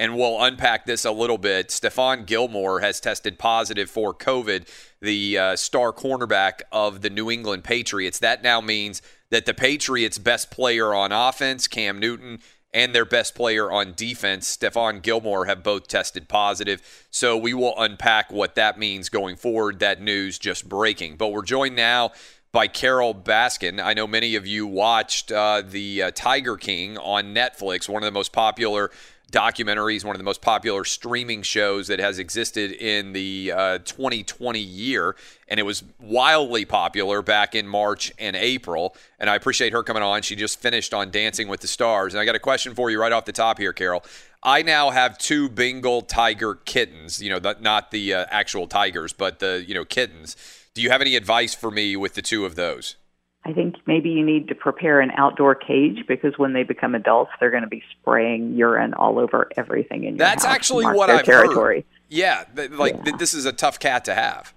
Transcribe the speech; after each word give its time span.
and 0.00 0.16
we'll 0.16 0.42
unpack 0.42 0.86
this 0.86 1.04
a 1.04 1.12
little 1.12 1.36
bit. 1.36 1.68
Stephon 1.68 2.24
Gilmore 2.24 2.80
has 2.80 3.00
tested 3.00 3.38
positive 3.38 3.90
for 3.90 4.14
COVID, 4.14 4.66
the 5.02 5.36
uh, 5.36 5.56
star 5.56 5.92
cornerback 5.92 6.62
of 6.72 7.02
the 7.02 7.10
New 7.10 7.30
England 7.30 7.64
Patriots. 7.64 8.18
That 8.18 8.42
now 8.42 8.62
means 8.62 9.02
that 9.28 9.44
the 9.44 9.52
Patriots' 9.52 10.16
best 10.16 10.50
player 10.50 10.94
on 10.94 11.12
offense, 11.12 11.68
Cam 11.68 11.98
Newton, 11.98 12.38
and 12.72 12.94
their 12.94 13.04
best 13.04 13.34
player 13.34 13.70
on 13.70 13.92
defense, 13.94 14.56
Stephon 14.56 15.02
Gilmore, 15.02 15.44
have 15.44 15.62
both 15.62 15.86
tested 15.86 16.28
positive. 16.28 17.06
So 17.10 17.36
we 17.36 17.52
will 17.52 17.74
unpack 17.76 18.32
what 18.32 18.54
that 18.54 18.78
means 18.78 19.10
going 19.10 19.36
forward. 19.36 19.80
That 19.80 20.00
news 20.00 20.38
just 20.38 20.66
breaking. 20.66 21.16
But 21.16 21.28
we're 21.28 21.42
joined 21.42 21.76
now 21.76 22.12
by 22.52 22.68
Carole 22.68 23.14
Baskin. 23.14 23.84
I 23.84 23.92
know 23.92 24.06
many 24.06 24.34
of 24.34 24.46
you 24.46 24.66
watched 24.66 25.30
uh, 25.30 25.62
the 25.62 26.04
uh, 26.04 26.10
Tiger 26.14 26.56
King 26.56 26.96
on 26.96 27.34
Netflix, 27.34 27.86
one 27.86 28.02
of 28.02 28.06
the 28.06 28.18
most 28.18 28.32
popular 28.32 28.90
documentaries, 29.30 30.04
one 30.04 30.14
of 30.14 30.18
the 30.18 30.24
most 30.24 30.42
popular 30.42 30.84
streaming 30.84 31.42
shows 31.42 31.88
that 31.88 31.98
has 31.98 32.18
existed 32.18 32.72
in 32.72 33.12
the 33.12 33.52
uh, 33.54 33.78
2020 33.78 34.58
year. 34.58 35.16
And 35.48 35.58
it 35.58 35.64
was 35.64 35.82
wildly 36.00 36.64
popular 36.64 37.22
back 37.22 37.54
in 37.54 37.66
March 37.66 38.12
and 38.18 38.36
April. 38.36 38.96
And 39.18 39.28
I 39.28 39.36
appreciate 39.36 39.72
her 39.72 39.82
coming 39.82 40.02
on. 40.02 40.22
She 40.22 40.36
just 40.36 40.60
finished 40.60 40.94
on 40.94 41.10
Dancing 41.10 41.48
with 41.48 41.60
the 41.60 41.68
Stars. 41.68 42.14
And 42.14 42.20
I 42.20 42.24
got 42.24 42.34
a 42.34 42.40
question 42.40 42.74
for 42.74 42.90
you 42.90 43.00
right 43.00 43.12
off 43.12 43.24
the 43.24 43.32
top 43.32 43.58
here, 43.58 43.72
Carole. 43.72 44.04
I 44.42 44.62
now 44.62 44.90
have 44.90 45.18
two 45.18 45.48
Bengal 45.48 46.02
tiger 46.02 46.54
kittens, 46.54 47.20
you 47.22 47.28
know, 47.28 47.54
not 47.60 47.90
the 47.90 48.14
uh, 48.14 48.26
actual 48.30 48.66
tigers, 48.66 49.12
but 49.12 49.38
the, 49.38 49.64
you 49.66 49.74
know, 49.74 49.84
kittens. 49.84 50.36
Do 50.72 50.82
you 50.82 50.90
have 50.90 51.00
any 51.00 51.16
advice 51.16 51.54
for 51.54 51.70
me 51.70 51.96
with 51.96 52.14
the 52.14 52.22
two 52.22 52.46
of 52.46 52.54
those? 52.54 52.96
I 53.44 53.52
think 53.52 53.76
maybe 53.86 54.10
you 54.10 54.24
need 54.24 54.48
to 54.48 54.54
prepare 54.54 55.00
an 55.00 55.10
outdoor 55.16 55.54
cage 55.54 56.04
because 56.06 56.36
when 56.36 56.52
they 56.52 56.62
become 56.62 56.94
adults, 56.94 57.30
they're 57.40 57.50
going 57.50 57.62
to 57.62 57.68
be 57.68 57.82
spraying 57.92 58.54
urine 58.54 58.92
all 58.94 59.18
over 59.18 59.48
everything 59.56 60.04
in 60.04 60.16
your 60.16 60.18
That's 60.18 60.44
actually 60.44 60.84
what 60.86 61.08
I've 61.08 61.24
territory. 61.24 61.76
heard. 61.76 61.84
Yeah, 62.10 62.44
th- 62.54 62.70
like 62.72 62.96
Yeah. 62.96 63.02
th- 63.04 63.16
this 63.16 63.32
is 63.34 63.46
a 63.46 63.52
tough 63.52 63.78
cat 63.78 64.04
to 64.06 64.14
have. 64.14 64.52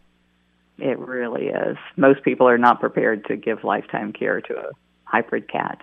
It 0.79 0.99
really 0.99 1.47
is. 1.47 1.77
Most 1.95 2.23
people 2.23 2.47
are 2.47 2.57
not 2.57 2.79
prepared 2.81 3.25
to 3.27 3.37
give 3.37 3.63
lifetime 3.63 4.11
care 4.11 4.41
to 4.41 4.57
a 4.57 4.71
hybrid 5.05 5.47
cat. 5.47 5.81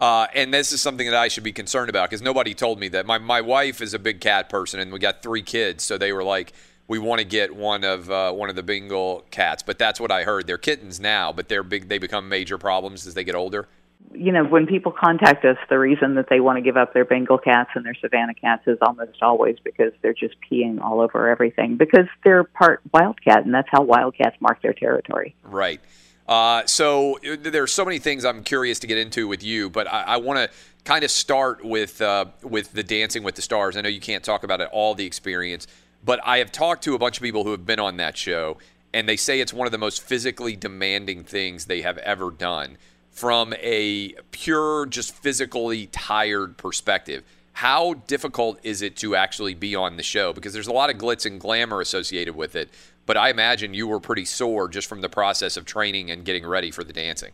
Uh, 0.00 0.26
and 0.34 0.52
this 0.52 0.72
is 0.72 0.80
something 0.82 1.06
that 1.06 1.16
I 1.16 1.28
should 1.28 1.44
be 1.44 1.52
concerned 1.52 1.88
about 1.90 2.08
because 2.10 2.22
nobody 2.22 2.52
told 2.54 2.80
me 2.80 2.88
that. 2.88 3.06
My 3.06 3.18
my 3.18 3.40
wife 3.40 3.80
is 3.80 3.92
a 3.94 3.98
big 3.98 4.20
cat 4.20 4.48
person, 4.48 4.80
and 4.80 4.92
we 4.92 4.98
got 4.98 5.22
three 5.22 5.42
kids, 5.42 5.84
so 5.84 5.98
they 5.98 6.12
were 6.12 6.24
like, 6.24 6.52
we 6.90 6.98
want 6.98 7.20
to 7.20 7.24
get 7.24 7.54
one 7.54 7.84
of 7.84 8.10
uh, 8.10 8.32
one 8.32 8.50
of 8.50 8.56
the 8.56 8.64
Bengal 8.64 9.24
cats. 9.30 9.62
But 9.62 9.78
that's 9.78 10.00
what 10.00 10.10
I 10.10 10.24
heard. 10.24 10.48
They're 10.48 10.58
kittens 10.58 10.98
now, 10.98 11.32
but 11.32 11.48
they're 11.48 11.62
big. 11.62 11.88
They 11.88 11.98
become 11.98 12.28
major 12.28 12.58
problems 12.58 13.06
as 13.06 13.14
they 13.14 13.22
get 13.22 13.36
older. 13.36 13.68
You 14.12 14.32
know, 14.32 14.44
when 14.44 14.66
people 14.66 14.90
contact 14.90 15.44
us, 15.44 15.56
the 15.68 15.78
reason 15.78 16.16
that 16.16 16.28
they 16.28 16.40
want 16.40 16.56
to 16.56 16.62
give 16.62 16.76
up 16.76 16.92
their 16.92 17.04
Bengal 17.04 17.38
cats 17.38 17.70
and 17.76 17.86
their 17.86 17.94
Savannah 17.94 18.34
cats 18.34 18.64
is 18.66 18.76
almost 18.82 19.22
always 19.22 19.56
because 19.62 19.92
they're 20.02 20.14
just 20.14 20.34
peeing 20.50 20.80
all 20.82 21.00
over 21.00 21.28
everything 21.28 21.76
because 21.76 22.06
they're 22.24 22.42
part 22.42 22.80
wildcat, 22.92 23.44
and 23.44 23.54
that's 23.54 23.68
how 23.70 23.82
wildcats 23.82 24.36
mark 24.40 24.60
their 24.60 24.74
territory. 24.74 25.36
Right. 25.44 25.80
Uh, 26.26 26.66
so 26.66 27.18
uh, 27.18 27.36
there's 27.40 27.72
so 27.72 27.84
many 27.84 28.00
things 28.00 28.24
I'm 28.24 28.42
curious 28.42 28.80
to 28.80 28.88
get 28.88 28.98
into 28.98 29.28
with 29.28 29.44
you, 29.44 29.70
but 29.70 29.86
I, 29.86 30.02
I 30.02 30.16
want 30.16 30.38
to 30.40 30.50
kind 30.84 31.04
of 31.04 31.10
start 31.12 31.64
with 31.64 32.02
uh, 32.02 32.26
with 32.42 32.72
the 32.72 32.82
Dancing 32.82 33.22
with 33.22 33.36
the 33.36 33.42
Stars. 33.42 33.76
I 33.76 33.80
know 33.80 33.88
you 33.88 34.00
can't 34.00 34.24
talk 34.24 34.42
about 34.42 34.60
it 34.60 34.68
all 34.72 34.96
the 34.96 35.06
experience, 35.06 35.68
but 36.04 36.20
I 36.24 36.38
have 36.38 36.52
talked 36.52 36.84
to 36.84 36.94
a 36.94 36.98
bunch 36.98 37.18
of 37.18 37.22
people 37.22 37.44
who 37.44 37.50
have 37.50 37.66
been 37.66 37.80
on 37.80 37.96
that 37.98 38.16
show, 38.16 38.58
and 38.92 39.08
they 39.08 39.16
say 39.16 39.40
it's 39.40 39.52
one 39.52 39.66
of 39.66 39.72
the 39.72 39.78
most 39.78 40.02
physically 40.02 40.56
demanding 40.56 41.24
things 41.24 41.66
they 41.66 41.82
have 41.82 41.98
ever 41.98 42.30
done 42.30 42.78
from 43.10 43.52
a 43.60 44.14
pure, 44.30 44.86
just 44.86 45.14
physically 45.14 45.86
tired 45.86 46.56
perspective. 46.56 47.24
How 47.52 47.94
difficult 48.06 48.58
is 48.62 48.80
it 48.80 48.96
to 48.98 49.14
actually 49.14 49.54
be 49.54 49.74
on 49.74 49.96
the 49.96 50.02
show? 50.02 50.32
Because 50.32 50.52
there's 50.52 50.68
a 50.68 50.72
lot 50.72 50.88
of 50.88 50.96
glitz 50.96 51.26
and 51.26 51.40
glamour 51.40 51.80
associated 51.80 52.34
with 52.34 52.56
it, 52.56 52.70
but 53.04 53.16
I 53.16 53.30
imagine 53.30 53.74
you 53.74 53.86
were 53.86 54.00
pretty 54.00 54.24
sore 54.24 54.68
just 54.68 54.88
from 54.88 55.00
the 55.00 55.08
process 55.08 55.56
of 55.56 55.64
training 55.64 56.10
and 56.10 56.24
getting 56.24 56.46
ready 56.46 56.70
for 56.70 56.84
the 56.84 56.92
dancing. 56.92 57.32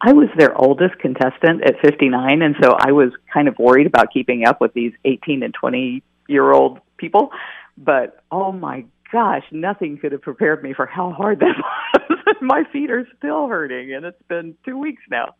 I 0.00 0.12
was 0.12 0.28
their 0.36 0.54
oldest 0.60 0.98
contestant 0.98 1.62
at 1.64 1.80
59, 1.80 2.42
and 2.42 2.54
so 2.62 2.76
I 2.78 2.92
was 2.92 3.12
kind 3.32 3.48
of 3.48 3.58
worried 3.58 3.86
about 3.86 4.12
keeping 4.12 4.46
up 4.46 4.60
with 4.60 4.74
these 4.74 4.92
18 5.04 5.42
and 5.42 5.54
20 5.54 6.02
year 6.28 6.52
old 6.52 6.80
people. 6.98 7.30
But 7.78 8.22
oh 8.30 8.52
my 8.52 8.84
gosh, 9.12 9.44
nothing 9.50 9.98
could 9.98 10.12
have 10.12 10.22
prepared 10.22 10.62
me 10.62 10.72
for 10.72 10.86
how 10.86 11.12
hard 11.12 11.40
that 11.40 11.54
was. 12.08 12.36
my 12.40 12.64
feet 12.72 12.90
are 12.90 13.06
still 13.16 13.48
hurting, 13.48 13.94
and 13.94 14.04
it's 14.04 14.22
been 14.28 14.56
two 14.64 14.78
weeks 14.78 15.02
now. 15.10 15.34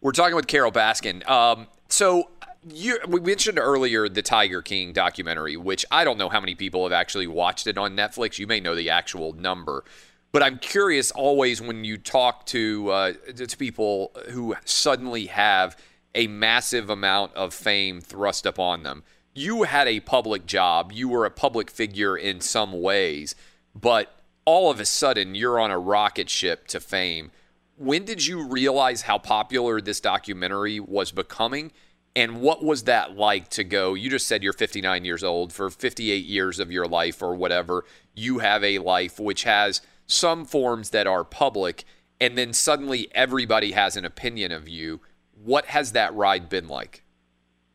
We're 0.00 0.12
talking 0.12 0.36
with 0.36 0.46
Carole 0.46 0.72
Baskin. 0.72 1.28
Um, 1.28 1.66
so 1.88 2.30
you, 2.68 2.98
we 3.08 3.20
mentioned 3.20 3.58
earlier 3.58 4.08
the 4.08 4.22
Tiger 4.22 4.62
King 4.62 4.92
documentary, 4.92 5.56
which 5.56 5.84
I 5.90 6.04
don't 6.04 6.18
know 6.18 6.28
how 6.28 6.40
many 6.40 6.54
people 6.54 6.84
have 6.84 6.92
actually 6.92 7.26
watched 7.26 7.66
it 7.66 7.78
on 7.78 7.96
Netflix. 7.96 8.38
You 8.38 8.46
may 8.46 8.60
know 8.60 8.74
the 8.74 8.90
actual 8.90 9.32
number, 9.32 9.84
but 10.32 10.42
I'm 10.42 10.58
curious 10.58 11.10
always 11.10 11.60
when 11.60 11.84
you 11.84 11.96
talk 11.96 12.46
to 12.46 12.90
uh, 12.90 13.12
to 13.36 13.56
people 13.56 14.12
who 14.30 14.56
suddenly 14.64 15.26
have 15.26 15.76
a 16.14 16.26
massive 16.26 16.90
amount 16.90 17.34
of 17.34 17.54
fame 17.54 18.00
thrust 18.00 18.46
upon 18.46 18.82
them. 18.82 19.04
You 19.38 19.64
had 19.64 19.86
a 19.86 20.00
public 20.00 20.46
job, 20.46 20.92
you 20.92 21.10
were 21.10 21.26
a 21.26 21.30
public 21.30 21.70
figure 21.70 22.16
in 22.16 22.40
some 22.40 22.80
ways, 22.80 23.34
but 23.74 24.18
all 24.46 24.70
of 24.70 24.80
a 24.80 24.86
sudden 24.86 25.34
you're 25.34 25.60
on 25.60 25.70
a 25.70 25.78
rocket 25.78 26.30
ship 26.30 26.66
to 26.68 26.80
fame. 26.80 27.32
When 27.76 28.06
did 28.06 28.26
you 28.26 28.42
realize 28.48 29.02
how 29.02 29.18
popular 29.18 29.82
this 29.82 30.00
documentary 30.00 30.80
was 30.80 31.12
becoming? 31.12 31.72
And 32.14 32.40
what 32.40 32.64
was 32.64 32.84
that 32.84 33.14
like 33.14 33.50
to 33.50 33.62
go? 33.62 33.92
You 33.92 34.08
just 34.08 34.26
said 34.26 34.42
you're 34.42 34.54
59 34.54 35.04
years 35.04 35.22
old. 35.22 35.52
For 35.52 35.68
58 35.68 36.24
years 36.24 36.58
of 36.58 36.72
your 36.72 36.86
life 36.86 37.20
or 37.20 37.34
whatever, 37.34 37.84
you 38.14 38.38
have 38.38 38.64
a 38.64 38.78
life 38.78 39.20
which 39.20 39.44
has 39.44 39.82
some 40.06 40.46
forms 40.46 40.88
that 40.90 41.06
are 41.06 41.24
public, 41.24 41.84
and 42.18 42.38
then 42.38 42.54
suddenly 42.54 43.08
everybody 43.14 43.72
has 43.72 43.98
an 43.98 44.06
opinion 44.06 44.50
of 44.50 44.66
you. 44.66 45.02
What 45.44 45.66
has 45.66 45.92
that 45.92 46.14
ride 46.14 46.48
been 46.48 46.68
like? 46.68 47.02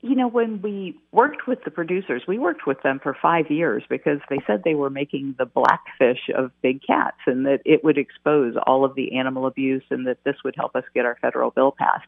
You 0.04 0.16
know, 0.16 0.28
when 0.28 0.62
we 0.64 0.98
worked 1.12 1.48
with 1.48 1.64
the 1.64 1.70
producers, 1.70 2.24
we 2.28 2.40
worked 2.40 2.66
with 2.66 2.82
them 2.82 3.00
for 3.02 3.16
five 3.22 3.52
years 3.52 3.84
because 3.88 4.20
they 4.30 4.40
said 4.48 4.64
they 4.66 4.74
were 4.74 4.90
making 4.90 5.36
the 5.38 5.46
blackfish 5.46 6.30
of 6.36 6.52
big 6.64 6.82
cats 6.86 7.18
and 7.28 7.46
that 7.46 7.60
it 7.66 7.84
would 7.84 8.00
expose 8.00 8.56
all 8.66 8.84
of 8.84 8.96
the 8.96 9.16
animal 9.18 9.46
abuse 9.46 9.84
and 9.92 10.08
that 10.08 10.18
this 10.24 10.38
would 10.44 10.56
help 10.56 10.76
us 10.76 10.84
get 10.96 11.06
our 11.06 11.18
federal 11.22 11.52
bill 11.52 11.72
passed. 11.78 12.08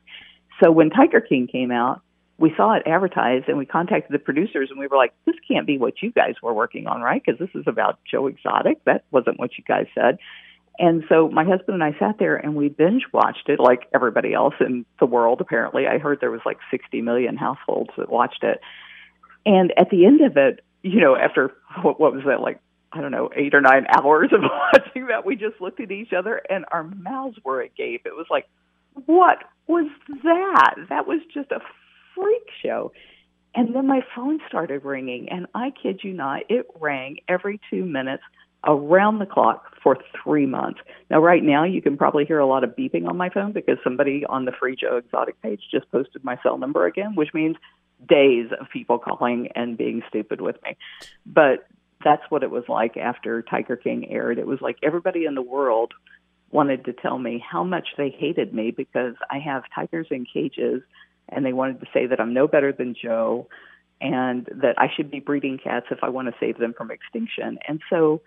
So 0.62 0.72
when 0.72 0.90
Tiger 0.90 1.22
King 1.22 1.48
came 1.48 1.72
out, 1.72 2.02
we 2.40 2.52
saw 2.58 2.74
it 2.74 2.84
advertised 2.88 3.48
and 3.48 3.60
we 3.60 3.66
contacted 3.66 4.12
the 4.12 4.20
producers 4.20 4.70
and 4.72 4.80
we 4.80 4.88
were 4.88 4.98
like, 4.98 5.14
this 5.26 5.36
can't 5.48 5.68
be 5.68 5.78
what 5.78 6.02
you 6.02 6.12
guys 6.12 6.34
were 6.42 6.54
working 6.54 6.88
on, 6.88 7.02
right? 7.02 7.22
Because 7.24 7.40
this 7.40 7.54
is 7.54 7.66
about 7.68 8.00
Joe 8.10 8.26
Exotic. 8.26 8.84
That 8.86 9.04
wasn't 9.12 9.40
what 9.40 9.52
you 9.58 9.64
guys 9.68 9.86
said. 9.94 10.18
And 10.80 11.04
so 11.08 11.30
my 11.30 11.44
husband 11.44 11.82
and 11.82 11.84
I 11.84 11.98
sat 12.00 12.18
there 12.18 12.36
and 12.36 12.56
we 12.56 12.70
binge 12.70 13.04
watched 13.14 13.48
it 13.48 13.60
like 13.60 13.88
everybody 13.94 14.34
else 14.34 14.56
in 14.60 14.86
the 15.00 15.06
world, 15.06 15.40
apparently. 15.40 15.86
I 15.88 16.00
heard 16.00 16.20
there 16.20 16.32
was 16.32 16.42
like 16.46 16.58
60 16.72 17.02
million 17.02 17.38
households 17.38 17.92
that 17.98 18.10
watched 18.10 18.44
it. 18.44 18.60
And 19.46 19.72
at 19.78 19.90
the 19.90 20.06
end 20.06 20.22
of 20.22 20.36
it, 20.38 20.64
you 20.82 21.00
know, 21.00 21.16
after 21.16 21.54
what, 21.82 22.00
what 22.00 22.14
was 22.14 22.24
that, 22.26 22.42
like, 22.42 22.60
I 22.92 23.02
don't 23.02 23.12
know, 23.12 23.30
eight 23.36 23.54
or 23.54 23.62
nine 23.62 23.86
hours 23.90 24.30
of 24.34 24.42
watching 24.74 25.08
that, 25.08 25.26
we 25.26 25.36
just 25.36 25.62
looked 25.62 25.80
at 25.80 25.92
each 25.92 26.12
other 26.12 26.42
and 26.50 26.66
our 26.72 26.84
mouths 26.84 27.38
were 27.44 27.62
agape. 27.62 28.06
It 28.06 28.16
was 28.16 28.28
like, 28.32 28.48
what 29.06 29.40
was 29.68 29.90
that? 30.24 30.76
That 30.90 31.08
was 31.08 31.20
just 31.34 31.52
a 31.52 31.60
freak 32.16 32.48
show. 32.62 32.92
And 33.56 33.76
then 33.76 33.88
my 33.88 34.02
phone 34.16 34.40
started 34.48 34.84
ringing, 34.84 35.30
and 35.30 35.46
I 35.54 35.72
kid 35.72 36.00
you 36.04 36.14
not, 36.14 36.42
it 36.50 36.66
rang 36.80 37.18
every 37.28 37.60
two 37.70 37.86
minutes 37.86 38.24
around 38.66 39.20
the 39.20 39.26
clock 39.26 39.76
for 39.82 39.98
three 40.24 40.46
months. 40.46 40.80
Now, 41.10 41.20
right 41.20 41.44
now, 41.44 41.64
you 41.66 41.82
can 41.82 41.98
probably 41.98 42.26
hear 42.26 42.40
a 42.40 42.46
lot 42.46 42.64
of 42.64 42.76
beeping 42.76 43.08
on 43.08 43.18
my 43.18 43.30
phone 43.30 43.52
because 43.52 43.78
somebody 43.84 44.26
on 44.28 44.46
the 44.46 44.52
Free 44.52 44.76
Joe 44.76 44.98
Exotic 44.98 45.42
page 45.42 45.62
just 45.72 45.92
posted 45.92 46.24
my 46.24 46.38
cell 46.42 46.58
number 46.58 46.86
again, 46.86 47.16
which 47.16 47.34
means 47.34 47.58
days 48.08 48.50
of 48.60 48.68
people 48.72 49.00
calling 49.00 49.50
and 49.56 49.78
being 49.78 50.02
stupid 50.08 50.42
with 50.42 50.56
me. 50.64 50.78
But 51.26 51.68
that's 52.04 52.24
what 52.30 52.44
it 52.44 52.52
was 52.52 52.64
like 52.68 52.98
after 52.98 53.42
Tiger 53.42 53.76
King 53.76 54.10
aired. 54.10 54.38
It 54.38 54.48
was 54.48 54.62
like 54.62 54.78
everybody 54.84 55.26
in 55.26 55.36
the 55.36 55.42
world 55.42 55.94
wanted 56.52 56.86
to 56.86 56.94
tell 56.94 57.18
me 57.18 57.44
how 57.46 57.64
much 57.64 57.90
they 57.98 58.10
hated 58.10 58.54
me 58.54 58.72
because 58.72 59.16
I 59.32 59.40
have 59.40 59.64
tigers 59.74 60.08
in 60.12 60.26
cages 60.32 60.82
and 61.30 61.46
they 61.46 61.54
wanted 61.54 61.80
to 61.80 61.88
say 61.94 62.06
that 62.06 62.20
I'm 62.20 62.34
no 62.34 62.48
better 62.48 62.72
than 62.72 62.96
Joe 63.02 63.48
and 64.02 64.46
that 64.62 64.76
I 64.78 64.88
should 64.94 65.10
be 65.10 65.20
breeding 65.20 65.58
cats 65.58 65.88
if 65.90 66.00
I 66.04 66.10
want 66.10 66.28
to 66.28 66.34
save 66.40 66.58
them 66.58 66.74
from 66.78 66.92
extinction. 66.92 67.58
And 67.68 67.82
so 67.90 68.22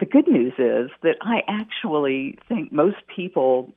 the 0.00 0.06
good 0.06 0.26
news 0.26 0.54
is 0.58 0.90
that 1.02 1.16
I 1.20 1.42
actually 1.46 2.38
think 2.48 2.72
most 2.72 2.96
people 3.14 3.72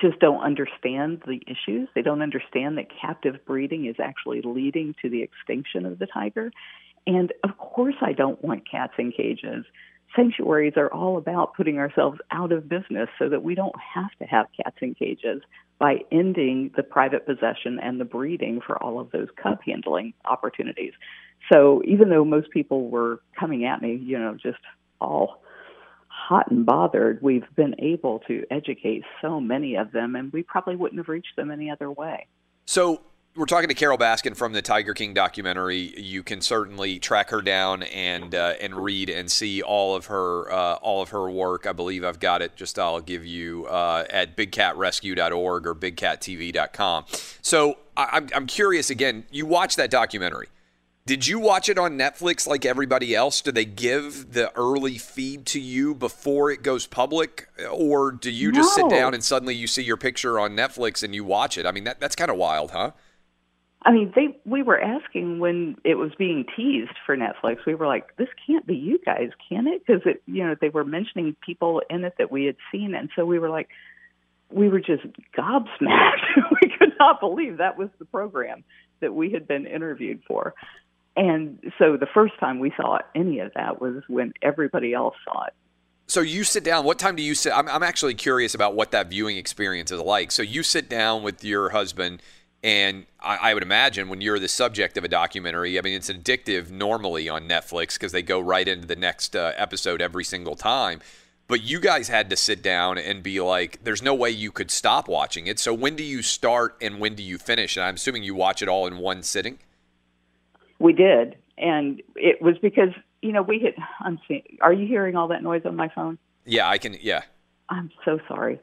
just 0.00 0.18
don't 0.18 0.42
understand 0.42 1.22
the 1.26 1.40
issues. 1.46 1.88
They 1.94 2.02
don't 2.02 2.22
understand 2.22 2.78
that 2.78 2.86
captive 3.00 3.44
breeding 3.46 3.86
is 3.86 3.96
actually 4.02 4.42
leading 4.42 4.94
to 5.02 5.08
the 5.08 5.22
extinction 5.22 5.86
of 5.86 5.98
the 5.98 6.06
tiger. 6.06 6.50
And 7.06 7.32
of 7.44 7.56
course, 7.58 7.94
I 8.00 8.12
don't 8.12 8.42
want 8.42 8.68
cats 8.68 8.94
in 8.98 9.12
cages. 9.12 9.64
Sanctuaries 10.16 10.74
are 10.76 10.92
all 10.92 11.16
about 11.18 11.54
putting 11.54 11.78
ourselves 11.78 12.18
out 12.30 12.52
of 12.52 12.68
business 12.68 13.08
so 13.18 13.28
that 13.28 13.42
we 13.42 13.54
don't 13.54 13.74
have 13.94 14.10
to 14.20 14.24
have 14.24 14.46
cats 14.56 14.76
in 14.80 14.94
cages 14.94 15.42
by 15.78 15.98
ending 16.12 16.70
the 16.76 16.82
private 16.82 17.26
possession 17.26 17.78
and 17.80 18.00
the 18.00 18.04
breeding 18.04 18.60
for 18.60 18.80
all 18.82 19.00
of 19.00 19.10
those 19.10 19.28
cub 19.40 19.58
handling 19.64 20.14
opportunities. 20.24 20.92
So 21.52 21.82
even 21.84 22.08
though 22.08 22.24
most 22.24 22.50
people 22.50 22.88
were 22.88 23.20
coming 23.38 23.64
at 23.64 23.82
me, 23.82 23.96
you 23.96 24.18
know, 24.18 24.34
just 24.34 24.60
all 25.00 25.42
hot 26.14 26.50
and 26.50 26.64
bothered, 26.64 27.20
we've 27.22 27.44
been 27.56 27.74
able 27.78 28.20
to 28.20 28.44
educate 28.50 29.02
so 29.20 29.40
many 29.40 29.76
of 29.76 29.92
them, 29.92 30.16
and 30.16 30.32
we 30.32 30.42
probably 30.42 30.76
wouldn't 30.76 30.98
have 30.98 31.08
reached 31.08 31.36
them 31.36 31.50
any 31.50 31.70
other 31.70 31.90
way. 31.90 32.26
So 32.66 33.02
we're 33.36 33.46
talking 33.46 33.68
to 33.68 33.74
Carole 33.74 33.98
Baskin 33.98 34.36
from 34.36 34.52
the 34.52 34.62
Tiger 34.62 34.94
King 34.94 35.12
documentary. 35.12 35.92
You 36.00 36.22
can 36.22 36.40
certainly 36.40 36.98
track 36.98 37.30
her 37.30 37.42
down 37.42 37.82
and 37.82 38.34
uh, 38.34 38.54
and 38.60 38.74
read 38.74 39.10
and 39.10 39.30
see 39.30 39.60
all 39.60 39.96
of 39.96 40.06
her 40.06 40.50
uh, 40.50 40.74
all 40.76 41.02
of 41.02 41.10
her 41.10 41.28
work. 41.28 41.66
I 41.66 41.72
believe 41.72 42.04
I've 42.04 42.20
got 42.20 42.42
it. 42.42 42.54
Just 42.56 42.78
I'll 42.78 43.00
give 43.00 43.26
you 43.26 43.66
uh, 43.66 44.04
at 44.08 44.36
bigcatrescue.org 44.36 45.66
or 45.66 45.74
bigcattv.com. 45.74 47.04
So 47.42 47.76
I'm 47.96 48.28
I'm 48.34 48.46
curious 48.46 48.90
again. 48.90 49.24
You 49.30 49.46
watch 49.46 49.76
that 49.76 49.90
documentary. 49.90 50.46
Did 51.06 51.26
you 51.26 51.38
watch 51.38 51.68
it 51.68 51.76
on 51.76 51.98
Netflix 51.98 52.46
like 52.46 52.64
everybody 52.64 53.14
else? 53.14 53.42
Do 53.42 53.52
they 53.52 53.66
give 53.66 54.32
the 54.32 54.50
early 54.56 54.96
feed 54.96 55.44
to 55.46 55.60
you 55.60 55.94
before 55.94 56.50
it 56.50 56.62
goes 56.62 56.86
public, 56.86 57.46
or 57.70 58.10
do 58.10 58.30
you 58.30 58.50
just 58.50 58.74
no. 58.78 58.88
sit 58.88 58.96
down 58.96 59.12
and 59.12 59.22
suddenly 59.22 59.54
you 59.54 59.66
see 59.66 59.82
your 59.82 59.98
picture 59.98 60.40
on 60.40 60.52
Netflix 60.52 61.02
and 61.02 61.14
you 61.14 61.22
watch 61.22 61.58
it? 61.58 61.66
I 61.66 61.72
mean, 61.72 61.84
that 61.84 62.00
that's 62.00 62.16
kind 62.16 62.30
of 62.30 62.38
wild, 62.38 62.70
huh? 62.70 62.92
I 63.82 63.92
mean, 63.92 64.14
they 64.16 64.38
we 64.46 64.62
were 64.62 64.80
asking 64.80 65.40
when 65.40 65.76
it 65.84 65.96
was 65.96 66.12
being 66.18 66.46
teased 66.56 66.96
for 67.04 67.14
Netflix. 67.18 67.66
We 67.66 67.74
were 67.74 67.86
like, 67.86 68.16
"This 68.16 68.28
can't 68.46 68.66
be 68.66 68.74
you 68.74 68.98
guys, 69.04 69.28
can 69.46 69.66
it?" 69.66 69.82
Because 69.86 70.00
it, 70.06 70.22
you 70.24 70.42
know, 70.42 70.56
they 70.58 70.70
were 70.70 70.84
mentioning 70.84 71.36
people 71.44 71.82
in 71.90 72.02
it 72.04 72.14
that 72.16 72.32
we 72.32 72.46
had 72.46 72.56
seen, 72.72 72.94
and 72.94 73.10
so 73.14 73.26
we 73.26 73.38
were 73.38 73.50
like, 73.50 73.68
we 74.50 74.68
were 74.68 74.80
just 74.80 75.04
gobsmacked. 75.36 76.24
we 76.62 76.70
could 76.78 76.92
not 76.98 77.20
believe 77.20 77.58
that 77.58 77.76
was 77.76 77.90
the 77.98 78.06
program 78.06 78.64
that 79.00 79.14
we 79.14 79.30
had 79.30 79.46
been 79.46 79.66
interviewed 79.66 80.22
for. 80.26 80.54
And 81.16 81.58
so 81.78 81.96
the 81.96 82.08
first 82.12 82.34
time 82.40 82.58
we 82.58 82.72
saw 82.76 82.98
any 83.14 83.38
of 83.38 83.52
that 83.54 83.80
was 83.80 84.02
when 84.08 84.32
everybody 84.42 84.94
else 84.94 85.14
saw 85.24 85.44
it. 85.44 85.54
So 86.06 86.20
you 86.20 86.44
sit 86.44 86.64
down. 86.64 86.84
What 86.84 86.98
time 86.98 87.16
do 87.16 87.22
you 87.22 87.34
sit? 87.34 87.52
I'm, 87.56 87.68
I'm 87.68 87.82
actually 87.82 88.14
curious 88.14 88.54
about 88.54 88.74
what 88.74 88.90
that 88.90 89.08
viewing 89.08 89.36
experience 89.36 89.90
is 89.90 90.00
like. 90.00 90.32
So 90.32 90.42
you 90.42 90.62
sit 90.62 90.88
down 90.88 91.22
with 91.22 91.44
your 91.44 91.70
husband 91.70 92.20
and 92.62 93.06
I, 93.20 93.36
I, 93.50 93.54
would 93.54 93.62
imagine 93.62 94.08
when 94.08 94.22
you're 94.22 94.38
the 94.38 94.48
subject 94.48 94.96
of 94.96 95.04
a 95.04 95.08
documentary, 95.08 95.78
I 95.78 95.82
mean, 95.82 95.94
it's 95.94 96.10
addictive 96.10 96.70
normally 96.70 97.28
on 97.28 97.46
Netflix 97.46 97.94
because 97.94 98.12
they 98.12 98.22
go 98.22 98.40
right 98.40 98.66
into 98.66 98.86
the 98.86 98.96
next 98.96 99.36
uh, 99.36 99.52
episode 99.56 100.00
every 100.00 100.24
single 100.24 100.56
time. 100.56 101.00
But 101.46 101.62
you 101.62 101.78
guys 101.78 102.08
had 102.08 102.30
to 102.30 102.36
sit 102.36 102.62
down 102.62 102.96
and 102.96 103.22
be 103.22 103.38
like, 103.40 103.84
there's 103.84 104.00
no 104.00 104.14
way 104.14 104.30
you 104.30 104.50
could 104.50 104.70
stop 104.70 105.08
watching 105.08 105.46
it. 105.46 105.58
So 105.58 105.74
when 105.74 105.94
do 105.94 106.02
you 106.02 106.22
start 106.22 106.76
and 106.80 107.00
when 107.00 107.14
do 107.14 107.22
you 107.22 107.36
finish? 107.36 107.76
And 107.76 107.84
I'm 107.84 107.96
assuming 107.96 108.22
you 108.22 108.34
watch 108.34 108.62
it 108.62 108.68
all 108.68 108.86
in 108.86 108.96
one 108.96 109.22
sitting? 109.22 109.58
We 110.84 110.92
did. 110.92 111.36
And 111.58 112.02
it 112.14 112.40
was 112.40 112.56
because, 112.58 112.90
you 113.22 113.32
know, 113.32 113.42
we 113.42 113.58
had, 113.60 113.74
I'm 114.00 114.18
seeing, 114.28 114.42
are 114.60 114.72
you 114.72 114.86
hearing 114.86 115.16
all 115.16 115.28
that 115.28 115.42
noise 115.42 115.62
on 115.64 115.76
my 115.76 115.88
phone? 115.88 116.18
Yeah, 116.44 116.68
I 116.68 116.78
can, 116.78 116.96
yeah. 117.00 117.22
I'm 117.68 117.90
so 118.04 118.18
sorry 118.28 118.60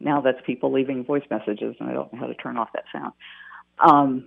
now 0.00 0.20
that's 0.20 0.38
people 0.44 0.72
leaving 0.72 1.04
voice 1.04 1.24
messages, 1.30 1.74
and 1.80 1.88
I 1.88 1.92
don't 1.92 2.12
know 2.12 2.20
how 2.20 2.26
to 2.26 2.34
turn 2.34 2.56
off 2.56 2.68
that 2.74 2.84
sound. 2.92 3.12
Um, 3.78 4.26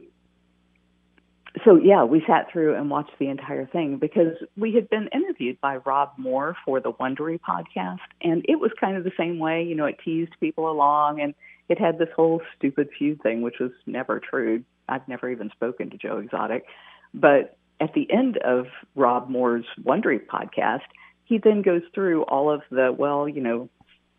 so 1.66 1.76
yeah, 1.76 2.04
we 2.04 2.24
sat 2.28 2.52
through 2.52 2.76
and 2.76 2.90
watched 2.90 3.18
the 3.20 3.30
entire 3.30 3.66
thing 3.66 3.98
because 3.98 4.34
we 4.56 4.74
had 4.74 4.90
been 4.90 5.08
interviewed 5.14 5.60
by 5.62 5.78
Rob 5.78 6.12
Moor 6.18 6.56
for 6.66 6.80
the 6.80 6.92
Wondery 6.92 7.40
podcast, 7.40 8.00
and 8.22 8.46
it 8.48 8.60
was 8.60 8.72
kind 8.80 8.98
of 8.98 9.04
the 9.04 9.12
same 9.18 9.40
way. 9.40 9.64
You 9.64 9.76
know, 9.76 9.86
it 9.86 9.98
teased 10.04 10.34
people 10.40 10.70
along, 10.70 11.22
and 11.22 11.34
it 11.70 11.80
had 11.80 11.98
this 11.98 12.10
whole 12.16 12.42
stupid 12.58 12.90
feud 12.98 13.22
thing, 13.22 13.42
which 13.42 13.60
was 13.60 13.72
never 13.86 14.20
true. 14.20 14.64
I've 14.90 15.08
never 15.08 15.30
even 15.30 15.50
spoken 15.52 15.90
to 15.90 15.98
Joe 15.98 16.20
Exotic, 16.20 16.66
but 17.14 17.58
at 17.80 17.94
the 17.94 18.12
end 18.12 18.38
of 18.38 18.66
Rob 18.96 19.30
Moor's 19.30 19.66
Wondery 19.84 20.20
podcast, 20.26 20.82
he 21.26 21.38
then 21.38 21.62
goes 21.62 21.82
through 21.94 22.24
all 22.24 22.52
of 22.52 22.62
the 22.72 22.94
well, 22.98 23.28
you 23.28 23.42
know, 23.42 23.70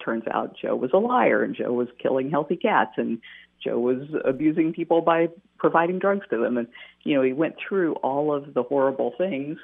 turns 0.04 0.25
out 0.30 0.57
Joe 0.61 0.76
was 0.76 0.90
a 0.92 0.99
liar 0.99 1.42
and 1.42 1.54
Joe 1.54 1.73
was 1.73 1.88
killing 2.00 2.30
healthy 2.30 2.57
cats 2.57 2.92
and 2.97 3.18
Joe 3.62 3.78
was 3.78 4.09
abusing 4.25 4.73
people 4.73 5.00
by 5.00 5.28
providing 5.59 5.99
drugs 5.99 6.26
to 6.30 6.38
them. 6.38 6.57
And, 6.57 6.68
you 7.02 7.14
know, 7.14 7.23
he 7.23 7.33
went 7.33 7.57
through 7.57 7.95
all 7.95 8.33
of 8.33 8.54
the 8.54 8.62
horrible 8.62 9.12
things 9.18 9.59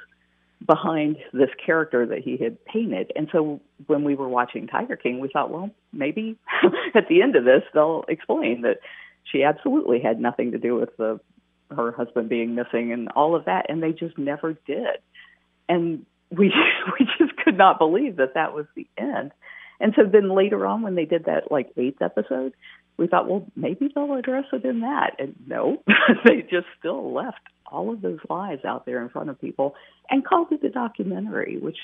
behind 0.66 1.16
this 1.32 1.50
character 1.64 2.06
that 2.06 2.20
he 2.20 2.36
had 2.36 2.62
painted. 2.64 3.12
And 3.14 3.28
so 3.30 3.60
when 3.86 4.04
we 4.04 4.14
were 4.14 4.28
watching 4.28 4.66
Tiger 4.66 4.96
King, 4.96 5.20
we 5.20 5.28
thought, 5.28 5.50
well, 5.50 5.70
maybe 5.92 6.38
at 6.94 7.08
the 7.08 7.22
end 7.22 7.36
of 7.36 7.44
this, 7.44 7.62
they'll 7.72 8.04
explain 8.08 8.62
that 8.62 8.78
she 9.24 9.42
absolutely 9.42 10.00
had 10.00 10.20
nothing 10.20 10.52
to 10.52 10.58
do 10.58 10.74
with 10.76 10.96
the 10.96 11.20
her 11.70 11.92
husband 11.92 12.28
being 12.28 12.54
missing 12.54 12.92
and 12.92 13.08
all 13.10 13.34
of 13.34 13.46
that, 13.46 13.66
and 13.68 13.82
they 13.82 13.92
just 13.92 14.18
never 14.18 14.54
did. 14.66 14.98
And 15.68 16.04
we 16.30 16.52
we 16.98 17.06
just 17.18 17.36
could 17.36 17.56
not 17.56 17.78
believe 17.78 18.16
that 18.16 18.34
that 18.34 18.54
was 18.54 18.66
the 18.74 18.86
end. 18.96 19.32
And 19.80 19.92
so 19.96 20.02
then 20.10 20.34
later 20.34 20.66
on, 20.66 20.82
when 20.82 20.94
they 20.94 21.04
did 21.04 21.24
that 21.24 21.50
like 21.50 21.70
eighth 21.76 22.00
episode, 22.00 22.54
we 22.96 23.06
thought, 23.06 23.28
well, 23.28 23.44
maybe 23.56 23.90
they'll 23.94 24.14
address 24.14 24.44
it 24.52 24.64
in 24.64 24.80
that. 24.80 25.16
And 25.18 25.34
no, 25.46 25.82
they 26.24 26.42
just 26.42 26.66
still 26.78 27.12
left 27.12 27.40
all 27.66 27.92
of 27.92 28.00
those 28.00 28.20
lies 28.28 28.60
out 28.64 28.86
there 28.86 29.02
in 29.02 29.08
front 29.08 29.30
of 29.30 29.40
people 29.40 29.74
and 30.08 30.24
called 30.24 30.48
it 30.52 30.64
a 30.64 30.70
documentary, 30.70 31.58
which 31.58 31.78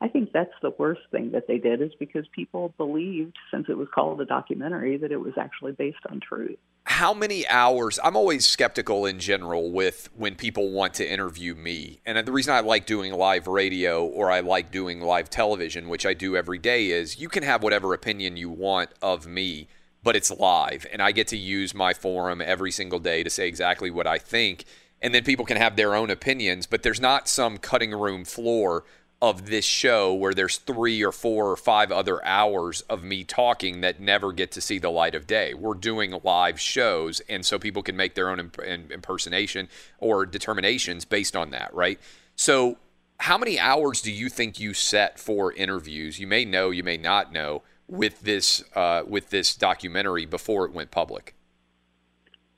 I 0.00 0.08
think 0.08 0.32
that's 0.32 0.52
the 0.60 0.72
worst 0.78 1.02
thing 1.10 1.30
that 1.32 1.46
they 1.46 1.58
did 1.58 1.80
is 1.80 1.92
because 1.98 2.26
people 2.32 2.74
believed, 2.76 3.36
since 3.50 3.66
it 3.68 3.78
was 3.78 3.88
called 3.94 4.20
a 4.20 4.26
documentary, 4.26 4.96
that 4.98 5.12
it 5.12 5.20
was 5.20 5.34
actually 5.38 5.72
based 5.72 6.04
on 6.10 6.20
truth. 6.20 6.58
How 6.86 7.14
many 7.14 7.48
hours? 7.48 7.98
I'm 8.04 8.16
always 8.16 8.46
skeptical 8.46 9.06
in 9.06 9.18
general 9.18 9.72
with 9.72 10.10
when 10.14 10.34
people 10.34 10.70
want 10.70 10.94
to 10.94 11.10
interview 11.10 11.54
me. 11.54 12.00
And 12.04 12.18
the 12.26 12.32
reason 12.32 12.52
I 12.52 12.60
like 12.60 12.84
doing 12.84 13.12
live 13.14 13.46
radio 13.46 14.04
or 14.04 14.30
I 14.30 14.40
like 14.40 14.70
doing 14.70 15.00
live 15.00 15.30
television, 15.30 15.88
which 15.88 16.04
I 16.04 16.12
do 16.12 16.36
every 16.36 16.58
day, 16.58 16.90
is 16.90 17.18
you 17.18 17.30
can 17.30 17.42
have 17.42 17.62
whatever 17.62 17.94
opinion 17.94 18.36
you 18.36 18.50
want 18.50 18.90
of 19.00 19.26
me, 19.26 19.68
but 20.02 20.16
it's 20.16 20.30
live. 20.30 20.86
And 20.92 21.00
I 21.00 21.12
get 21.12 21.28
to 21.28 21.38
use 21.38 21.74
my 21.74 21.94
forum 21.94 22.42
every 22.42 22.70
single 22.70 22.98
day 22.98 23.22
to 23.22 23.30
say 23.30 23.48
exactly 23.48 23.90
what 23.90 24.06
I 24.06 24.18
think. 24.18 24.64
And 25.00 25.14
then 25.14 25.24
people 25.24 25.46
can 25.46 25.56
have 25.56 25.76
their 25.76 25.94
own 25.94 26.10
opinions, 26.10 26.66
but 26.66 26.82
there's 26.82 27.00
not 27.00 27.28
some 27.28 27.56
cutting 27.56 27.92
room 27.92 28.24
floor 28.24 28.84
of 29.30 29.46
this 29.46 29.64
show 29.64 30.12
where 30.12 30.34
there's 30.34 30.58
three 30.58 31.02
or 31.02 31.10
four 31.10 31.50
or 31.50 31.56
five 31.56 31.90
other 31.90 32.22
hours 32.26 32.82
of 32.82 33.02
me 33.02 33.24
talking 33.24 33.80
that 33.80 33.98
never 33.98 34.34
get 34.34 34.52
to 34.52 34.60
see 34.60 34.78
the 34.78 34.90
light 34.90 35.14
of 35.14 35.26
day. 35.26 35.54
We're 35.54 35.72
doing 35.72 36.14
live 36.22 36.60
shows, 36.60 37.20
and 37.20 37.44
so 37.46 37.58
people 37.58 37.82
can 37.82 37.96
make 37.96 38.14
their 38.14 38.28
own 38.28 38.38
imp- 38.38 38.58
impersonation 38.58 39.70
or 39.98 40.26
determinations 40.26 41.06
based 41.06 41.34
on 41.34 41.50
that, 41.52 41.72
right? 41.72 41.98
So, 42.36 42.76
how 43.18 43.38
many 43.38 43.58
hours 43.58 44.02
do 44.02 44.12
you 44.12 44.28
think 44.28 44.60
you 44.60 44.74
set 44.74 45.18
for 45.18 45.54
interviews? 45.54 46.18
You 46.18 46.26
may 46.26 46.44
know, 46.44 46.68
you 46.68 46.82
may 46.82 46.98
not 46.98 47.32
know, 47.32 47.62
with 47.88 48.20
this 48.20 48.62
uh, 48.74 49.04
with 49.08 49.30
this 49.30 49.54
documentary 49.54 50.26
before 50.26 50.66
it 50.66 50.72
went 50.72 50.90
public. 50.90 51.34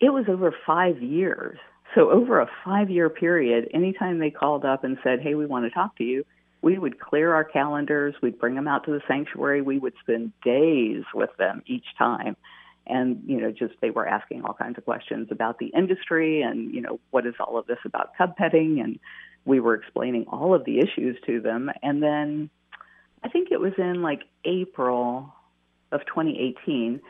It 0.00 0.12
was 0.12 0.24
over 0.28 0.52
five 0.66 1.00
years. 1.00 1.58
So 1.94 2.10
over 2.10 2.40
a 2.40 2.50
five 2.64 2.90
year 2.90 3.08
period, 3.08 3.68
anytime 3.72 4.18
they 4.18 4.30
called 4.30 4.64
up 4.64 4.82
and 4.82 4.98
said, 5.04 5.20
"Hey, 5.20 5.36
we 5.36 5.46
want 5.46 5.64
to 5.64 5.70
talk 5.70 5.96
to 5.98 6.04
you," 6.04 6.24
we 6.62 6.78
would 6.78 6.98
clear 6.98 7.32
our 7.34 7.44
calendars, 7.44 8.14
we'd 8.22 8.38
bring 8.38 8.54
them 8.54 8.68
out 8.68 8.84
to 8.84 8.90
the 8.90 9.02
sanctuary, 9.06 9.62
we 9.62 9.78
would 9.78 9.94
spend 10.00 10.32
days 10.44 11.04
with 11.14 11.30
them 11.38 11.62
each 11.66 11.86
time. 11.98 12.36
And, 12.86 13.22
you 13.26 13.40
know, 13.40 13.50
just 13.50 13.74
they 13.80 13.90
were 13.90 14.06
asking 14.06 14.42
all 14.44 14.54
kinds 14.54 14.78
of 14.78 14.84
questions 14.84 15.28
about 15.30 15.58
the 15.58 15.66
industry 15.66 16.42
and, 16.42 16.72
you 16.72 16.80
know, 16.80 17.00
what 17.10 17.26
is 17.26 17.34
all 17.40 17.58
of 17.58 17.66
this 17.66 17.78
about 17.84 18.16
cub 18.16 18.36
petting? 18.36 18.80
And 18.80 19.00
we 19.44 19.60
were 19.60 19.74
explaining 19.74 20.26
all 20.28 20.54
of 20.54 20.64
the 20.64 20.78
issues 20.78 21.16
to 21.26 21.40
them. 21.40 21.70
And 21.82 22.02
then 22.02 22.50
I 23.24 23.28
think 23.28 23.48
it 23.50 23.60
was 23.60 23.72
in 23.76 24.02
like 24.02 24.22
April 24.44 25.32
of 25.90 26.00
2018 26.06 27.00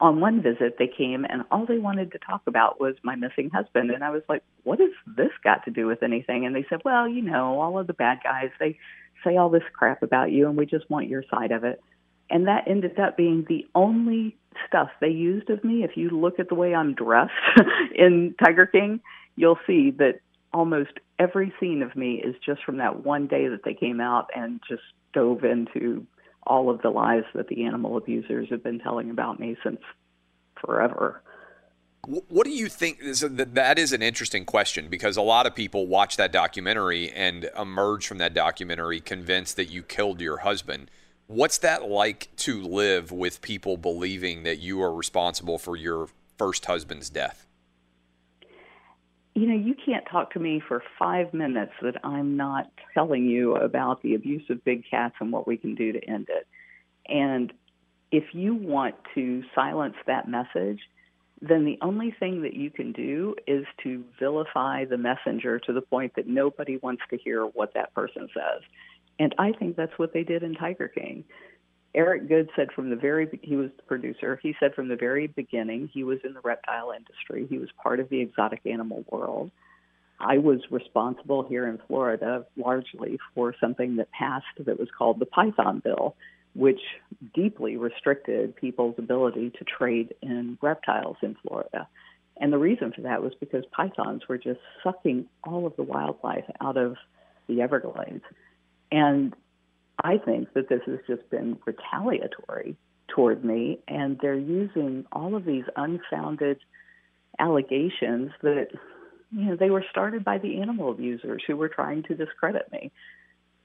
on 0.00 0.20
one 0.20 0.42
visit 0.42 0.76
they 0.78 0.88
came 0.88 1.24
and 1.28 1.42
all 1.50 1.66
they 1.66 1.78
wanted 1.78 2.12
to 2.12 2.18
talk 2.18 2.42
about 2.46 2.80
was 2.80 2.94
my 3.02 3.14
missing 3.14 3.50
husband. 3.50 3.90
And 3.90 4.04
i 4.04 4.10
was 4.10 4.22
like 4.28 4.42
what 4.64 4.80
has 4.80 4.90
this 5.16 5.30
got 5.42 5.64
to 5.64 5.70
do 5.70 5.86
with 5.86 6.02
anything? 6.02 6.46
And 6.46 6.54
they 6.54 6.66
said 6.68 6.80
well 6.84 7.08
you 7.08 7.22
know 7.22 7.60
all 7.60 7.78
of 7.78 7.86
the 7.86 7.94
bad 7.94 8.18
guys 8.22 8.50
they 8.58 8.78
say 9.24 9.36
all 9.36 9.48
this 9.48 9.62
crap 9.72 10.02
about 10.02 10.32
you 10.32 10.48
and 10.48 10.56
we 10.56 10.66
just 10.66 10.88
want 10.90 11.08
your 11.08 11.24
side 11.30 11.52
of 11.52 11.64
it. 11.64 11.80
And 12.30 12.48
that 12.48 12.66
ended 12.66 12.98
up 12.98 13.16
being 13.16 13.44
the 13.48 13.66
only 13.74 14.36
stuff 14.66 14.88
they 15.00 15.08
used 15.08 15.50
of 15.50 15.62
me. 15.62 15.84
If 15.84 15.96
you 15.96 16.10
look 16.10 16.38
at 16.38 16.48
the 16.48 16.54
way 16.54 16.74
i'm 16.74 16.94
dressed 16.94 17.32
in 17.94 18.34
tiger 18.42 18.66
king 18.66 19.00
you'll 19.36 19.58
see 19.66 19.90
that 19.90 20.20
almost 20.52 20.92
every 21.18 21.52
scene 21.58 21.82
of 21.82 21.96
me 21.96 22.22
is 22.24 22.34
just 22.44 22.62
from 22.64 22.78
that 22.78 23.04
one 23.04 23.26
day 23.26 23.48
that 23.48 23.64
they 23.64 23.74
came 23.74 24.00
out 24.00 24.30
and 24.34 24.60
just 24.68 24.82
dove 25.12 25.44
into 25.44 26.06
all 26.46 26.70
of 26.70 26.82
the 26.82 26.90
lies 26.90 27.24
that 27.34 27.48
the 27.48 27.64
animal 27.64 27.96
abusers 27.96 28.48
have 28.50 28.62
been 28.62 28.78
telling 28.78 29.10
about 29.10 29.40
me 29.40 29.56
since 29.62 29.80
forever. 30.60 31.22
What 32.06 32.44
do 32.44 32.50
you 32.50 32.68
think? 32.68 32.98
That 33.00 33.78
is 33.78 33.94
an 33.94 34.02
interesting 34.02 34.44
question 34.44 34.88
because 34.88 35.16
a 35.16 35.22
lot 35.22 35.46
of 35.46 35.54
people 35.54 35.86
watch 35.86 36.18
that 36.18 36.32
documentary 36.32 37.10
and 37.10 37.48
emerge 37.58 38.06
from 38.06 38.18
that 38.18 38.34
documentary 38.34 39.00
convinced 39.00 39.56
that 39.56 39.70
you 39.70 39.82
killed 39.82 40.20
your 40.20 40.38
husband. 40.38 40.90
What's 41.28 41.56
that 41.58 41.88
like 41.88 42.28
to 42.36 42.60
live 42.60 43.10
with 43.10 43.40
people 43.40 43.78
believing 43.78 44.42
that 44.42 44.58
you 44.58 44.82
are 44.82 44.94
responsible 44.94 45.58
for 45.58 45.76
your 45.76 46.08
first 46.36 46.66
husband's 46.66 47.08
death? 47.08 47.46
You 49.34 49.46
know, 49.46 49.54
you 49.54 49.74
can't 49.74 50.04
talk 50.10 50.32
to 50.34 50.40
me 50.40 50.62
for 50.66 50.82
five 50.98 51.34
minutes 51.34 51.72
that 51.82 52.04
I'm 52.04 52.36
not 52.36 52.70
telling 52.94 53.26
you 53.26 53.56
about 53.56 54.02
the 54.02 54.14
abuse 54.14 54.48
of 54.48 54.64
big 54.64 54.84
cats 54.88 55.16
and 55.20 55.32
what 55.32 55.48
we 55.48 55.56
can 55.56 55.74
do 55.74 55.92
to 55.92 56.04
end 56.08 56.28
it. 56.30 56.46
And 57.08 57.52
if 58.12 58.24
you 58.32 58.54
want 58.54 58.94
to 59.16 59.42
silence 59.54 59.96
that 60.06 60.28
message, 60.28 60.80
then 61.42 61.64
the 61.64 61.78
only 61.82 62.14
thing 62.18 62.42
that 62.42 62.54
you 62.54 62.70
can 62.70 62.92
do 62.92 63.34
is 63.46 63.66
to 63.82 64.04
vilify 64.20 64.84
the 64.84 64.96
messenger 64.96 65.58
to 65.58 65.72
the 65.72 65.82
point 65.82 66.12
that 66.14 66.28
nobody 66.28 66.76
wants 66.76 67.02
to 67.10 67.18
hear 67.18 67.44
what 67.44 67.74
that 67.74 67.92
person 67.92 68.28
says. 68.32 68.62
And 69.18 69.34
I 69.38 69.52
think 69.52 69.76
that's 69.76 69.98
what 69.98 70.12
they 70.12 70.22
did 70.22 70.44
in 70.44 70.54
Tiger 70.54 70.88
King. 70.88 71.24
Eric 71.94 72.28
Goode 72.28 72.50
said 72.56 72.72
from 72.72 72.90
the 72.90 72.96
very 72.96 73.28
he 73.42 73.56
was 73.56 73.70
the 73.76 73.82
producer. 73.84 74.38
He 74.42 74.54
said 74.58 74.74
from 74.74 74.88
the 74.88 74.96
very 74.96 75.28
beginning 75.28 75.88
he 75.92 76.02
was 76.02 76.18
in 76.24 76.34
the 76.34 76.40
reptile 76.40 76.90
industry. 76.90 77.46
He 77.48 77.58
was 77.58 77.68
part 77.80 78.00
of 78.00 78.08
the 78.08 78.20
exotic 78.20 78.60
animal 78.66 79.04
world. 79.10 79.50
I 80.18 80.38
was 80.38 80.60
responsible 80.70 81.44
here 81.44 81.68
in 81.68 81.78
Florida 81.86 82.46
largely 82.56 83.18
for 83.34 83.54
something 83.60 83.96
that 83.96 84.10
passed 84.10 84.46
that 84.58 84.78
was 84.78 84.88
called 84.96 85.18
the 85.18 85.26
Python 85.26 85.80
Bill, 85.84 86.16
which 86.54 86.80
deeply 87.34 87.76
restricted 87.76 88.56
people's 88.56 88.94
ability 88.98 89.50
to 89.50 89.64
trade 89.64 90.14
in 90.22 90.58
reptiles 90.62 91.16
in 91.22 91.36
Florida. 91.46 91.88
And 92.38 92.52
the 92.52 92.58
reason 92.58 92.92
for 92.92 93.02
that 93.02 93.22
was 93.22 93.32
because 93.38 93.64
pythons 93.70 94.22
were 94.28 94.38
just 94.38 94.60
sucking 94.82 95.26
all 95.44 95.66
of 95.66 95.76
the 95.76 95.84
wildlife 95.84 96.44
out 96.60 96.76
of 96.76 96.96
the 97.48 97.60
Everglades. 97.60 98.24
And 98.90 99.34
I 100.04 100.18
think 100.18 100.52
that 100.52 100.68
this 100.68 100.82
has 100.84 100.98
just 101.06 101.28
been 101.30 101.56
retaliatory 101.64 102.76
toward 103.08 103.42
me, 103.42 103.78
and 103.88 104.18
they're 104.20 104.34
using 104.34 105.06
all 105.10 105.34
of 105.34 105.46
these 105.46 105.64
unfounded 105.76 106.58
allegations 107.38 108.30
that 108.42 108.68
you 109.32 109.46
know 109.46 109.56
they 109.56 109.70
were 109.70 109.84
started 109.90 110.22
by 110.22 110.36
the 110.38 110.60
animal 110.60 110.90
abusers 110.90 111.42
who 111.46 111.56
were 111.56 111.70
trying 111.70 112.02
to 112.04 112.14
discredit 112.14 112.70
me. 112.70 112.92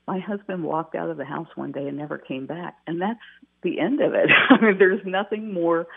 My 0.07 0.19
husband 0.19 0.63
walked 0.63 0.95
out 0.95 1.09
of 1.09 1.17
the 1.17 1.25
house 1.25 1.49
one 1.55 1.73
day 1.73 1.87
and 1.87 1.97
never 1.97 2.17
came 2.17 2.47
back, 2.47 2.77
and 2.87 3.01
that's 3.01 3.19
the 3.61 3.79
end 3.81 3.99
of 3.99 4.13
it. 4.13 4.29
I 4.49 4.61
mean, 4.61 4.77
there's 4.79 5.05
nothing 5.05 5.53
more 5.53 5.87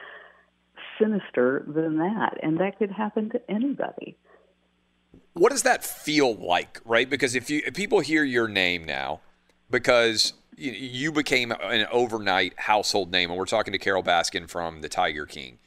sinister 1.01 1.65
than 1.69 1.99
that, 1.99 2.39
and 2.43 2.59
that 2.59 2.79
could 2.81 2.91
happen 2.91 3.31
to 3.31 3.41
anybody. 3.49 4.17
What 5.35 5.53
does 5.53 5.63
that 5.63 5.85
feel 5.85 6.35
like, 6.35 6.81
right? 6.85 7.09
Because 7.09 7.37
if 7.37 7.49
you 7.49 7.63
if 7.65 7.75
people 7.75 8.01
hear 8.01 8.25
your 8.25 8.49
name 8.49 8.85
now, 8.85 9.21
because 9.73 10.35
you 10.57 11.11
became 11.11 11.51
an 11.51 11.87
overnight 11.91 12.53
household 12.57 13.11
name, 13.11 13.31
and 13.31 13.39
we're 13.39 13.47
talking 13.47 13.73
to 13.73 13.79
Carole 13.79 14.03
Baskin 14.05 14.49
from 14.49 14.83
the 14.83 14.89
Tiger 14.89 15.27
King. 15.27 15.59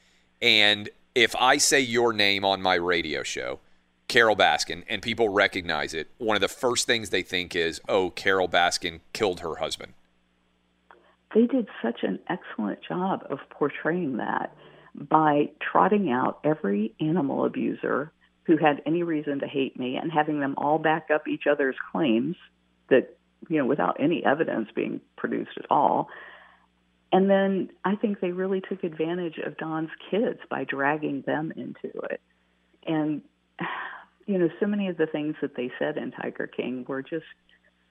And 0.42 0.90
if 1.14 1.36
I 1.36 1.58
say 1.58 1.82
your 1.82 2.14
name 2.14 2.46
on 2.46 2.62
my 2.62 2.76
radio 2.76 3.24
show, 3.24 3.60
Carole 4.08 4.36
Baskin, 4.36 4.84
and 4.88 5.02
people 5.02 5.28
recognize 5.30 5.94
it, 5.94 6.08
one 6.20 6.36
of 6.36 6.42
the 6.42 6.48
first 6.48 6.86
things 6.86 7.10
they 7.10 7.24
think 7.24 7.56
is, 7.56 7.82
oh, 7.90 8.12
Carole 8.12 8.48
Baskin 8.48 9.00
killed 9.12 9.40
her 9.40 9.56
husband. 9.56 9.94
They 11.34 11.48
did 11.48 11.68
such 11.82 12.04
an 12.04 12.20
excellent 12.30 12.80
job 12.88 13.26
of 13.30 13.40
portraying 13.50 14.18
that 14.18 14.56
by 14.94 15.50
trotting 15.60 16.12
out 16.12 16.40
every 16.44 16.94
animal 17.02 17.44
abuser 17.44 18.12
who 18.44 18.56
had 18.56 18.82
any 18.86 19.04
reason 19.04 19.40
to 19.40 19.48
hate 19.48 19.78
me 19.78 19.98
and 19.98 20.12
having 20.12 20.40
them 20.40 20.54
all 20.58 20.78
back 20.78 21.08
up 21.14 21.28
each 21.28 21.48
other's 21.48 21.76
claims 21.92 22.36
that 22.90 23.18
you 23.50 23.58
know, 23.58 23.66
without 23.66 23.98
any 24.00 24.24
evidence 24.26 24.70
being 24.76 25.02
produced 25.18 25.58
at 25.58 25.66
all. 25.70 26.10
And 27.12 27.30
then 27.30 27.70
I 27.84 27.96
think 27.96 28.20
they 28.20 28.32
really 28.32 28.62
took 28.62 28.84
advantage 28.84 29.38
of 29.38 29.58
Don's 29.58 29.90
kids 30.12 30.40
by 30.50 30.64
dragging 30.64 31.24
them 31.26 31.54
into 31.56 31.98
it. 32.10 32.20
And, 32.86 33.22
you 34.26 34.38
know, 34.38 34.50
so 34.60 34.66
many 34.66 34.90
of 34.90 34.98
the 34.98 35.06
things 35.06 35.36
that 35.42 35.56
they 35.56 35.72
said 35.80 35.98
in 35.98 36.12
Tiger 36.12 36.48
King 36.48 36.84
were 36.88 37.02
just 37.02 37.26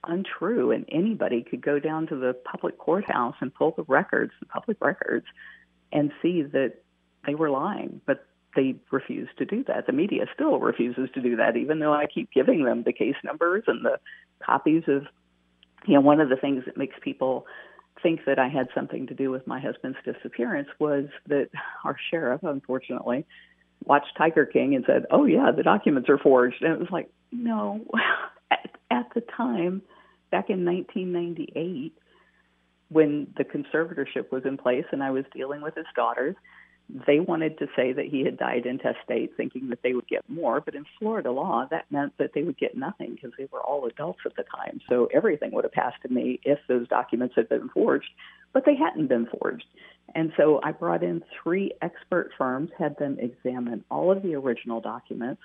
untrue. 0.06 0.72
And 0.72 0.84
anybody 0.90 1.42
could 1.42 1.62
go 1.62 1.78
down 1.78 2.06
to 2.08 2.16
the 2.16 2.34
public 2.44 2.76
courthouse 2.76 3.36
and 3.40 3.54
pull 3.54 3.72
the 3.76 3.84
records, 3.84 4.32
the 4.40 4.46
public 4.46 4.76
records, 4.80 5.26
and 5.92 6.12
see 6.20 6.42
that 6.42 6.74
they 7.26 7.34
were 7.34 7.50
lying. 7.50 8.00
But 8.04 8.26
they 8.54 8.76
refuse 8.90 9.28
to 9.38 9.44
do 9.44 9.64
that. 9.64 9.86
The 9.86 9.92
media 9.92 10.26
still 10.34 10.58
refuses 10.58 11.08
to 11.14 11.20
do 11.20 11.36
that, 11.36 11.56
even 11.56 11.78
though 11.78 11.92
I 11.92 12.06
keep 12.06 12.30
giving 12.30 12.64
them 12.64 12.82
the 12.82 12.92
case 12.92 13.16
numbers 13.24 13.64
and 13.66 13.84
the 13.84 13.98
copies 14.44 14.84
of 14.86 15.06
you 15.86 15.94
know, 15.94 16.00
one 16.00 16.20
of 16.20 16.28
the 16.28 16.36
things 16.36 16.64
that 16.66 16.76
makes 16.76 16.96
people 17.02 17.46
think 18.02 18.20
that 18.26 18.38
I 18.38 18.48
had 18.48 18.68
something 18.74 19.06
to 19.06 19.14
do 19.14 19.30
with 19.30 19.46
my 19.46 19.60
husband's 19.60 19.98
disappearance 20.04 20.68
was 20.78 21.06
that 21.28 21.48
our 21.84 21.96
sheriff, 22.10 22.42
unfortunately, 22.42 23.24
watched 23.84 24.16
Tiger 24.16 24.46
King 24.46 24.74
and 24.74 24.84
said, 24.86 25.06
"Oh 25.10 25.24
yeah, 25.24 25.50
the 25.50 25.62
documents 25.62 26.08
are 26.08 26.18
forged." 26.18 26.62
And 26.62 26.72
it 26.72 26.78
was 26.78 26.90
like, 26.90 27.10
no. 27.32 27.84
At, 28.50 28.76
at 28.90 29.06
the 29.14 29.22
time, 29.22 29.82
back 30.30 30.50
in 30.50 30.64
1998, 30.64 31.94
when 32.88 33.26
the 33.36 33.42
conservatorship 33.42 34.30
was 34.30 34.44
in 34.44 34.58
place 34.58 34.84
and 34.92 35.02
I 35.02 35.10
was 35.10 35.24
dealing 35.34 35.62
with 35.62 35.74
his 35.74 35.86
daughters, 35.96 36.36
they 36.88 37.18
wanted 37.18 37.58
to 37.58 37.66
say 37.74 37.92
that 37.92 38.06
he 38.06 38.24
had 38.24 38.36
died 38.36 38.66
intestate, 38.66 39.36
thinking 39.36 39.68
that 39.70 39.82
they 39.82 39.94
would 39.94 40.06
get 40.06 40.28
more. 40.28 40.60
But 40.60 40.74
in 40.74 40.84
Florida 40.98 41.30
law, 41.30 41.66
that 41.70 41.86
meant 41.90 42.12
that 42.18 42.32
they 42.34 42.42
would 42.42 42.58
get 42.58 42.76
nothing 42.76 43.14
because 43.14 43.32
they 43.38 43.48
were 43.50 43.62
all 43.62 43.86
adults 43.86 44.20
at 44.26 44.36
the 44.36 44.44
time. 44.44 44.80
So 44.88 45.08
everything 45.12 45.52
would 45.52 45.64
have 45.64 45.72
passed 45.72 46.02
to 46.02 46.08
me 46.12 46.40
if 46.44 46.58
those 46.68 46.86
documents 46.88 47.34
had 47.36 47.48
been 47.48 47.70
forged, 47.70 48.10
but 48.52 48.64
they 48.66 48.76
hadn't 48.76 49.08
been 49.08 49.26
forged. 49.26 49.64
And 50.14 50.32
so 50.36 50.60
I 50.62 50.72
brought 50.72 51.02
in 51.02 51.22
three 51.42 51.72
expert 51.80 52.30
firms, 52.36 52.70
had 52.78 52.96
them 52.98 53.16
examine 53.18 53.84
all 53.90 54.12
of 54.12 54.22
the 54.22 54.34
original 54.34 54.80
documents, 54.80 55.40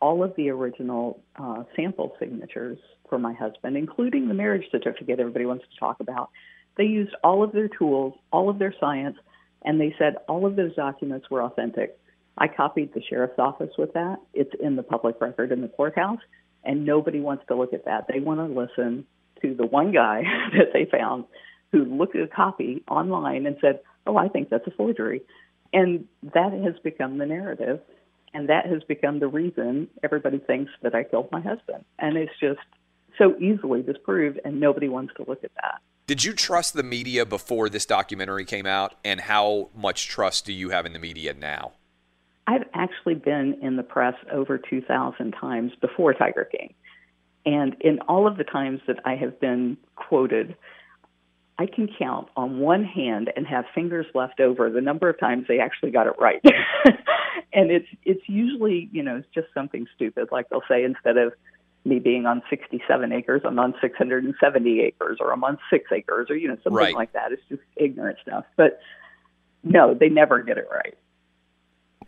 all 0.00 0.24
of 0.24 0.34
the 0.36 0.48
original 0.48 1.20
uh, 1.36 1.64
sample 1.76 2.16
signatures 2.18 2.78
for 3.08 3.18
my 3.18 3.34
husband, 3.34 3.76
including 3.76 4.28
the 4.28 4.34
marriage 4.34 4.64
certificate 4.70 5.20
everybody 5.20 5.44
wants 5.44 5.64
to 5.72 5.78
talk 5.78 6.00
about. 6.00 6.30
They 6.76 6.84
used 6.84 7.14
all 7.22 7.42
of 7.42 7.52
their 7.52 7.68
tools, 7.68 8.14
all 8.32 8.48
of 8.48 8.58
their 8.58 8.74
science, 8.80 9.16
and 9.62 9.80
they 9.80 9.94
said 9.98 10.16
all 10.28 10.46
of 10.46 10.56
those 10.56 10.74
documents 10.74 11.30
were 11.30 11.42
authentic. 11.42 11.98
I 12.36 12.48
copied 12.48 12.94
the 12.94 13.02
sheriff's 13.02 13.38
office 13.38 13.72
with 13.76 13.94
that. 13.94 14.18
It's 14.32 14.52
in 14.60 14.76
the 14.76 14.82
public 14.82 15.20
record 15.20 15.52
in 15.52 15.60
the 15.60 15.68
courthouse, 15.68 16.20
and 16.64 16.86
nobody 16.86 17.20
wants 17.20 17.44
to 17.48 17.56
look 17.56 17.72
at 17.72 17.84
that. 17.86 18.06
They 18.08 18.20
want 18.20 18.40
to 18.40 18.60
listen 18.60 19.06
to 19.42 19.54
the 19.54 19.66
one 19.66 19.92
guy 19.92 20.22
that 20.52 20.72
they 20.72 20.84
found 20.84 21.24
who 21.72 21.84
looked 21.84 22.16
at 22.16 22.22
a 22.22 22.28
copy 22.28 22.82
online 22.88 23.46
and 23.46 23.56
said, 23.60 23.80
Oh, 24.06 24.16
I 24.16 24.28
think 24.28 24.48
that's 24.48 24.66
a 24.66 24.70
forgery. 24.70 25.22
And 25.72 26.06
that 26.34 26.52
has 26.52 26.74
become 26.82 27.18
the 27.18 27.26
narrative. 27.26 27.80
And 28.32 28.48
that 28.48 28.66
has 28.66 28.82
become 28.84 29.18
the 29.18 29.28
reason 29.28 29.88
everybody 30.02 30.38
thinks 30.38 30.70
that 30.82 30.94
I 30.94 31.02
killed 31.04 31.30
my 31.30 31.40
husband. 31.40 31.84
And 31.98 32.16
it's 32.16 32.32
just 32.40 32.60
so 33.18 33.36
easily 33.38 33.82
disproved, 33.82 34.40
and 34.44 34.60
nobody 34.60 34.88
wants 34.88 35.12
to 35.16 35.24
look 35.26 35.44
at 35.44 35.50
that. 35.56 35.80
Did 36.08 36.24
you 36.24 36.32
trust 36.32 36.72
the 36.72 36.82
media 36.82 37.26
before 37.26 37.68
this 37.68 37.84
documentary 37.84 38.46
came 38.46 38.64
out? 38.64 38.94
And 39.04 39.20
how 39.20 39.68
much 39.76 40.08
trust 40.08 40.46
do 40.46 40.54
you 40.54 40.70
have 40.70 40.86
in 40.86 40.94
the 40.94 40.98
media 40.98 41.34
now? 41.34 41.72
I've 42.46 42.64
actually 42.72 43.16
been 43.16 43.58
in 43.60 43.76
the 43.76 43.82
press 43.82 44.14
over 44.32 44.56
2,000 44.56 45.32
times 45.38 45.72
before 45.82 46.14
Tiger 46.14 46.48
King. 46.50 46.72
And 47.44 47.76
in 47.82 47.98
all 48.08 48.26
of 48.26 48.38
the 48.38 48.44
times 48.44 48.80
that 48.86 49.00
I 49.04 49.16
have 49.16 49.38
been 49.38 49.76
quoted, 49.96 50.56
I 51.58 51.66
can 51.66 51.90
count 51.98 52.28
on 52.38 52.58
one 52.58 52.84
hand 52.84 53.30
and 53.36 53.46
have 53.46 53.66
fingers 53.74 54.06
left 54.14 54.40
over 54.40 54.70
the 54.70 54.80
number 54.80 55.10
of 55.10 55.20
times 55.20 55.44
they 55.46 55.60
actually 55.60 55.90
got 55.90 56.06
it 56.06 56.14
right. 56.18 56.40
and 57.52 57.70
it's 57.70 57.88
it's 58.06 58.26
usually, 58.28 58.88
you 58.92 59.02
know, 59.02 59.16
it's 59.16 59.28
just 59.34 59.48
something 59.52 59.86
stupid 59.94 60.28
like 60.32 60.48
they'll 60.48 60.62
say 60.70 60.84
instead 60.84 61.18
of 61.18 61.34
me 61.84 61.98
being 61.98 62.26
on 62.26 62.42
67 62.50 63.12
acres, 63.12 63.42
I'm 63.44 63.58
on 63.58 63.74
670 63.80 64.80
acres 64.80 65.18
or 65.20 65.32
I'm 65.32 65.44
on 65.44 65.58
6 65.70 65.92
acres 65.92 66.28
or 66.30 66.36
you 66.36 66.48
know 66.48 66.56
something 66.56 66.72
Right. 66.74 66.94
like 66.94 67.12
that. 67.12 67.32
It's 67.32 67.42
just 67.48 67.62
ignorant 67.76 68.18
stuff. 68.22 68.44
But 68.56 68.80
no, 69.64 69.94
they 69.94 70.08
never 70.08 70.42
get 70.42 70.58
it 70.58 70.68
right. 70.70 70.94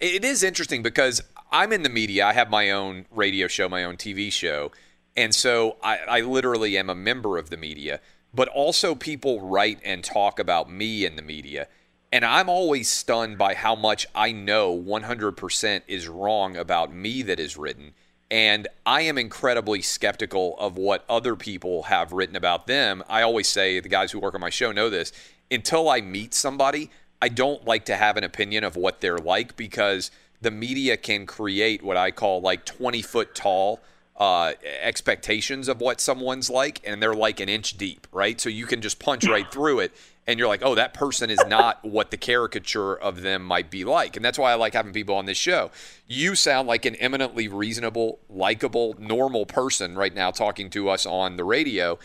It 0.01 0.25
is 0.25 0.43
interesting 0.43 0.83
because 0.83 1.23
I'm 1.53 1.73
in 1.73 1.83
the 1.83 1.89
media. 1.89 2.27
I 2.27 2.33
have 2.33 2.49
my 2.51 2.71
own 2.71 3.07
radio 3.11 3.49
show, 3.49 3.69
my 3.69 3.85
own 3.85 3.97
TV 3.97 4.33
show. 4.33 4.73
And 5.17 5.35
so 5.35 5.77
I, 5.83 5.99
I 6.09 6.21
literally 6.21 6.79
am 6.79 6.89
a 6.89 6.95
member 6.95 7.37
of 7.37 7.51
the 7.51 7.57
media, 7.57 8.01
but 8.33 8.49
also 8.49 8.95
people 8.95 9.41
write 9.41 9.79
and 9.85 10.03
talk 10.03 10.39
about 10.39 10.71
me 10.71 11.05
in 11.05 11.17
the 11.17 11.23
media. 11.23 11.69
And 12.13 12.25
I'm 12.25 12.49
always 12.49 12.89
stunned 12.89 13.39
by 13.39 13.55
how 13.55 13.75
much 13.75 14.07
I 14.15 14.33
know 14.33 14.77
100% 14.77 15.83
is 15.87 16.09
wrong 16.09 16.57
about 16.57 16.93
me 16.95 17.23
that 17.23 17.39
is 17.39 17.57
written. 17.57 17.93
And 18.31 18.69
I 18.87 19.03
am 19.03 19.19
incredibly 19.19 19.83
skeptical 19.83 20.57
of 20.59 20.77
what 20.77 21.05
other 21.09 21.35
people 21.35 21.85
have 21.85 22.13
written 22.13 22.37
about 22.37 22.67
them. 22.67 23.03
I 23.09 23.23
always 23.23 23.49
say, 23.49 23.81
the 23.81 23.89
guys 23.89 24.13
who 24.13 24.21
work 24.21 24.35
on 24.35 24.41
my 24.41 24.51
show 24.51 24.71
know 24.71 24.89
this, 24.89 25.13
until 25.51 25.89
I 25.89 26.01
meet 26.01 26.33
somebody, 26.33 26.91
I 27.21 27.29
don't 27.29 27.65
like 27.65 27.85
to 27.87 27.97
have 27.97 28.17
an 28.17 28.25
opinion 28.25 28.63
of 28.63 28.77
what 28.77 29.01
they're 29.01 29.19
like 29.19 29.57
because 29.57 30.11
the 30.41 30.51
media 30.51 30.97
can 30.97 31.27
create 31.27 31.83
what 31.83 31.97
I 31.97 32.13
call 32.13 32.41
like 32.41 32.65
20 32.65 33.03
foot 33.03 33.35
tall 33.35 33.81
uh, 34.17 34.53
expectations 34.83 35.67
of 35.67 35.81
what 35.81 36.01
someone's 36.01 36.51
like, 36.51 36.81
and 36.85 37.03
they're 37.03 37.15
like 37.15 37.41
an 37.41 37.49
inch 37.49 37.79
deep, 37.79 38.07
right? 38.13 38.41
So 38.41 38.49
you 38.49 38.67
can 38.67 38.83
just 38.83 38.99
punch 38.99 39.27
right 39.27 39.51
through 39.51 39.81
it, 39.81 39.93
and 40.27 40.39
you're 40.39 40.49
like, 40.49 40.63
oh, 40.63 40.75
that 40.75 40.95
person 40.95 41.31
is 41.31 41.43
not 41.49 41.85
what 41.85 42.11
the 42.11 42.17
caricature 42.17 42.95
of 42.95 43.23
them 43.23 43.43
might 43.43 43.71
be 43.71 43.85
like. 43.85 44.17
And 44.17 44.25
that's 44.25 44.39
why 44.39 44.53
I 44.53 44.55
like 44.55 44.75
having 44.75 44.93
people 44.93 45.15
on 45.15 45.27
this 45.27 45.39
show. 45.39 45.71
You 46.07 46.35
sound 46.35 46.69
like 46.69 46.85
an 46.85 46.95
eminently 46.97 47.49
reasonable, 47.49 48.21
likable, 48.29 48.95
normal 48.99 49.47
person 49.47 49.97
right 49.97 50.15
now 50.15 50.31
talking 50.31 50.71
to 50.71 50.89
us 50.89 51.07
on 51.07 51.37
the 51.37 51.45
radio. 51.45 51.99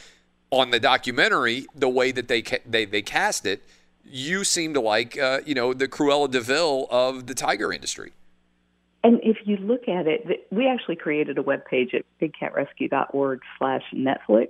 On 0.51 0.71
the 0.71 0.79
documentary, 0.79 1.67
the 1.75 1.89
way 1.89 2.11
that 2.11 2.27
they 2.27 2.41
ca- 2.41 2.61
they, 2.65 2.85
they 2.85 3.01
cast 3.01 3.45
it, 3.45 3.63
you 4.03 4.43
seem 4.43 4.73
to 4.73 4.79
like, 4.79 5.17
uh, 5.17 5.41
you 5.45 5.53
know, 5.53 5.73
the 5.73 5.87
Cruella 5.87 6.29
de 6.29 6.39
Vil 6.39 6.87
of 6.89 7.27
the 7.27 7.33
tiger 7.33 7.73
industry. 7.73 8.13
And 9.03 9.19
if 9.21 9.37
you 9.45 9.57
look 9.57 9.87
at 9.87 10.07
it, 10.07 10.47
we 10.51 10.67
actually 10.67 10.95
created 10.95 11.37
a 11.37 11.43
web 11.43 11.63
page 11.65 11.93
at 11.93 12.05
bigcatrescue.org 12.19 13.41
slash 13.59 13.83
Netflix. 13.93 14.49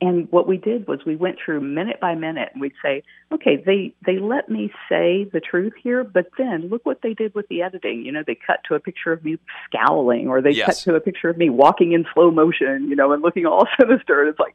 And 0.00 0.30
what 0.30 0.46
we 0.46 0.58
did 0.58 0.86
was 0.86 1.00
we 1.04 1.16
went 1.16 1.38
through 1.44 1.60
minute 1.60 1.98
by 2.00 2.14
minute 2.14 2.50
and 2.52 2.60
we'd 2.60 2.74
say, 2.80 3.02
okay, 3.32 3.56
they, 3.56 3.92
they 4.06 4.18
let 4.18 4.48
me 4.48 4.70
say 4.88 5.24
the 5.24 5.40
truth 5.40 5.72
here, 5.82 6.04
but 6.04 6.30
then 6.38 6.68
look 6.68 6.86
what 6.86 7.02
they 7.02 7.14
did 7.14 7.34
with 7.34 7.48
the 7.48 7.62
editing. 7.62 8.04
You 8.04 8.12
know, 8.12 8.22
they 8.24 8.36
cut 8.36 8.60
to 8.68 8.76
a 8.76 8.80
picture 8.80 9.12
of 9.12 9.24
me 9.24 9.38
scowling 9.66 10.28
or 10.28 10.40
they 10.40 10.54
cut 10.54 10.76
to 10.76 10.94
a 10.94 11.00
picture 11.00 11.28
of 11.28 11.36
me 11.36 11.50
walking 11.50 11.92
in 11.92 12.06
slow 12.14 12.30
motion, 12.30 12.88
you 12.88 12.94
know, 12.94 13.12
and 13.12 13.22
looking 13.22 13.44
all 13.44 13.66
sinister. 13.80 14.20
And 14.20 14.30
it's 14.30 14.38
like 14.38 14.54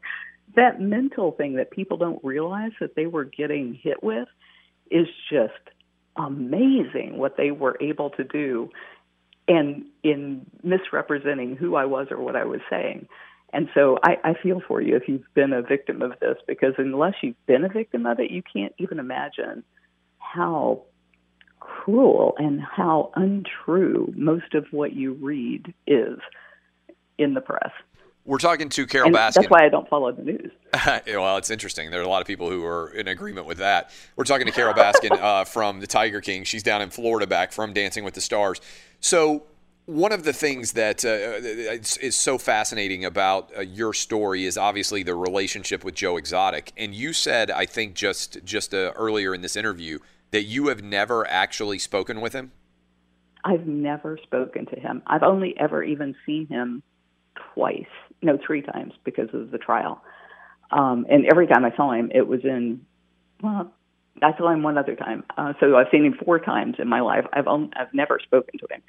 that 0.55 0.79
mental 0.79 1.33
thing 1.33 1.55
that 1.55 1.71
people 1.71 1.97
don't 1.97 2.23
realize 2.23 2.71
that 2.79 2.95
they 2.95 3.07
were 3.07 3.25
getting 3.25 3.73
hit 3.73 4.01
with 4.01 4.29
is 4.89 5.07
just 5.29 5.53
amazing 6.15 7.17
what 7.17 7.35
they 7.35 7.51
were 7.51 7.77
able 7.81 8.11
to 8.11 8.23
do 8.23 8.69
and 9.47 9.85
in 10.03 10.45
misrepresenting 10.63 11.55
who 11.55 11.75
I 11.75 11.85
was 11.85 12.07
or 12.11 12.17
what 12.17 12.35
I 12.35 12.45
was 12.45 12.61
saying. 12.69 13.07
And 13.53 13.69
so 13.73 13.99
I, 14.03 14.17
I 14.23 14.33
feel 14.33 14.61
for 14.67 14.81
you 14.81 14.95
if 14.95 15.07
you've 15.07 15.31
been 15.35 15.53
a 15.53 15.61
victim 15.61 16.01
of 16.01 16.13
this, 16.19 16.37
because 16.47 16.73
unless 16.79 17.13
you've 17.21 17.45
been 17.45 17.63
a 17.63 17.69
victim 17.69 18.05
of 18.07 18.19
it, 18.19 18.31
you 18.31 18.41
can't 18.41 18.73
even 18.79 18.99
imagine 18.99 19.63
how 20.17 20.81
cruel 21.59 22.33
and 22.37 22.59
how 22.61 23.11
untrue 23.15 24.11
most 24.17 24.55
of 24.55 24.65
what 24.71 24.93
you 24.93 25.13
read 25.13 25.73
is 25.85 26.17
in 27.17 27.35
the 27.35 27.41
press. 27.41 27.71
We're 28.25 28.37
talking 28.37 28.69
to 28.69 28.87
Carole 28.87 29.07
And 29.07 29.15
Baskin. 29.15 29.33
that's 29.33 29.49
why 29.49 29.65
I 29.65 29.69
don't 29.69 29.87
follow 29.89 30.11
the 30.11 30.23
news. 30.23 30.51
well, 31.07 31.37
it's 31.37 31.49
interesting. 31.49 31.91
There 31.91 31.99
are 31.99 32.03
a 32.03 32.07
lot 32.07 32.21
of 32.21 32.27
people 32.27 32.49
who 32.49 32.65
are 32.65 32.89
in 32.89 33.07
agreement 33.09 33.45
with 33.45 33.57
that. 33.57 33.91
We're 34.15 34.23
talking 34.23 34.45
to 34.45 34.51
Carole 34.53 34.73
Baskin 34.73 35.11
uh, 35.11 35.43
from 35.43 35.81
the 35.81 35.87
Tiger 35.87 36.21
King. 36.21 36.45
She's 36.45 36.63
down 36.63 36.81
in 36.81 36.89
Florida, 36.89 37.27
back 37.27 37.51
from 37.51 37.73
Dancing 37.73 38.05
with 38.05 38.13
the 38.13 38.21
Stars. 38.21 38.61
So, 39.01 39.43
one 39.85 40.11
of 40.13 40.23
the 40.23 40.33
things 40.33 40.73
that 40.73 41.03
uh, 41.03 41.09
is, 41.09 41.97
is 41.97 42.15
so 42.15 42.37
fascinating 42.37 43.03
about 43.03 43.51
uh, 43.57 43.61
your 43.61 43.93
story 43.93 44.45
is 44.45 44.57
obviously 44.57 45.03
the 45.03 45.15
relationship 45.15 45.83
with 45.83 45.95
Joe 45.95 46.17
Exotic. 46.17 46.71
And 46.77 46.95
you 46.95 47.11
said, 47.11 47.51
I 47.51 47.65
think 47.65 47.93
just 47.93 48.43
just 48.45 48.73
uh, 48.73 48.93
earlier 48.95 49.33
in 49.33 49.41
this 49.41 49.55
interview, 49.55 49.99
that 50.31 50.43
you 50.43 50.67
have 50.67 50.81
never 50.81 51.27
actually 51.27 51.79
spoken 51.79 52.21
with 52.21 52.33
him. 52.33 52.51
I've 53.43 53.67
never 53.67 54.17
spoken 54.23 54.65
to 54.67 54.79
him. 54.79 55.01
I've 55.05 55.23
only 55.23 55.53
ever 55.59 55.83
even 55.83 56.15
seen 56.25 56.47
him 56.47 56.81
twice, 57.53 57.83
no, 58.21 58.37
three 58.45 58.61
times 58.61 58.93
because 59.03 59.29
of 59.33 59.51
the 59.51 59.57
trial. 59.57 60.01
Um, 60.71 61.05
and 61.09 61.25
every 61.29 61.45
time 61.45 61.65
I 61.65 61.75
saw 61.75 61.91
him, 61.91 62.09
it 62.15 62.25
was 62.25 62.39
in, 62.45 62.85
well, 63.41 63.71
I 64.21 64.35
saw 64.37 64.49
him 64.49 64.63
one 64.63 64.77
other 64.77 64.95
time. 64.95 65.23
Uh, 65.37 65.53
so 65.59 65.75
I've 65.75 65.87
seen 65.91 66.05
him 66.05 66.15
four 66.23 66.39
times 66.39 66.75
in 66.79 66.87
my 66.87 67.01
life. 67.01 67.25
I've 67.33 67.47
only, 67.47 67.69
I've 67.75 67.93
never 67.93 68.17
spoken 68.23 68.57
to 68.59 68.67
him. 68.73 68.81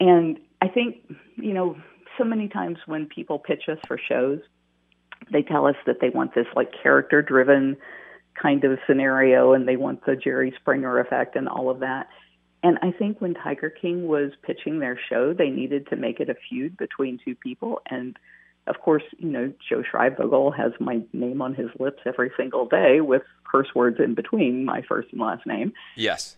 And 0.00 0.38
I 0.60 0.68
think, 0.68 0.96
you 1.36 1.52
know, 1.52 1.76
so 2.18 2.24
many 2.24 2.48
times 2.48 2.78
when 2.86 3.06
people 3.06 3.38
pitch 3.38 3.64
us 3.68 3.78
for 3.86 3.98
shows, 3.98 4.40
they 5.30 5.42
tell 5.42 5.66
us 5.66 5.76
that 5.86 6.00
they 6.00 6.10
want 6.10 6.34
this 6.34 6.46
like 6.54 6.70
character 6.82 7.22
driven 7.22 7.76
kind 8.40 8.64
of 8.64 8.78
scenario 8.86 9.52
and 9.52 9.68
they 9.68 9.76
want 9.76 10.04
the 10.04 10.16
Jerry 10.16 10.52
Springer 10.60 10.98
effect 10.98 11.36
and 11.36 11.48
all 11.48 11.70
of 11.70 11.80
that. 11.80 12.08
And 12.62 12.78
I 12.82 12.92
think 12.92 13.20
when 13.20 13.34
Tiger 13.34 13.70
King 13.70 14.06
was 14.06 14.32
pitching 14.42 14.78
their 14.78 14.98
show, 15.08 15.34
they 15.34 15.50
needed 15.50 15.88
to 15.88 15.96
make 15.96 16.20
it 16.20 16.28
a 16.28 16.34
feud 16.48 16.76
between 16.76 17.18
two 17.24 17.34
people. 17.34 17.80
And 17.90 18.16
of 18.66 18.80
course, 18.80 19.02
you 19.18 19.28
know, 19.28 19.52
Joe 19.68 19.82
Schreibvogel 19.82 20.56
has 20.56 20.72
my 20.78 21.00
name 21.12 21.42
on 21.42 21.54
his 21.54 21.68
lips 21.80 22.02
every 22.06 22.30
single 22.36 22.66
day 22.66 23.00
with 23.00 23.22
curse 23.44 23.74
words 23.74 23.98
in 23.98 24.14
between 24.14 24.64
my 24.64 24.82
first 24.82 25.08
and 25.10 25.20
last 25.20 25.44
name. 25.46 25.72
Yes. 25.96 26.36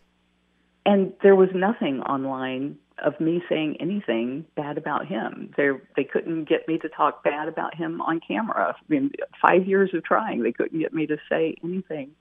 And 0.86 1.12
there 1.22 1.36
was 1.36 1.50
nothing 1.54 2.00
online 2.00 2.78
of 2.98 3.18
me 3.20 3.42
saying 3.48 3.76
anything 3.80 4.44
bad 4.57 4.78
about 4.78 5.07
him. 5.07 5.52
They 5.57 5.70
they 5.96 6.04
couldn't 6.04 6.48
get 6.48 6.68
me 6.68 6.78
to 6.78 6.88
talk 6.88 7.24
bad 7.24 7.48
about 7.48 7.74
him 7.74 8.00
on 8.00 8.20
camera. 8.26 8.76
I 8.78 8.83
mean, 8.88 9.12
five 9.42 9.66
years 9.66 9.90
of 9.94 10.04
trying, 10.04 10.42
they 10.42 10.52
couldn't 10.52 10.78
get 10.78 10.94
me 10.94 11.07
to 11.07 11.16
say 11.28 11.57
anything 11.64 12.12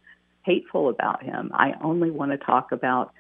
hateful 0.44 0.90
about 0.90 1.24
him. 1.24 1.52
I 1.54 1.74
only 1.82 2.12
want 2.12 2.32
to 2.32 2.38
talk 2.38 2.72
about 2.72 3.14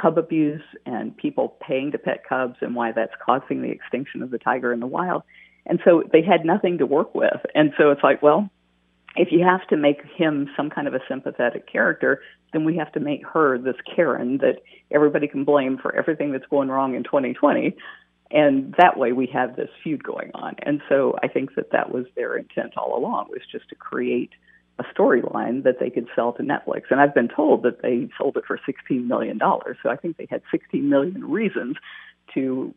cub 0.00 0.16
abuse 0.16 0.62
and 0.86 1.16
people 1.16 1.56
paying 1.60 1.90
to 1.92 1.98
pet 1.98 2.22
cubs 2.28 2.56
and 2.60 2.74
why 2.74 2.92
that's 2.92 3.12
causing 3.24 3.62
the 3.62 3.70
extinction 3.70 4.22
of 4.22 4.30
the 4.30 4.38
tiger 4.38 4.72
in 4.72 4.80
the 4.80 4.86
wild. 4.86 5.22
And 5.66 5.80
so 5.84 6.04
they 6.12 6.22
had 6.22 6.44
nothing 6.44 6.78
to 6.78 6.86
work 6.86 7.14
with. 7.14 7.40
And 7.54 7.72
so 7.76 7.90
it's 7.90 8.02
like, 8.02 8.22
well, 8.22 8.48
if 9.18 9.32
you 9.32 9.44
have 9.44 9.66
to 9.68 9.76
make 9.76 10.00
him 10.16 10.48
some 10.56 10.70
kind 10.70 10.88
of 10.88 10.94
a 10.94 11.00
sympathetic 11.08 11.70
character, 11.70 12.20
then 12.52 12.64
we 12.64 12.76
have 12.76 12.92
to 12.92 13.00
make 13.00 13.26
her 13.26 13.58
this 13.58 13.76
Karen 13.94 14.38
that 14.38 14.62
everybody 14.90 15.28
can 15.28 15.44
blame 15.44 15.78
for 15.78 15.94
everything 15.94 16.32
that's 16.32 16.46
going 16.46 16.68
wrong 16.68 16.94
in 16.94 17.04
2020. 17.04 17.76
And 18.30 18.74
that 18.78 18.98
way 18.98 19.12
we 19.12 19.26
have 19.26 19.56
this 19.56 19.70
feud 19.82 20.04
going 20.04 20.30
on. 20.34 20.56
And 20.62 20.80
so 20.88 21.16
I 21.22 21.28
think 21.28 21.54
that 21.56 21.72
that 21.72 21.92
was 21.92 22.06
their 22.14 22.36
intent 22.36 22.76
all 22.76 22.96
along 22.96 23.28
was 23.30 23.42
just 23.50 23.68
to 23.70 23.74
create– 23.74 24.30
a 24.78 24.84
storyline 24.84 25.64
that 25.64 25.80
they 25.80 25.90
could 25.90 26.06
sell 26.14 26.32
to 26.32 26.42
Netflix. 26.42 26.82
And 26.90 27.00
I've 27.00 27.14
been 27.14 27.28
told 27.28 27.62
that 27.64 27.82
they 27.82 28.08
sold 28.16 28.36
it 28.36 28.44
for 28.46 28.58
$16 28.58 29.06
million. 29.06 29.38
So 29.82 29.90
I 29.90 29.96
think 29.96 30.16
they 30.16 30.28
had 30.30 30.42
16 30.50 30.88
million 30.88 31.28
reasons 31.28 31.76
to 32.34 32.74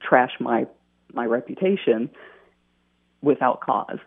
trash 0.00 0.32
my 0.40 0.66
my 1.14 1.24
reputation 1.24 2.10
without 3.22 3.62
cause. 3.62 3.98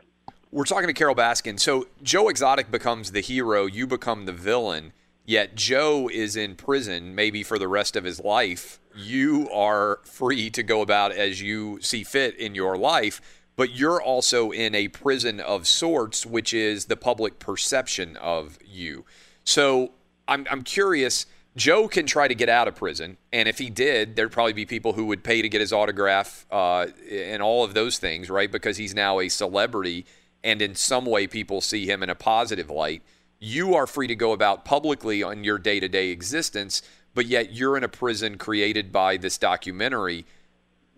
We're 0.51 0.65
talking 0.65 0.87
to 0.87 0.93
Carole 0.93 1.15
Baskin. 1.15 1.59
So 1.59 1.87
Joe 2.03 2.27
Exotic 2.27 2.69
becomes 2.69 3.11
the 3.11 3.21
hero, 3.21 3.65
you 3.65 3.87
become 3.87 4.25
the 4.25 4.33
villain, 4.33 4.91
yet 5.25 5.55
Joe 5.55 6.09
is 6.11 6.35
in 6.35 6.55
prison 6.55 7.15
maybe 7.15 7.41
for 7.41 7.57
the 7.57 7.67
rest 7.69 7.95
of 7.95 8.03
his 8.03 8.19
life. 8.19 8.79
You 8.93 9.49
are 9.51 10.01
free 10.03 10.49
to 10.49 10.61
go 10.61 10.81
about 10.81 11.13
as 11.13 11.41
you 11.41 11.79
see 11.81 12.03
fit 12.03 12.35
in 12.37 12.53
your 12.53 12.77
life 12.77 13.21
but 13.55 13.75
you're 13.75 14.01
also 14.01 14.49
in 14.49 14.73
a 14.73 14.87
prison 14.87 15.39
of 15.39 15.67
sorts, 15.67 16.25
which 16.25 16.51
is 16.51 16.85
the 16.85 16.95
public 16.95 17.39
perception 17.39 18.17
of 18.17 18.57
you. 18.65 19.05
So 19.43 19.91
I'm, 20.27 20.47
I'm 20.49 20.63
curious. 20.63 21.25
Joe 21.55 21.87
can 21.87 22.05
try 22.05 22.27
to 22.27 22.33
get 22.33 22.49
out 22.49 22.67
of 22.67 22.75
prison, 22.75 23.17
and 23.33 23.49
if 23.49 23.57
he 23.57 23.69
did, 23.69 24.15
there'd 24.15 24.31
probably 24.31 24.53
be 24.53 24.65
people 24.65 24.93
who 24.93 25.05
would 25.05 25.23
pay 25.23 25.41
to 25.41 25.49
get 25.49 25.59
his 25.59 25.73
autograph 25.73 26.45
uh, 26.49 26.87
and 27.11 27.43
all 27.43 27.63
of 27.63 27.73
those 27.73 27.97
things, 27.97 28.29
right? 28.29 28.51
Because 28.51 28.77
he's 28.77 28.95
now 28.95 29.19
a 29.19 29.27
celebrity, 29.27 30.05
and 30.43 30.61
in 30.61 30.75
some 30.75 31.05
way, 31.05 31.27
people 31.27 31.61
see 31.61 31.85
him 31.85 32.03
in 32.03 32.09
a 32.09 32.15
positive 32.15 32.69
light. 32.69 33.03
You 33.39 33.75
are 33.75 33.87
free 33.87 34.07
to 34.07 34.15
go 34.15 34.31
about 34.31 34.65
publicly 34.65 35.23
on 35.23 35.43
your 35.43 35.57
day 35.57 35.79
to 35.79 35.87
day 35.87 36.09
existence, 36.09 36.81
but 37.13 37.25
yet 37.25 37.53
you're 37.53 37.77
in 37.77 37.83
a 37.83 37.89
prison 37.89 38.37
created 38.37 38.91
by 38.91 39.17
this 39.17 39.37
documentary 39.37 40.25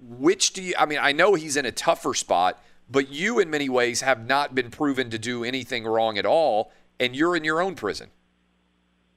which 0.10 0.54
do 0.54 0.62
you, 0.62 0.74
I 0.78 0.86
mean, 0.86 1.00
I 1.02 1.12
know 1.12 1.34
he's 1.36 1.58
in 1.58 1.66
a 1.66 1.72
tougher 1.72 2.14
spot, 2.14 2.62
but 2.90 3.10
you, 3.10 3.40
in 3.40 3.50
many 3.50 3.70
ways, 3.70 4.02
have 4.02 4.26
not 4.28 4.54
been 4.54 4.70
proven 4.70 5.10
to 5.12 5.20
do 5.20 5.44
anything 5.44 5.86
wrong 5.86 6.18
at 6.18 6.26
all, 6.26 6.72
and 7.00 7.16
you're 7.16 7.36
in 7.36 7.44
your 7.44 7.62
own 7.62 7.76
prison. 7.76 8.10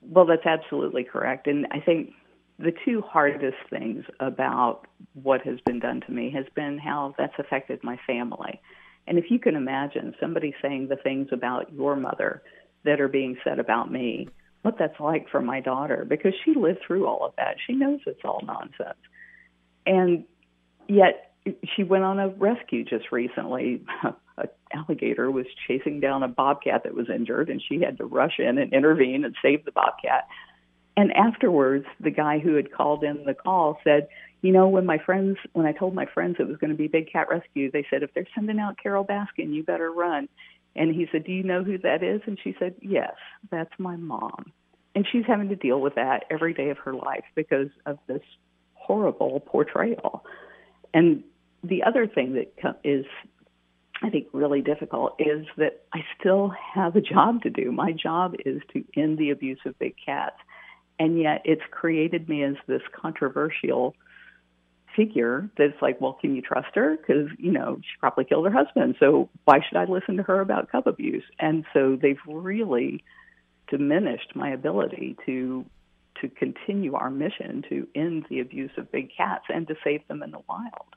Well, 0.03 0.27
that's 0.27 0.47
absolutely 0.47 1.05
correct. 1.05 1.47
And 1.47 1.67
I 1.73 1.81
think 1.81 2.13
the 2.59 2.73
two 2.85 3.03
hardest 3.03 3.57
things 3.69 4.05
about 4.21 4.87
what 5.15 5.43
has 5.43 5.59
been 5.67 5.81
done 5.81 6.01
to 6.07 6.13
me 6.13 6.31
has 6.31 6.47
been 6.55 6.79
how 6.79 7.15
that's 7.19 7.35
affected 7.39 7.81
my 7.83 7.99
family. 8.07 8.61
And 9.07 9.19
if 9.19 9.31
you 9.31 9.39
can 9.39 9.57
imagine 9.57 10.15
somebody 10.21 10.55
saying 10.61 10.89
the 10.89 10.97
things 10.97 11.29
about 11.33 11.73
your 11.73 11.97
mother 11.97 12.43
that 12.85 13.01
are 13.01 13.09
being 13.09 13.37
said 13.45 13.59
about 13.59 13.91
me, 13.91 14.29
what 14.63 14.77
that's 14.79 14.99
like 14.99 15.29
for 15.29 15.41
my 15.41 15.61
daughter, 15.61 16.05
because 16.09 16.33
she 16.45 16.55
lived 16.55 16.81
through 16.87 17.07
all 17.07 17.25
of 17.25 17.33
that. 17.37 17.57
She 17.67 17.75
knows 17.75 18.01
it's 18.07 18.21
all 18.25 18.43
nonsense. 18.45 18.99
And 19.87 20.25
Yet 20.89 21.33
she 21.75 21.83
went 21.83 22.05
on 22.05 22.19
a 22.19 22.29
rescue 22.29 22.85
just 22.85 23.13
recently. 23.13 23.85
An 24.39 24.49
alligator 24.75 25.31
was 25.31 25.47
chasing 25.67 26.01
down 26.01 26.23
a 26.23 26.29
bobcat 26.29 26.83
that 26.85 26.95
was 26.95 27.09
injured, 27.09 27.49
and 27.49 27.63
she 27.67 27.81
had 27.81 27.97
to 27.99 28.05
rush 28.05 28.39
in 28.39 28.59
and 28.59 28.73
intervene 28.73 29.25
and 29.25 29.35
save 29.41 29.65
the 29.65 29.73
bobcat. 29.73 30.27
And 30.97 31.13
afterwards, 31.13 31.87
the 32.01 32.11
guy 32.11 32.39
who 32.39 32.55
had 32.55 32.73
called 32.73 33.03
in 33.03 33.25
the 33.25 33.35
call 33.35 33.79
said, 33.83 34.09
"You 34.43 34.53
know, 34.53 34.69
when 34.69 34.87
my 34.87 34.99
friends, 34.99 35.39
when 35.53 35.67
I 35.67 35.73
told 35.73 35.95
my 35.95 36.07
friends 36.07 36.37
it 36.39 36.47
was 36.47 36.57
going 36.59 36.71
to 36.71 36.77
be 36.77 36.89
big 36.89 37.11
cat 37.11 37.29
rescue, 37.31 37.71
they 37.71 37.87
said 37.91 38.03
if 38.03 38.13
they're 38.15 38.27
sending 38.35 38.59
out 38.59 38.79
Carole 38.83 39.05
Baskin, 39.05 39.53
you 39.53 39.63
better 39.63 39.91
run." 39.91 40.29
And 40.75 40.95
he 40.95 41.09
said, 41.11 41.25
"Do 41.25 41.33
you 41.33 41.43
know 41.43 41.65
who 41.65 41.79
that 41.79 42.03
is?" 42.03 42.21
And 42.27 42.39
she 42.43 42.55
said, 42.59 42.75
"Yes, 42.81 43.15
that's 43.51 43.73
my 43.79 43.97
mom." 43.97 44.53
And 44.95 45.07
she's 45.11 45.27
having 45.27 45.49
to 45.51 45.57
deal 45.57 45.81
with 45.81 45.95
that 45.97 46.25
every 46.31 46.55
day 46.55 46.71
of 46.71 46.79
her 46.79 46.95
life 46.95 47.25
because 47.35 47.69
of 47.85 47.99
this 48.07 48.23
horrible 48.75 49.41
portrayal. 49.41 50.25
And 50.95 51.25
the 51.63 51.83
other 51.83 52.07
thing 52.07 52.35
that 52.35 52.79
is, 52.85 53.05
I 54.03 54.11
think, 54.11 54.29
really 54.33 54.63
difficult 54.63 55.17
is 55.19 55.47
that 55.57 55.83
I 55.93 56.05
still 56.19 56.49
have 56.75 56.97
a 56.97 57.01
job 57.01 57.43
to 57.43 57.51
do. 57.51 57.73
My 57.73 57.93
job 57.93 58.37
is 58.45 58.63
to 58.73 58.85
end 58.97 59.19
the 59.19 59.31
abuse 59.31 59.61
of 59.67 59.79
big 59.79 59.97
cats. 60.05 60.37
And 60.99 61.19
yet 61.19 61.43
it's 61.45 61.63
created 61.71 62.29
me 62.29 62.43
as 62.43 62.57
this 62.67 62.83
controversial 62.93 63.95
figure 64.97 65.49
that's 65.57 65.81
like, 65.81 66.01
well, 66.01 66.15
can 66.21 66.35
you 66.35 66.43
trust 66.43 66.75
her? 66.75 66.97
Because, 66.97 67.29
you 67.39 67.53
know, 67.53 67.79
she 67.81 67.99
probably 68.01 68.25
killed 68.25 68.47
her 68.47 68.53
husband. 68.53 68.97
So 68.99 69.29
why 69.45 69.61
should 69.61 69.77
I 69.77 69.85
listen 69.85 70.17
to 70.17 70.23
her 70.25 70.41
about 70.41 70.73
cub 70.73 70.89
abuse? 70.89 71.25
And 71.39 71.65
so 71.73 71.99
they've 72.01 72.17
really 72.27 73.05
diminished 73.69 74.35
my 74.35 74.51
ability 74.51 75.17
to 75.27 75.65
to 76.23 76.29
continue 76.31 76.95
our 76.95 77.11
mission 77.11 77.63
to 77.69 77.87
end 77.95 78.25
the 78.31 78.41
abuse 78.41 78.71
of 78.79 78.91
big 78.91 79.11
cats 79.15 79.45
and 79.51 79.69
to 79.69 79.75
save 79.85 80.01
them 80.09 80.23
in 80.23 80.31
the 80.31 80.41
wild. 80.49 80.95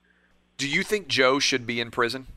Do 0.57 0.65
you 0.65 0.81
think 0.81 1.09
Joe 1.09 1.39
should 1.39 1.65
be 1.65 1.81
in 1.81 1.91
prison? 1.91 2.27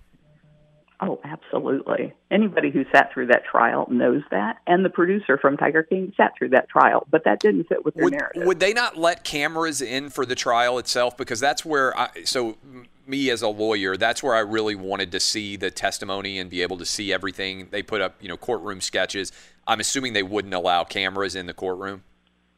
Oh, 1.04 1.18
absolutely. 1.24 2.14
Anybody 2.30 2.70
who 2.70 2.84
sat 2.94 3.12
through 3.12 3.26
that 3.26 3.44
trial 3.44 3.88
knows 3.90 4.22
that. 4.30 4.58
And 4.68 4.84
the 4.84 4.88
producer 4.88 5.36
from 5.36 5.56
Tiger 5.56 5.82
King 5.82 6.12
sat 6.16 6.32
through 6.38 6.50
that 6.50 6.68
trial, 6.68 7.08
but 7.10 7.24
that 7.24 7.40
didn't 7.40 7.64
fit 7.64 7.84
with 7.84 7.94
their 7.94 8.04
would, 8.04 8.12
narrative. 8.12 8.44
Would 8.46 8.60
they 8.60 8.72
not 8.72 8.96
let 8.96 9.24
cameras 9.24 9.82
in 9.82 10.10
for 10.10 10.24
the 10.24 10.36
trial 10.36 10.78
itself? 10.78 11.16
Because 11.16 11.40
that's 11.40 11.64
where 11.64 11.98
I, 11.98 12.10
so 12.24 12.56
me 13.04 13.30
as 13.30 13.42
a 13.42 13.48
lawyer, 13.48 13.96
that's 13.96 14.22
where 14.22 14.36
I 14.36 14.40
really 14.40 14.76
wanted 14.76 15.10
to 15.10 15.18
see 15.18 15.56
the 15.56 15.72
testimony 15.72 16.38
and 16.38 16.48
be 16.48 16.62
able 16.62 16.78
to 16.78 16.86
see 16.86 17.12
everything. 17.12 17.66
They 17.72 17.82
put 17.82 18.00
up, 18.00 18.14
you 18.20 18.28
know, 18.28 18.36
courtroom 18.36 18.80
sketches. 18.80 19.32
I'm 19.66 19.80
assuming 19.80 20.12
they 20.12 20.22
wouldn't 20.22 20.54
allow 20.54 20.84
cameras 20.84 21.34
in 21.34 21.46
the 21.46 21.54
courtroom 21.54 22.04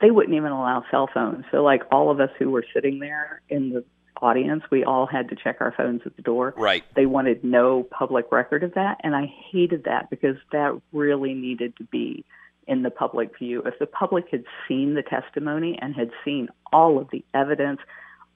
they 0.00 0.10
wouldn't 0.10 0.36
even 0.36 0.52
allow 0.52 0.84
cell 0.90 1.08
phones. 1.12 1.44
So 1.50 1.62
like 1.62 1.82
all 1.90 2.10
of 2.10 2.20
us 2.20 2.28
who 2.38 2.50
were 2.50 2.64
sitting 2.74 2.98
there 2.98 3.40
in 3.48 3.70
the 3.70 3.84
audience, 4.20 4.62
we 4.70 4.84
all 4.84 5.06
had 5.06 5.28
to 5.28 5.36
check 5.36 5.56
our 5.60 5.72
phones 5.76 6.02
at 6.06 6.16
the 6.16 6.22
door. 6.22 6.54
Right. 6.56 6.84
They 6.94 7.06
wanted 7.06 7.44
no 7.44 7.82
public 7.82 8.30
record 8.30 8.62
of 8.62 8.74
that, 8.74 9.00
and 9.02 9.14
I 9.14 9.32
hated 9.50 9.84
that 9.84 10.10
because 10.10 10.36
that 10.52 10.80
really 10.92 11.34
needed 11.34 11.76
to 11.78 11.84
be 11.84 12.24
in 12.66 12.82
the 12.82 12.90
public 12.90 13.38
view. 13.38 13.62
If 13.66 13.78
the 13.78 13.86
public 13.86 14.26
had 14.30 14.44
seen 14.66 14.94
the 14.94 15.02
testimony 15.02 15.78
and 15.80 15.94
had 15.94 16.10
seen 16.24 16.48
all 16.72 16.98
of 16.98 17.08
the 17.10 17.24
evidence, 17.34 17.80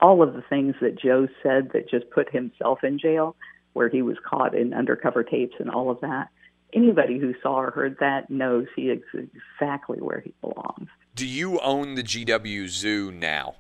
all 0.01 0.23
of 0.23 0.35
the 0.35 0.43
things 0.43 0.75
that 0.81 0.99
Joe 0.99 1.29
said 1.43 1.71
that 1.73 1.89
just 1.89 2.11
put 2.11 2.31
himself 2.31 2.85
in 2.85 2.99
jail, 2.99 3.37
where 3.73 3.89
he 3.89 4.03
was 4.03 4.17
caught 4.29 4.55
in 4.55 4.75
undercover 4.75 5.23
tapes 5.23 5.55
and 5.59 5.71
all 5.71 5.91
of 5.91 6.01
that, 6.01 6.29
anybody 6.73 7.19
who 7.19 7.35
saw 7.43 7.61
or 7.61 7.71
heard 7.71 7.97
that 8.01 8.29
knows 8.29 8.67
he 8.77 8.91
is 8.91 9.03
exactly 9.15 9.99
where 9.99 10.21
he 10.21 10.33
belongs. 10.41 10.89
Do 11.15 11.27
you 11.27 11.59
own 11.61 11.95
the 11.95 12.03
GW 12.03 12.69
Zoo 12.69 13.11
now? 13.11 13.57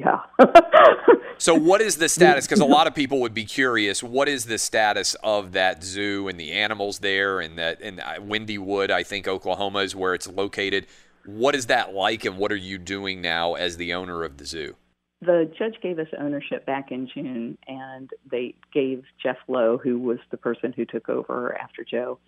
Yeah. 0.00 0.20
so, 1.38 1.54
what 1.54 1.82
is 1.82 1.96
the 1.96 2.08
status? 2.08 2.46
Because 2.46 2.60
a 2.60 2.64
lot 2.64 2.86
of 2.86 2.94
people 2.94 3.20
would 3.20 3.34
be 3.34 3.44
curious. 3.44 4.02
What 4.02 4.28
is 4.28 4.46
the 4.46 4.58
status 4.58 5.14
of 5.22 5.52
that 5.52 5.84
zoo 5.84 6.28
and 6.28 6.40
the 6.40 6.52
animals 6.52 7.00
there, 7.00 7.40
and 7.40 7.58
that 7.58 7.82
and 7.82 8.00
uh, 8.00 8.14
Wynnewood, 8.18 8.90
I 8.90 9.02
think 9.02 9.28
Oklahoma 9.28 9.80
is 9.80 9.94
where 9.94 10.14
it's 10.14 10.26
located. 10.26 10.86
What 11.26 11.54
is 11.54 11.66
that 11.66 11.92
like, 11.92 12.24
and 12.24 12.38
what 12.38 12.50
are 12.50 12.56
you 12.56 12.78
doing 12.78 13.20
now 13.20 13.54
as 13.54 13.76
the 13.76 13.92
owner 13.92 14.24
of 14.24 14.38
the 14.38 14.46
zoo? 14.46 14.76
The 15.20 15.50
judge 15.58 15.76
gave 15.82 15.98
us 15.98 16.06
ownership 16.18 16.64
back 16.64 16.90
in 16.90 17.06
June, 17.12 17.58
and 17.68 18.08
they 18.30 18.54
gave 18.72 19.04
Jeff 19.22 19.36
Lowe, 19.48 19.76
who 19.76 19.98
was 19.98 20.18
the 20.30 20.38
person 20.38 20.72
who 20.74 20.86
took 20.86 21.10
over 21.10 21.54
after 21.58 21.84
Joe, 21.84 22.18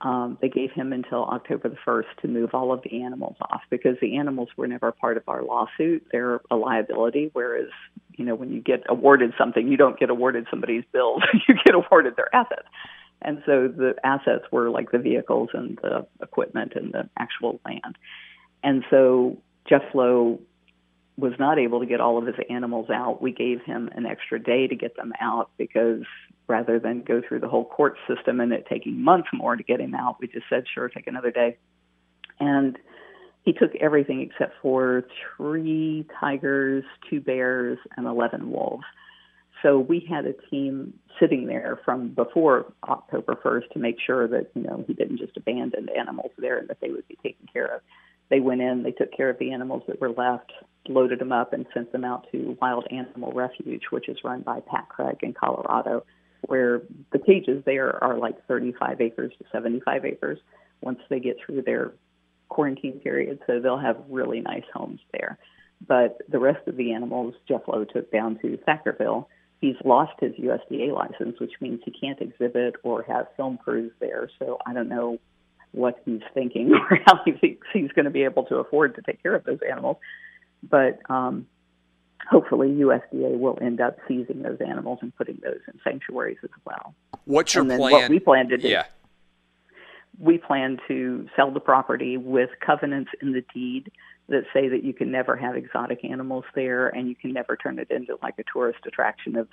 um, 0.00 0.38
they 0.40 0.48
gave 0.48 0.70
him 0.72 0.92
until 0.92 1.24
October 1.24 1.68
the 1.68 1.76
1st 1.86 2.20
to 2.22 2.28
move 2.28 2.50
all 2.52 2.72
of 2.72 2.82
the 2.82 3.02
animals 3.02 3.36
off 3.40 3.62
because 3.70 3.96
the 4.00 4.16
animals 4.16 4.48
were 4.56 4.66
never 4.66 4.92
part 4.92 5.16
of 5.16 5.22
our 5.28 5.42
lawsuit. 5.42 6.06
They're 6.12 6.40
a 6.50 6.56
liability, 6.56 7.30
whereas, 7.32 7.68
you 8.16 8.24
know, 8.24 8.34
when 8.34 8.52
you 8.52 8.60
get 8.60 8.82
awarded 8.88 9.32
something, 9.38 9.66
you 9.66 9.76
don't 9.76 9.98
get 9.98 10.10
awarded 10.10 10.46
somebody's 10.50 10.84
bills, 10.92 11.22
you 11.48 11.54
get 11.64 11.74
awarded 11.74 12.16
their 12.16 12.34
assets. 12.34 12.68
And 13.22 13.42
so 13.46 13.68
the 13.68 13.94
assets 14.04 14.44
were 14.50 14.68
like 14.68 14.90
the 14.90 14.98
vehicles 14.98 15.48
and 15.54 15.78
the 15.82 16.06
equipment 16.20 16.72
and 16.76 16.92
the 16.92 17.08
actual 17.18 17.60
land. 17.64 17.96
And 18.62 18.84
so 18.90 19.38
Jeff 19.66 19.82
Lowe 19.94 20.40
was 21.16 21.32
not 21.38 21.58
able 21.58 21.80
to 21.80 21.86
get 21.86 22.00
all 22.00 22.18
of 22.18 22.26
his 22.26 22.36
animals 22.50 22.90
out. 22.90 23.22
We 23.22 23.32
gave 23.32 23.62
him 23.62 23.88
an 23.94 24.04
extra 24.04 24.42
day 24.42 24.66
to 24.66 24.74
get 24.74 24.96
them 24.96 25.12
out 25.20 25.50
because 25.56 26.02
rather 26.46 26.78
than 26.78 27.02
go 27.02 27.22
through 27.26 27.40
the 27.40 27.48
whole 27.48 27.64
court 27.64 27.96
system 28.06 28.40
and 28.40 28.52
it 28.52 28.66
taking 28.68 29.02
months 29.02 29.28
more 29.32 29.56
to 29.56 29.62
get 29.62 29.80
him 29.80 29.94
out, 29.94 30.16
we 30.20 30.26
just 30.26 30.46
said, 30.48 30.64
sure, 30.72 30.88
take 30.88 31.06
another 31.06 31.30
day. 31.30 31.56
And 32.40 32.78
he 33.44 33.52
took 33.52 33.74
everything 33.76 34.20
except 34.20 34.54
for 34.62 35.04
three 35.36 36.06
tigers, 36.18 36.84
two 37.08 37.20
bears, 37.20 37.78
and 37.96 38.06
11 38.06 38.50
wolves. 38.50 38.84
So 39.62 39.78
we 39.78 40.06
had 40.08 40.26
a 40.26 40.34
team 40.50 40.94
sitting 41.18 41.46
there 41.46 41.80
from 41.84 42.08
before 42.08 42.72
October 42.86 43.34
1st 43.34 43.70
to 43.72 43.78
make 43.78 43.96
sure 44.04 44.28
that, 44.28 44.50
you 44.54 44.62
know, 44.62 44.84
he 44.86 44.92
didn't 44.92 45.18
just 45.18 45.36
abandon 45.36 45.88
animals 45.96 46.32
there 46.36 46.58
and 46.58 46.68
that 46.68 46.80
they 46.80 46.90
would 46.90 47.08
be 47.08 47.18
taken 47.22 47.46
care 47.50 47.76
of. 47.76 47.80
They 48.30 48.40
went 48.40 48.62
in, 48.62 48.82
they 48.82 48.92
took 48.92 49.12
care 49.14 49.30
of 49.30 49.38
the 49.38 49.52
animals 49.52 49.82
that 49.86 50.00
were 50.00 50.10
left, 50.10 50.52
loaded 50.88 51.18
them 51.18 51.32
up, 51.32 51.52
and 51.52 51.66
sent 51.72 51.92
them 51.92 52.04
out 52.04 52.26
to 52.32 52.56
Wild 52.60 52.86
Animal 52.90 53.32
Refuge, 53.32 53.84
which 53.90 54.08
is 54.08 54.18
run 54.24 54.40
by 54.40 54.60
Pat 54.60 54.88
Craig 54.88 55.18
in 55.22 55.34
Colorado, 55.34 56.04
where 56.46 56.82
the 57.12 57.18
cages 57.18 57.62
there 57.64 58.02
are 58.02 58.18
like 58.18 58.46
35 58.46 59.00
acres 59.00 59.32
to 59.38 59.44
75 59.52 60.04
acres 60.04 60.38
once 60.80 61.00
they 61.08 61.20
get 61.20 61.36
through 61.44 61.62
their 61.62 61.92
quarantine 62.48 63.00
period, 63.00 63.40
so 63.46 63.60
they'll 63.60 63.78
have 63.78 63.96
really 64.08 64.40
nice 64.40 64.64
homes 64.72 65.00
there. 65.12 65.38
But 65.86 66.18
the 66.28 66.38
rest 66.38 66.66
of 66.68 66.76
the 66.76 66.92
animals, 66.92 67.34
Jeff 67.48 67.62
Lowe 67.66 67.84
took 67.84 68.10
down 68.12 68.38
to 68.42 68.58
Thackerville. 68.66 69.26
He's 69.60 69.76
lost 69.84 70.12
his 70.20 70.32
USDA 70.32 70.92
license, 70.92 71.40
which 71.40 71.52
means 71.60 71.80
he 71.84 71.90
can't 71.90 72.20
exhibit 72.20 72.74
or 72.82 73.02
have 73.02 73.26
film 73.36 73.58
crews 73.58 73.92
there. 74.00 74.30
So 74.38 74.58
I 74.66 74.72
don't 74.72 74.88
know 74.88 75.18
what 75.72 76.00
he's 76.04 76.22
thinking 76.32 76.72
or 76.90 76.98
how 77.06 77.20
he 77.24 77.32
thinks 77.32 77.66
he's 77.72 77.90
going 77.92 78.04
to 78.04 78.10
be 78.10 78.24
able 78.24 78.44
to 78.44 78.56
afford 78.56 78.94
to 78.96 79.02
take 79.02 79.22
care 79.22 79.34
of 79.34 79.44
those 79.44 79.58
animals. 79.68 79.96
But 80.62 80.98
um, 81.10 81.46
hopefully, 82.30 82.68
USDA 82.68 83.38
will 83.38 83.58
end 83.60 83.80
up 83.80 83.98
seizing 84.08 84.42
those 84.42 84.58
animals 84.66 84.98
and 85.02 85.14
putting 85.16 85.40
those 85.42 85.60
in 85.68 85.78
sanctuaries 85.84 86.38
as 86.42 86.50
well. 86.64 86.94
What's 87.24 87.54
your 87.54 87.62
and 87.62 87.70
then 87.70 87.78
plan? 87.78 87.92
What 87.92 88.10
we 88.10 88.18
plan 88.18 88.48
to 88.48 88.56
do? 88.56 88.68
Yeah. 88.68 88.84
we 90.18 90.38
plan 90.38 90.78
to 90.88 91.28
sell 91.36 91.50
the 91.50 91.60
property 91.60 92.16
with 92.16 92.50
covenants 92.64 93.10
in 93.20 93.32
the 93.32 93.44
deed 93.54 93.90
that 94.28 94.44
say 94.52 94.68
that 94.68 94.82
you 94.84 94.94
can 94.94 95.10
never 95.10 95.36
have 95.36 95.54
exotic 95.54 96.04
animals 96.04 96.44
there 96.54 96.88
and 96.88 97.08
you 97.08 97.14
can 97.14 97.32
never 97.32 97.56
turn 97.56 97.78
it 97.78 97.90
into 97.90 98.16
like 98.22 98.34
a 98.38 98.44
tourist 98.50 98.78
attraction 98.86 99.36
of 99.36 99.48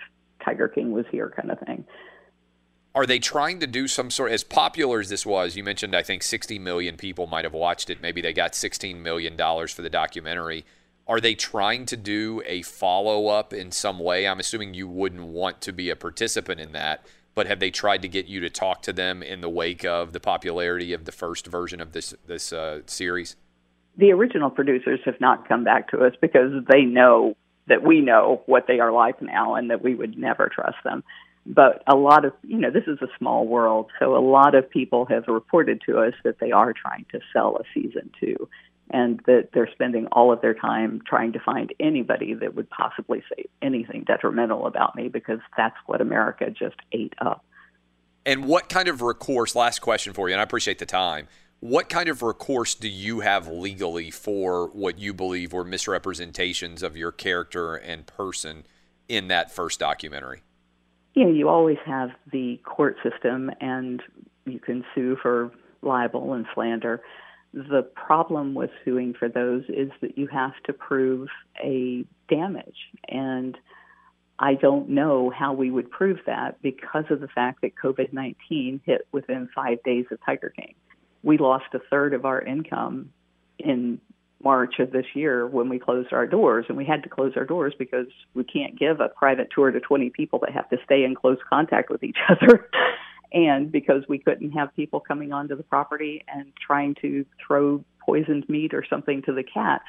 Tiger 0.45 0.67
King 0.67 0.91
was 0.91 1.05
here 1.11 1.33
kind 1.35 1.51
of 1.51 1.59
thing. 1.59 1.83
Are 2.93 3.05
they 3.05 3.19
trying 3.19 3.59
to 3.61 3.67
do 3.67 3.87
some 3.87 4.11
sort 4.11 4.31
as 4.31 4.43
popular 4.43 4.99
as 4.99 5.09
this 5.09 5.25
was? 5.25 5.55
You 5.55 5.63
mentioned 5.63 5.95
I 5.95 6.03
think 6.03 6.23
60 6.23 6.59
million 6.59 6.97
people 6.97 7.27
might 7.27 7.45
have 7.45 7.53
watched 7.53 7.89
it. 7.89 8.01
Maybe 8.01 8.21
they 8.21 8.33
got 8.33 8.53
16 8.55 9.01
million 9.01 9.35
dollars 9.35 9.73
for 9.73 9.81
the 9.81 9.89
documentary. 9.89 10.65
Are 11.11 11.19
they 11.19 11.35
trying 11.35 11.87
to 11.87 11.97
do 11.97 12.41
a 12.45 12.61
follow 12.61 13.27
up 13.27 13.51
in 13.51 13.73
some 13.73 13.99
way? 13.99 14.25
I'm 14.25 14.39
assuming 14.39 14.73
you 14.73 14.87
wouldn't 14.87 15.23
want 15.23 15.59
to 15.59 15.73
be 15.73 15.89
a 15.89 15.95
participant 15.97 16.61
in 16.61 16.71
that, 16.71 17.05
but 17.35 17.47
have 17.47 17.59
they 17.59 17.69
tried 17.69 18.01
to 18.03 18.07
get 18.07 18.27
you 18.27 18.39
to 18.39 18.49
talk 18.49 18.81
to 18.83 18.93
them 18.93 19.21
in 19.21 19.41
the 19.41 19.49
wake 19.49 19.83
of 19.83 20.13
the 20.13 20.21
popularity 20.21 20.93
of 20.93 21.03
the 21.03 21.11
first 21.11 21.47
version 21.47 21.81
of 21.81 21.91
this 21.91 22.15
this 22.27 22.53
uh, 22.53 22.79
series? 22.85 23.35
The 23.97 24.13
original 24.13 24.49
producers 24.49 25.01
have 25.03 25.19
not 25.19 25.49
come 25.49 25.65
back 25.65 25.91
to 25.91 25.97
us 25.97 26.13
because 26.21 26.63
they 26.71 26.83
know 26.83 27.35
that 27.67 27.83
we 27.83 27.99
know 27.99 28.41
what 28.45 28.67
they 28.67 28.79
are 28.79 28.93
like 28.93 29.21
now 29.21 29.55
and 29.55 29.69
that 29.69 29.83
we 29.83 29.95
would 29.95 30.17
never 30.17 30.47
trust 30.47 30.77
them. 30.85 31.03
But 31.45 31.83
a 31.87 31.95
lot 31.97 32.23
of, 32.23 32.31
you 32.47 32.57
know, 32.57 32.71
this 32.71 32.87
is 32.87 32.99
a 33.01 33.07
small 33.17 33.45
world, 33.45 33.87
so 33.99 34.15
a 34.15 34.23
lot 34.23 34.55
of 34.55 34.69
people 34.69 35.05
have 35.07 35.25
reported 35.27 35.81
to 35.87 35.97
us 35.97 36.13
that 36.23 36.39
they 36.39 36.53
are 36.53 36.71
trying 36.71 37.05
to 37.11 37.19
sell 37.33 37.57
a 37.57 37.63
season 37.73 38.11
two 38.17 38.47
and 38.93 39.19
that 39.25 39.49
they're 39.53 39.69
spending 39.71 40.07
all 40.07 40.31
of 40.31 40.41
their 40.41 40.53
time 40.53 41.01
trying 41.05 41.33
to 41.33 41.39
find 41.39 41.73
anybody 41.79 42.33
that 42.33 42.55
would 42.55 42.69
possibly 42.69 43.23
say 43.35 43.45
anything 43.61 44.03
detrimental 44.05 44.67
about 44.67 44.95
me 44.95 45.07
because 45.07 45.39
that's 45.57 45.75
what 45.85 46.01
America 46.01 46.49
just 46.49 46.75
ate 46.91 47.13
up. 47.19 47.45
And 48.25 48.45
what 48.45 48.69
kind 48.69 48.87
of 48.87 49.01
recourse? 49.01 49.55
Last 49.55 49.79
question 49.79 50.13
for 50.13 50.29
you, 50.29 50.33
and 50.33 50.39
I 50.39 50.43
appreciate 50.43 50.79
the 50.79 50.85
time. 50.85 51.27
What 51.59 51.89
kind 51.89 52.09
of 52.09 52.23
recourse 52.23 52.75
do 52.75 52.89
you 52.89 53.19
have 53.19 53.47
legally 53.47 54.09
for 54.11 54.67
what 54.69 54.97
you 54.97 55.13
believe 55.13 55.53
were 55.53 55.63
misrepresentations 55.63 56.81
of 56.81 56.97
your 56.97 57.11
character 57.11 57.75
and 57.75 58.05
person 58.05 58.65
in 59.07 59.27
that 59.27 59.51
first 59.51 59.79
documentary? 59.79 60.41
You 61.13 61.25
know, 61.25 61.31
you 61.31 61.49
always 61.49 61.77
have 61.85 62.11
the 62.31 62.59
court 62.63 62.97
system, 63.03 63.51
and 63.59 64.01
you 64.45 64.59
can 64.59 64.83
sue 64.95 65.17
for 65.21 65.51
libel 65.81 66.33
and 66.33 66.45
slander. 66.53 67.01
The 67.53 67.83
problem 67.95 68.53
with 68.53 68.69
suing 68.85 69.13
for 69.13 69.27
those 69.27 69.63
is 69.67 69.91
that 70.01 70.17
you 70.17 70.27
have 70.27 70.53
to 70.65 70.73
prove 70.73 71.27
a 71.63 72.05
damage. 72.29 72.77
And 73.09 73.57
I 74.39 74.55
don't 74.55 74.89
know 74.89 75.29
how 75.29 75.53
we 75.53 75.69
would 75.69 75.91
prove 75.91 76.19
that 76.25 76.61
because 76.61 77.05
of 77.09 77.19
the 77.19 77.27
fact 77.27 77.61
that 77.61 77.73
COVID 77.75 78.13
19 78.13 78.81
hit 78.85 79.07
within 79.11 79.49
five 79.53 79.83
days 79.83 80.05
of 80.11 80.19
Tiger 80.25 80.53
King. 80.55 80.75
We 81.23 81.37
lost 81.37 81.65
a 81.73 81.79
third 81.89 82.13
of 82.13 82.25
our 82.25 82.41
income 82.41 83.11
in 83.59 83.99
March 84.43 84.79
of 84.79 84.91
this 84.91 85.05
year 85.13 85.45
when 85.45 85.69
we 85.69 85.79
closed 85.79 86.13
our 86.13 86.25
doors. 86.25 86.65
And 86.67 86.77
we 86.77 86.85
had 86.85 87.03
to 87.03 87.09
close 87.09 87.33
our 87.35 87.45
doors 87.45 87.73
because 87.77 88.07
we 88.33 88.43
can't 88.43 88.77
give 88.77 88.99
a 88.99 89.09
private 89.09 89.49
tour 89.53 89.71
to 89.71 89.79
20 89.79 90.09
people 90.11 90.39
that 90.39 90.51
have 90.53 90.69
to 90.69 90.77
stay 90.85 91.03
in 91.03 91.15
close 91.15 91.37
contact 91.49 91.89
with 91.89 92.03
each 92.03 92.17
other 92.29 92.69
and 93.33 93.71
because 93.71 94.03
we 94.07 94.19
couldn't 94.19 94.51
have 94.51 94.75
people 94.75 94.99
coming 94.99 95.31
onto 95.31 95.55
the 95.55 95.63
property 95.63 96.23
and 96.27 96.51
trying 96.65 96.95
to 97.01 97.25
throw 97.45 97.83
poisoned 98.05 98.47
meat 98.49 98.73
or 98.73 98.83
something 98.89 99.21
to 99.23 99.33
the 99.33 99.43
cats 99.43 99.83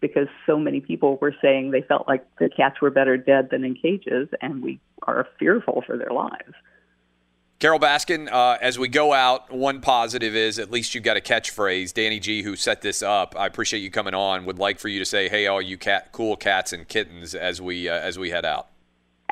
because 0.00 0.28
so 0.46 0.58
many 0.58 0.80
people 0.80 1.18
were 1.20 1.34
saying 1.42 1.70
they 1.70 1.82
felt 1.82 2.06
like 2.06 2.24
the 2.38 2.48
cats 2.48 2.80
were 2.80 2.90
better 2.90 3.16
dead 3.16 3.48
than 3.50 3.64
in 3.64 3.74
cages 3.74 4.28
and 4.40 4.62
we 4.62 4.80
are 5.02 5.26
fearful 5.38 5.82
for 5.86 5.96
their 5.96 6.10
lives. 6.10 6.54
Carole 7.58 7.80
Baskin, 7.80 8.30
uh, 8.30 8.56
as 8.60 8.78
we 8.78 8.86
go 8.86 9.12
out, 9.12 9.50
one 9.50 9.80
positive 9.80 10.36
is 10.36 10.60
at 10.60 10.70
least 10.70 10.94
you 10.94 11.00
got 11.00 11.16
a 11.16 11.20
catchphrase. 11.20 11.92
Danny 11.92 12.20
G, 12.20 12.42
who 12.42 12.54
set 12.54 12.82
this 12.82 13.02
up, 13.02 13.34
I 13.36 13.46
appreciate 13.46 13.80
you 13.80 13.90
coming 13.90 14.14
on. 14.14 14.44
Would 14.44 14.60
like 14.60 14.78
for 14.78 14.86
you 14.86 15.00
to 15.00 15.04
say, 15.04 15.28
"Hey, 15.28 15.48
all 15.48 15.60
you 15.60 15.76
cat, 15.76 16.12
cool 16.12 16.36
cats 16.36 16.72
and 16.72 16.86
kittens," 16.86 17.34
as 17.34 17.60
we 17.60 17.88
uh, 17.88 17.94
as 17.94 18.16
we 18.16 18.30
head 18.30 18.44
out. 18.44 18.68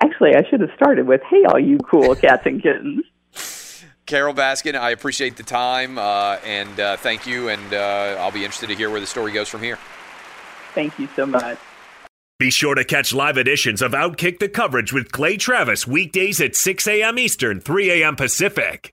Actually, 0.03 0.35
I 0.35 0.43
should 0.51 0.61
have 0.61 0.73
started 0.75 1.07
with, 1.07 1.21
"Hey, 1.31 1.45
all 1.45 1.61
you 1.61 1.79
cool 1.89 2.17
cats 2.17 2.43
and 2.47 2.61
kittens." 2.61 3.05
Carole 4.07 4.35
Baskin, 4.35 4.75
I 4.75 4.91
appreciate 4.91 5.37
the 5.37 5.43
time 5.43 5.99
uh, 5.99 6.39
and 6.45 6.79
uh, 6.81 6.97
thank 6.97 7.27
you. 7.27 7.49
And 7.49 7.75
uh, 7.75 8.17
I'll 8.19 8.31
be 8.31 8.45
interested 8.45 8.69
to 8.69 8.75
hear 8.75 8.91
where 8.91 9.01
the 9.01 9.07
story 9.07 9.33
goes 9.33 9.49
from 9.49 9.63
here. 9.63 9.79
Thank 10.75 10.99
you 10.99 11.09
so 11.17 11.27
much. 11.27 11.59
Be 12.39 12.51
sure 12.51 12.75
to 12.75 12.85
catch 12.85 13.15
live 13.15 13.39
editions 13.39 13.81
of 13.81 13.93
Outkick 13.93 14.41
the 14.41 14.49
coverage 14.49 14.93
with 14.93 15.11
Clay 15.11 15.39
Travis 15.39 15.87
weekdays 15.87 16.39
at 16.41 16.55
6 16.55 16.87
a.m. 16.87 17.19
Eastern, 17.19 17.61
3 17.61 18.03
a.m. 18.03 18.15
Pacific. 18.15 18.93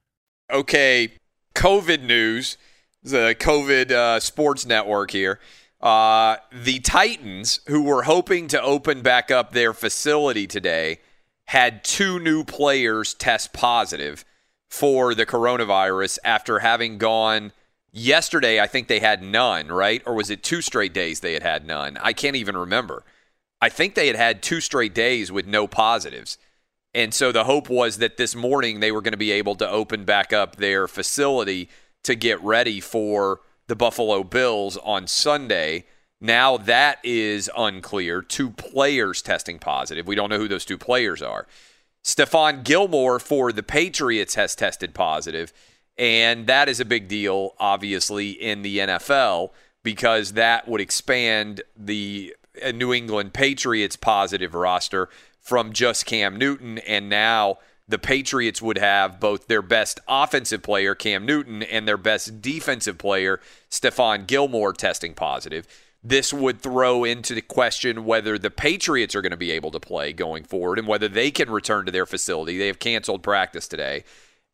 okay, 0.51 1.13
COVID 1.55 2.01
news, 2.01 2.57
the 3.03 3.35
COVID 3.39 3.91
uh, 3.91 4.19
sports 4.19 4.65
network 4.65 5.11
here. 5.11 5.39
Uh, 5.79 6.37
the 6.51 6.79
Titans, 6.79 7.61
who 7.67 7.83
were 7.83 8.03
hoping 8.03 8.47
to 8.49 8.61
open 8.61 9.01
back 9.01 9.31
up 9.31 9.51
their 9.51 9.73
facility 9.73 10.45
today, 10.45 10.99
had 11.45 11.83
two 11.83 12.19
new 12.19 12.43
players 12.43 13.13
test 13.13 13.51
positive 13.51 14.23
for 14.69 15.15
the 15.15 15.25
coronavirus 15.25 16.19
after 16.23 16.59
having 16.59 16.97
gone 16.97 17.51
yesterday. 17.91 18.59
I 18.59 18.67
think 18.67 18.87
they 18.87 18.99
had 18.99 19.23
none, 19.23 19.67
right? 19.67 20.01
Or 20.05 20.13
was 20.13 20.29
it 20.29 20.43
two 20.43 20.61
straight 20.61 20.93
days 20.93 21.19
they 21.19 21.33
had 21.33 21.43
had 21.43 21.65
none? 21.65 21.97
I 21.97 22.13
can't 22.13 22.35
even 22.35 22.55
remember. 22.55 23.03
I 23.59 23.69
think 23.69 23.95
they 23.95 24.07
had 24.07 24.15
had 24.15 24.41
two 24.41 24.61
straight 24.61 24.93
days 24.93 25.31
with 25.31 25.45
no 25.45 25.67
positives. 25.67 26.37
And 26.93 27.13
so 27.13 27.31
the 27.31 27.45
hope 27.45 27.69
was 27.69 27.97
that 27.97 28.17
this 28.17 28.35
morning 28.35 28.79
they 28.79 28.91
were 28.91 29.01
going 29.01 29.13
to 29.13 29.17
be 29.17 29.31
able 29.31 29.55
to 29.55 29.69
open 29.69 30.03
back 30.03 30.33
up 30.33 30.57
their 30.57 30.87
facility 30.87 31.69
to 32.03 32.15
get 32.15 32.41
ready 32.43 32.79
for 32.79 33.41
the 33.67 33.75
Buffalo 33.75 34.23
Bills 34.23 34.77
on 34.77 35.07
Sunday. 35.07 35.85
Now 36.19 36.57
that 36.57 36.99
is 37.03 37.49
unclear. 37.57 38.21
Two 38.21 38.49
players 38.49 39.21
testing 39.21 39.59
positive. 39.59 40.07
We 40.07 40.15
don't 40.15 40.29
know 40.29 40.37
who 40.37 40.47
those 40.47 40.65
two 40.65 40.77
players 40.77 41.21
are. 41.21 41.47
Stephon 42.03 42.63
Gilmore 42.63 43.19
for 43.19 43.51
the 43.51 43.63
Patriots 43.63 44.35
has 44.35 44.55
tested 44.55 44.93
positive, 44.93 45.53
and 45.97 46.47
that 46.47 46.67
is 46.67 46.79
a 46.79 46.85
big 46.85 47.07
deal, 47.07 47.53
obviously, 47.59 48.31
in 48.31 48.63
the 48.63 48.79
NFL 48.79 49.51
because 49.83 50.33
that 50.33 50.67
would 50.67 50.81
expand 50.81 51.61
the 51.77 52.35
uh, 52.63 52.71
New 52.71 52.93
England 52.93 53.33
Patriots 53.33 53.95
positive 53.95 54.53
roster 54.53 55.09
from 55.41 55.73
just 55.73 56.05
Cam 56.05 56.37
Newton. 56.37 56.77
And 56.79 57.09
now 57.09 57.57
the 57.87 57.99
Patriots 57.99 58.61
would 58.61 58.77
have 58.77 59.19
both 59.19 59.47
their 59.47 59.61
best 59.61 59.99
offensive 60.07 60.63
player, 60.63 60.95
Cam 60.95 61.25
Newton, 61.25 61.63
and 61.63 61.87
their 61.87 61.97
best 61.97 62.41
defensive 62.41 62.97
player, 62.97 63.41
Stephon 63.69 64.27
Gilmore, 64.27 64.71
testing 64.71 65.13
positive. 65.13 65.67
This 66.03 66.33
would 66.33 66.61
throw 66.61 67.03
into 67.03 67.35
the 67.35 67.41
question 67.41 68.05
whether 68.05 68.39
the 68.39 68.49
Patriots 68.49 69.13
are 69.13 69.21
going 69.21 69.31
to 69.31 69.37
be 69.37 69.51
able 69.51 69.71
to 69.71 69.79
play 69.79 70.13
going 70.13 70.43
forward 70.43 70.79
and 70.79 70.87
whether 70.87 71.07
they 71.07 71.29
can 71.29 71.51
return 71.51 71.85
to 71.85 71.91
their 71.91 72.07
facility. 72.07 72.57
They 72.57 72.67
have 72.67 72.79
canceled 72.79 73.21
practice 73.21 73.67
today. 73.67 74.03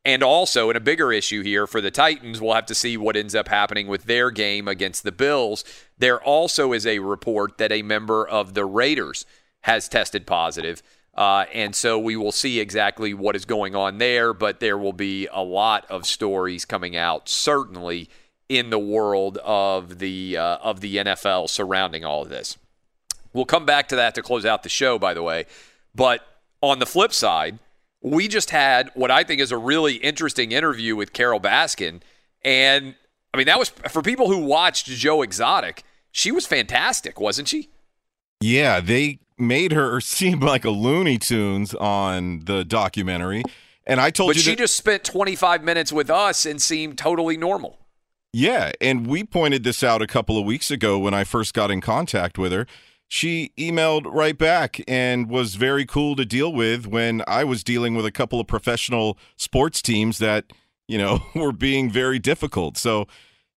And 0.04 0.24
also, 0.24 0.70
in 0.70 0.76
a 0.76 0.82
bigger 0.82 1.12
issue 1.12 1.44
here 1.44 1.68
for 1.68 1.82
the 1.82 1.92
Titans, 1.92 2.40
we'll 2.40 2.54
have 2.54 2.66
to 2.68 2.76
see 2.76 2.96
what 2.96 3.18
ends 3.18 3.36
up 3.36 3.50
happening 3.50 3.88
with 3.88 4.06
their 4.06 4.32
game 4.32 4.68
against 4.68 5.04
the 5.04 5.12
Bills. 5.12 5.64
There 5.98 6.22
also 6.22 6.72
is 6.72 6.86
a 6.86 7.00
report 7.00 7.58
that 7.58 7.74
a 7.74 7.82
member 7.82 8.26
of 8.26 8.54
the 8.54 8.66
Raiders 8.66 9.26
has 9.68 9.90
tested 9.90 10.26
positive. 10.26 10.82
Uh, 11.14 11.46
and 11.54 11.76
so 11.76 12.00
we 12.00 12.16
will 12.16 12.32
see 12.32 12.60
exactly 12.60 13.14
what 13.14 13.36
is 13.36 13.44
going 13.44 13.76
on 13.76 13.98
there, 13.98 14.34
but 14.34 14.60
there 14.60 14.78
will 14.78 14.94
be 14.94 15.28
a 15.32 15.44
lot 15.44 15.86
of 15.90 16.06
stories 16.06 16.64
coming 16.64 16.96
out, 16.96 17.28
certainly 17.28 18.10
in 18.48 18.70
the 18.70 18.80
world 18.80 19.38
of 19.44 20.00
the 20.00 20.38
uh, 20.38 20.58
of 20.58 20.80
the 20.80 20.98
NFL 20.98 21.50
surrounding 21.50 22.06
all 22.06 22.22
of 22.22 22.30
this. 22.30 22.58
We'll 23.34 23.46
come 23.46 23.66
back 23.66 23.90
to 23.90 23.96
that 23.98 24.16
to 24.16 24.22
close 24.22 24.46
out 24.46 24.64
the 24.64 24.70
show, 24.70 24.98
by 24.98 25.14
the 25.14 25.22
way. 25.24 25.46
But 25.94 26.22
on 26.62 26.80
the 26.80 26.86
flip 26.86 27.12
side, 27.12 27.60
we 28.02 28.30
just 28.30 28.52
had 28.52 28.90
what 28.94 29.12
I 29.12 29.24
think 29.24 29.42
is 29.42 29.52
a 29.52 29.58
really 29.58 29.96
interesting 29.96 30.54
interview 30.54 30.96
with 30.96 31.12
Carole 31.12 31.42
Baskin, 31.42 32.02
and 32.42 32.96
I 33.34 33.38
mean 33.38 33.48
that 33.48 33.60
was 33.60 33.70
for 33.70 34.02
people 34.02 34.30
who 34.30 34.38
watched 34.38 34.86
Joe 34.86 35.24
Exotic. 35.24 35.84
She 36.12 36.32
was 36.32 36.46
fantastic, 36.46 37.20
wasn't 37.20 37.50
she? 37.50 37.70
Yeah, 38.40 38.80
they 38.80 39.20
made 39.38 39.72
her 39.72 40.00
seem 40.02 40.40
like 40.40 40.66
a 40.66 40.70
Looney 40.70 41.18
Tunes 41.18 41.74
on 41.76 42.40
the 42.46 42.64
documentary. 42.64 43.44
And 43.86 44.02
I 44.02 44.10
told 44.10 44.30
but 44.30 44.36
you 44.38 44.42
she 44.42 44.50
that- 44.52 44.58
just 44.60 44.76
spent 44.76 45.04
25 45.04 45.64
minutes 45.64 45.94
with 45.94 46.10
us 46.10 46.46
and 46.46 46.62
seemed 46.62 46.98
totally 46.98 47.38
normal. 47.38 47.78
Yeah, 48.34 48.74
and 48.82 49.08
we 49.08 49.24
pointed 49.24 49.64
this 49.64 49.82
out 49.82 50.02
a 50.02 50.08
couple 50.08 50.38
of 50.38 50.46
weeks 50.46 50.70
ago 50.70 51.00
when 51.00 51.14
I 51.14 51.24
first 51.24 51.54
got 51.54 51.72
in 51.72 51.80
contact 51.82 52.38
with 52.38 52.52
her. 52.52 52.68
She 53.08 53.52
emailed 53.58 54.04
right 54.06 54.38
back 54.38 54.82
and 54.86 55.30
was 55.30 55.56
very 55.56 55.86
cool 55.86 56.18
to 56.18 56.26
deal 56.26 56.52
with 56.52 56.86
when 56.86 57.24
I 57.26 57.46
was 57.46 57.64
dealing 57.64 57.96
with 57.96 58.06
a 58.06 58.12
couple 58.12 58.40
of 58.42 58.46
professional 58.46 59.18
sports 59.38 59.82
teams 59.82 60.18
that, 60.18 60.52
you 60.90 60.98
know, 60.98 61.24
were 61.36 61.54
being 61.54 61.90
very 61.90 62.20
difficult. 62.20 62.78
So, 62.78 63.08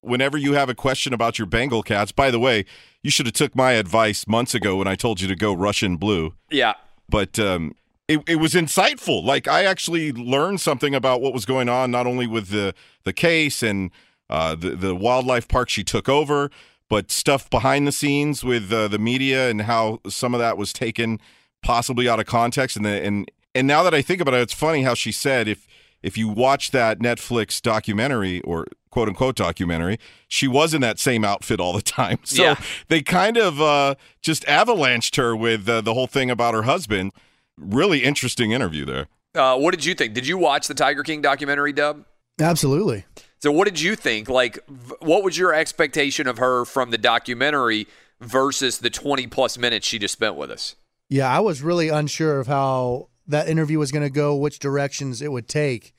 whenever 0.03 0.37
you 0.39 0.55
have 0.55 0.69
a 0.69 0.75
question 0.75 1.13
about 1.13 1.39
your 1.39 1.47
Bengal 1.47 1.83
cats, 1.83 2.13
by 2.13 2.31
the 2.31 2.39
way, 2.39 2.65
you 3.03 3.11
should 3.11 3.27
have 3.27 3.35
took 3.35 3.55
my 3.55 3.73
advice 3.73 4.27
months 4.27 4.55
ago 4.55 4.77
when 4.77 4.87
I 4.89 4.95
told 4.95 5.21
you 5.21 5.29
to 5.29 5.37
go 5.37 5.53
Russian 5.53 5.97
blue 5.97 6.35
Yeah. 6.51 6.75
but 7.09 7.39
um, 7.39 7.75
it, 8.09 8.21
it 8.27 8.37
was 8.37 8.55
insightful. 8.55 9.23
Like 9.25 9.47
I 9.49 9.65
actually 9.65 10.13
learned 10.13 10.61
something 10.61 10.95
about 10.95 11.21
what 11.21 11.33
was 11.33 11.45
going 11.45 11.69
on, 11.69 11.91
not 11.91 12.07
only 12.07 12.27
with 12.27 12.49
the 12.49 12.75
the 13.05 13.13
case 13.13 13.63
and 13.63 13.91
uh, 14.29 14.55
the 14.55 14.71
the 14.71 14.95
wildlife 14.95 15.47
park 15.49 15.69
she 15.69 15.85
took 15.85 16.09
over, 16.09 16.51
but 16.89 17.11
stuff 17.11 17.49
behind 17.51 17.87
the 17.87 17.93
scenes 17.93 18.43
with 18.43 18.73
uh, 18.73 18.89
the 18.89 18.99
media 18.99 19.49
and 19.49 19.63
how 19.63 20.01
some 20.09 20.35
of 20.35 20.41
that 20.41 20.57
was 20.57 20.73
taken 20.73 21.21
possibly 21.63 22.09
out 22.09 22.19
of 22.19 22.27
context. 22.27 22.77
And 22.77 22.85
the, 22.85 22.91
and 22.91 23.31
and 23.55 23.67
now 23.67 23.83
that 23.85 23.95
I 23.95 24.03
think 24.03 24.21
about 24.21 24.35
it, 24.35 24.41
it's 24.41 24.53
funny 24.55 24.83
how 24.83 24.95
she 24.95 25.13
said 25.13 25.47
if 25.47 25.67
if 26.03 26.19
you 26.19 26.29
watch 26.29 26.71
that 26.73 26.99
Netflix 26.99 27.63
documentary 27.63 28.41
or 28.41 28.67
quote 28.91 29.09
unquote 29.09 29.37
documentary, 29.37 29.99
she 30.29 30.47
was 30.49 30.75
in 30.75 30.81
that 30.83 30.99
same 30.99 31.25
outfit 31.25 31.61
all 31.61 31.73
the 31.73 31.83
time. 31.83 32.19
So 32.25 32.43
Yeah. 32.43 32.61
they 32.89 33.03
kind 33.03 33.37
of 33.37 33.61
uh, 33.61 33.95
just 34.23 34.45
avalanched 34.47 35.17
her 35.17 35.35
with 35.37 35.69
uh, 35.69 35.81
the 35.81 35.95
whole 35.95 36.07
thing 36.07 36.31
about 36.31 36.55
her 36.55 36.63
husband. 36.63 37.13
Really 37.57 38.05
interesting 38.05 38.53
interview 38.53 38.85
there. 38.85 39.09
Uh, 39.35 39.57
what 39.57 39.73
did 39.73 39.85
you 39.85 39.95
think? 39.95 40.15
Did 40.15 40.27
you 40.27 40.39
watch 40.39 40.67
the 40.67 40.75
Tiger 40.75 41.03
King 41.03 41.21
documentary, 41.23 41.73
Dub? 41.73 42.05
Absolutely. 42.41 43.05
So, 43.43 43.53
what 43.53 43.67
did 43.67 43.81
you 43.81 43.95
think? 43.97 44.29
Like, 44.29 44.59
what 45.01 45.23
was 45.23 45.39
your 45.39 45.55
expectation 45.55 46.27
of 46.27 46.39
her 46.39 46.65
from 46.65 46.91
the 46.91 46.99
documentary 46.99 47.87
versus 48.21 48.79
the 48.79 48.91
20 48.91 49.27
plus 49.29 49.57
minutes 49.57 49.87
she 49.87 49.99
just 49.99 50.13
spent 50.13 50.37
with 50.37 50.51
us? 50.51 50.77
Yeah, 51.09 51.29
I 51.29 51.41
was 51.41 51.63
really 51.63 51.89
unsure 51.89 52.41
of 52.41 52.47
how 52.47 53.09
that 53.27 53.49
interview 53.49 53.79
was 53.79 53.93
going 53.93 54.03
to 54.05 54.11
go, 54.11 54.35
which 54.37 54.59
directions 54.59 55.23
it 55.23 55.31
would 55.33 55.49
take. 55.49 55.95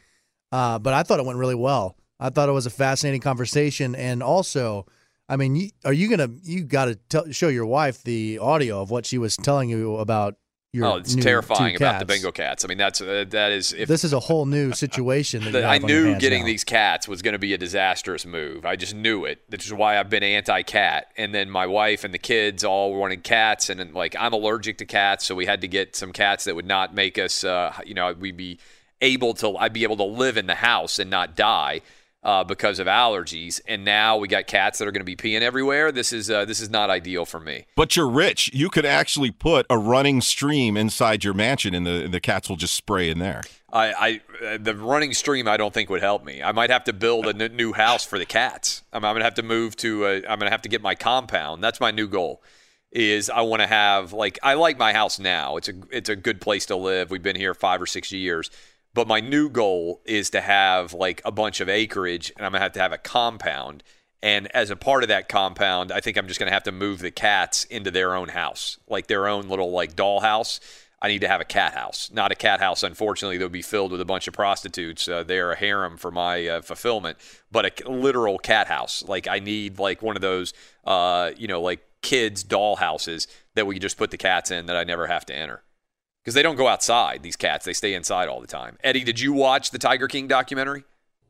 Uh, 0.51 0.77
but 0.79 0.93
I 0.93 1.03
thought 1.03 1.19
it 1.19 1.25
went 1.25 1.39
really 1.39 1.55
well. 1.55 1.95
I 2.21 2.29
thought 2.29 2.47
it 2.47 2.53
was 2.53 2.67
a 2.67 2.71
fascinating 2.71 3.19
conversation, 3.19 3.95
and 3.95 4.21
also, 4.21 4.85
I 5.27 5.37
mean, 5.37 5.55
you, 5.55 5.69
are 5.83 5.91
you 5.91 6.07
gonna 6.07 6.29
you 6.43 6.63
got 6.63 6.95
to 7.09 7.33
show 7.33 7.47
your 7.47 7.65
wife 7.65 8.03
the 8.03 8.37
audio 8.37 8.79
of 8.79 8.91
what 8.91 9.07
she 9.07 9.17
was 9.17 9.35
telling 9.35 9.69
you 9.69 9.95
about 9.97 10.35
your? 10.71 10.85
oh, 10.85 10.95
it's 10.97 11.15
terrifying 11.15 11.75
about 11.75 11.97
the. 11.97 12.05
Bengal 12.05 12.31
cats. 12.31 12.63
I 12.63 12.67
mean, 12.67 12.77
that's 12.77 13.01
uh, 13.01 13.25
that 13.29 13.51
is. 13.51 13.73
If 13.73 13.87
this 13.87 14.03
is 14.03 14.13
a 14.13 14.19
whole 14.19 14.45
new 14.45 14.71
situation. 14.71 15.51
That 15.51 15.63
I 15.63 15.73
have 15.73 15.83
on 15.83 15.89
your 15.89 16.03
knew 16.03 16.19
getting 16.19 16.41
now. 16.41 16.45
these 16.45 16.63
cats 16.63 17.07
was 17.07 17.23
going 17.23 17.33
to 17.33 17.39
be 17.39 17.55
a 17.55 17.57
disastrous 17.57 18.23
move. 18.23 18.65
I 18.67 18.75
just 18.75 18.93
knew 18.93 19.25
it. 19.25 19.41
Which 19.49 19.65
is 19.65 19.73
why 19.73 19.97
I've 19.97 20.11
been 20.11 20.21
anti-cat. 20.21 21.11
And 21.17 21.33
then 21.33 21.49
my 21.49 21.65
wife 21.65 22.03
and 22.03 22.13
the 22.13 22.19
kids 22.19 22.63
all 22.63 22.93
wanted 22.93 23.23
cats, 23.23 23.71
and 23.71 23.79
then, 23.79 23.93
like 23.93 24.15
I'm 24.19 24.33
allergic 24.33 24.77
to 24.77 24.85
cats, 24.85 25.25
so 25.25 25.33
we 25.33 25.47
had 25.47 25.61
to 25.61 25.67
get 25.67 25.95
some 25.95 26.13
cats 26.13 26.43
that 26.43 26.55
would 26.55 26.67
not 26.67 26.93
make 26.93 27.17
us, 27.17 27.43
uh, 27.43 27.73
you 27.83 27.95
know, 27.95 28.13
we'd 28.13 28.37
be 28.37 28.59
able 29.01 29.33
to, 29.33 29.57
I'd 29.57 29.73
be 29.73 29.81
able 29.81 29.97
to 29.97 30.03
live 30.03 30.37
in 30.37 30.45
the 30.45 30.53
house 30.53 30.99
and 30.99 31.09
not 31.09 31.35
die. 31.35 31.81
Uh, 32.23 32.43
because 32.43 32.77
of 32.77 32.85
allergies, 32.85 33.59
and 33.67 33.83
now 33.83 34.15
we 34.15 34.27
got 34.27 34.45
cats 34.45 34.77
that 34.77 34.87
are 34.87 34.91
going 34.91 35.03
to 35.03 35.03
be 35.03 35.15
peeing 35.15 35.41
everywhere. 35.41 35.91
This 35.91 36.13
is 36.13 36.29
uh, 36.29 36.45
this 36.45 36.61
is 36.61 36.69
not 36.69 36.91
ideal 36.91 37.25
for 37.25 37.39
me. 37.39 37.65
But 37.75 37.95
you're 37.95 38.07
rich. 38.07 38.51
You 38.53 38.69
could 38.69 38.85
actually 38.85 39.31
put 39.31 39.65
a 39.71 39.77
running 39.79 40.21
stream 40.21 40.77
inside 40.77 41.23
your 41.23 41.33
mansion, 41.33 41.73
and 41.73 41.83
the 41.83 42.07
the 42.07 42.19
cats 42.19 42.47
will 42.47 42.57
just 42.57 42.75
spray 42.75 43.09
in 43.09 43.17
there. 43.17 43.41
I, 43.73 44.21
I 44.41 44.45
uh, 44.45 44.57
the 44.61 44.75
running 44.75 45.15
stream 45.15 45.47
I 45.47 45.57
don't 45.57 45.73
think 45.73 45.89
would 45.89 46.01
help 46.01 46.23
me. 46.23 46.43
I 46.43 46.51
might 46.51 46.69
have 46.69 46.83
to 46.83 46.93
build 46.93 47.25
a 47.25 47.29
n- 47.29 47.55
new 47.55 47.73
house 47.73 48.05
for 48.05 48.19
the 48.19 48.25
cats. 48.25 48.83
I'm, 48.93 49.03
I'm 49.03 49.15
gonna 49.15 49.23
have 49.25 49.33
to 49.35 49.43
move 49.43 49.75
to. 49.77 50.05
A, 50.05 50.15
I'm 50.17 50.37
gonna 50.37 50.51
have 50.51 50.61
to 50.63 50.69
get 50.69 50.83
my 50.83 50.93
compound. 50.93 51.63
That's 51.63 51.79
my 51.79 51.89
new 51.89 52.07
goal. 52.07 52.43
Is 52.91 53.29
I 53.29 53.41
want 53.41 53.61
to 53.61 53.67
have 53.67 54.11
like 54.11 54.37
I 54.43 54.55
like 54.55 54.77
my 54.77 54.91
house 54.93 55.17
now. 55.17 55.55
It's 55.57 55.69
a 55.69 55.73
it's 55.89 56.09
a 56.09 56.15
good 56.15 56.41
place 56.41 56.65
to 56.67 56.75
live. 56.75 57.09
We've 57.09 57.23
been 57.23 57.37
here 57.37 57.53
five 57.53 57.81
or 57.81 57.85
six 57.85 58.11
years. 58.11 58.51
But 58.93 59.07
my 59.07 59.19
new 59.21 59.49
goal 59.49 60.01
is 60.05 60.29
to 60.31 60.41
have 60.41 60.93
like 60.93 61.21
a 61.23 61.31
bunch 61.31 61.61
of 61.61 61.69
acreage, 61.69 62.31
and 62.35 62.45
I'm 62.45 62.51
gonna 62.51 62.63
have 62.63 62.73
to 62.73 62.81
have 62.81 62.91
a 62.91 62.97
compound. 62.97 63.83
And 64.23 64.47
as 64.55 64.69
a 64.69 64.75
part 64.75 65.03
of 65.03 65.09
that 65.09 65.29
compound, 65.29 65.91
I 65.91 65.99
think 65.99 66.17
I'm 66.17 66.27
just 66.27 66.39
gonna 66.39 66.51
have 66.51 66.63
to 66.63 66.71
move 66.71 66.99
the 66.99 67.11
cats 67.11 67.63
into 67.65 67.89
their 67.89 68.13
own 68.13 68.29
house, 68.29 68.77
like 68.87 69.07
their 69.07 69.27
own 69.27 69.47
little 69.47 69.71
like 69.71 69.95
doll 69.95 70.19
house. 70.19 70.59
I 71.03 71.07
need 71.07 71.21
to 71.21 71.27
have 71.27 71.41
a 71.41 71.45
cat 71.45 71.73
house, 71.73 72.11
not 72.13 72.31
a 72.31 72.35
cat 72.35 72.59
house. 72.59 72.83
Unfortunately, 72.83 73.39
would 73.39 73.51
be 73.51 73.63
filled 73.63 73.91
with 73.91 74.01
a 74.01 74.05
bunch 74.05 74.27
of 74.27 74.35
prostitutes. 74.35 75.07
Uh, 75.07 75.23
they're 75.23 75.51
a 75.51 75.55
harem 75.55 75.97
for 75.97 76.11
my 76.11 76.47
uh, 76.47 76.61
fulfillment, 76.61 77.17
but 77.51 77.65
a 77.65 77.89
literal 77.89 78.37
cat 78.37 78.67
house. 78.67 79.03
Like 79.07 79.27
I 79.27 79.39
need 79.39 79.79
like 79.79 80.01
one 80.03 80.15
of 80.15 80.21
those, 80.21 80.53
uh, 80.85 81.31
you 81.37 81.47
know, 81.47 81.61
like 81.61 81.79
kids 82.01 82.43
doll 82.43 82.75
houses 82.75 83.27
that 83.55 83.65
we 83.65 83.75
can 83.75 83.81
just 83.81 83.97
put 83.97 84.11
the 84.11 84.17
cats 84.17 84.51
in 84.51 84.67
that 84.67 84.75
I 84.75 84.83
never 84.83 85.07
have 85.07 85.25
to 85.27 85.35
enter 85.35 85.63
because 86.23 86.33
they 86.33 86.43
don't 86.43 86.55
go 86.55 86.67
outside. 86.67 87.23
These 87.23 87.35
cats, 87.35 87.65
they 87.65 87.73
stay 87.73 87.93
inside 87.93 88.27
all 88.27 88.41
the 88.41 88.47
time. 88.47 88.77
Eddie, 88.83 89.03
did 89.03 89.19
you 89.19 89.33
watch 89.33 89.71
the 89.71 89.79
Tiger 89.79 90.07
King 90.07 90.27
documentary? 90.27 90.83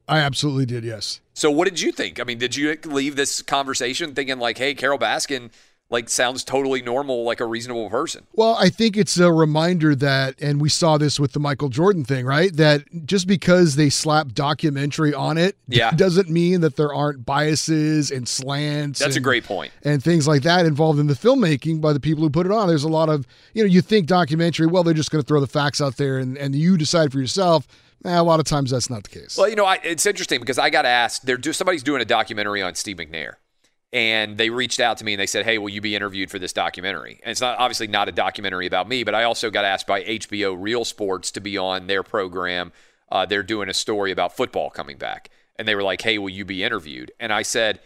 I 0.08 0.20
absolutely 0.20 0.66
did, 0.66 0.84
yes. 0.84 1.22
So 1.34 1.50
what 1.50 1.66
did 1.66 1.80
you 1.80 1.92
think? 1.92 2.20
I 2.20 2.24
mean, 2.24 2.38
did 2.38 2.56
you 2.56 2.78
leave 2.86 3.16
this 3.16 3.42
conversation 3.42 4.14
thinking 4.14 4.40
like, 4.40 4.58
hey, 4.58 4.74
Carole 4.74 5.00
Baskin 5.00 5.52
like 5.92 6.10
sounds 6.10 6.44
totally 6.44 6.82
normal, 6.82 7.24
like 7.24 7.40
a 7.40 7.46
reasonable 7.46 7.90
person? 7.90 8.26
Well, 8.34 8.56
I 8.60 8.70
think 8.70 8.98
it's 8.98 9.20
a 9.20 9.32
reminder 9.32 9.94
that, 9.96 10.42
and 10.42 10.60
we 10.60 10.70
saw 10.70 10.98
this 10.98 11.20
with 11.20 11.34
the 11.34 11.40
Michael 11.40 11.70
Jordan 11.70 12.04
thing, 12.04 12.26
right? 12.26 12.52
That 12.56 12.84
just 13.06 13.28
because 13.28 13.76
they 13.76 13.90
slap 13.90 14.30
documentary 14.34 15.14
on 15.14 15.38
it 15.38 15.58
Yeah. 15.68 15.92
doesn't 15.92 16.30
mean 16.30 16.62
that 16.62 16.78
there 16.78 16.94
aren't 16.94 17.26
biases 17.26 18.10
and 18.10 18.28
slants. 18.28 19.00
That's 19.00 19.16
a 19.18 19.20
great 19.20 19.44
point. 19.44 19.72
and 19.84 20.04
things 20.04 20.28
like 20.28 20.42
that 20.44 20.66
involved 20.66 21.00
in 21.00 21.08
the 21.08 21.14
filmmaking 21.14 21.82
by 21.82 21.94
the 21.94 22.00
people 22.00 22.24
who 22.24 22.30
put 22.30 22.46
it 22.46 22.52
on. 22.52 22.68
There's 22.68 22.84
a 22.86 22.90
lot 22.90 23.10
of, 23.10 23.28
you 23.54 23.62
know, 23.64 23.68
you 23.70 23.82
think 23.82 24.08
documentary, 24.08 24.68
well, 24.68 24.84
they're 24.84 24.94
just 24.94 25.12
going 25.12 25.22
to 25.22 25.28
throw 25.28 25.40
the 25.40 25.48
facts 25.48 25.82
out 25.82 25.98
there 25.98 26.18
and, 26.18 26.38
and 26.38 26.56
you 26.56 26.78
decide 26.78 27.12
for 27.12 27.20
yourself. 27.20 27.68
Eh, 28.04 28.18
a 28.18 28.24
lot 28.24 28.40
of 28.40 28.46
times 28.48 28.72
that's 28.72 28.90
not 28.90 29.04
the 29.04 29.10
case. 29.10 29.38
Well, 29.38 29.48
you 29.48 29.56
know, 29.56 29.66
I, 29.66 29.76
it's 29.84 30.08
interesting 30.08 30.40
because 30.40 30.58
I 30.58 30.72
got 30.72 30.86
asked. 30.86 31.26
They're 31.28 31.38
do, 31.38 31.54
somebody's 31.54 31.84
doing 31.84 32.02
a 32.02 32.06
documentary 32.06 32.62
on 32.64 32.74
Steve 32.74 32.98
McNair, 32.98 33.34
and 33.94 34.38
they 34.38 34.50
reached 34.50 34.80
out 34.80 34.98
to 34.98 35.06
me 35.06 35.14
and 35.14 35.20
they 35.20 35.28
said, 35.28 35.46
"Hey, 35.46 35.58
will 35.58 35.70
you 35.70 35.82
be 35.82 35.96
interviewed 35.96 36.32
for 36.32 36.40
this 36.40 36.54
documentary?" 36.54 37.20
And 37.24 37.32
it's 37.32 37.42
not 37.42 37.58
obviously 37.60 37.88
not 37.88 38.08
a 38.08 38.12
documentary 38.12 38.68
about 38.68 38.88
me, 38.88 39.04
but 39.04 39.16
I 39.16 39.24
also 39.24 39.50
got 39.50 39.66
asked 39.66 39.88
by 39.88 40.04
HBO 40.04 40.56
Real 40.58 40.86
Sports 40.86 41.32
to 41.32 41.42
be 41.42 41.58
on 41.58 41.88
their 41.88 42.04
program. 42.04 42.72
Uh, 43.12 43.26
they're 43.26 43.44
doing 43.44 43.70
a 43.70 43.74
story 43.74 44.12
about 44.12 44.36
football 44.36 44.70
coming 44.70 44.98
back, 44.98 45.30
and 45.58 45.68
they 45.68 45.76
were 45.76 45.84
like, 45.84 46.02
"Hey, 46.02 46.18
will 46.18 46.30
you 46.30 46.46
be 46.46 46.64
interviewed?" 46.64 47.12
And 47.20 47.34
I 47.34 47.42
said. 47.42 47.80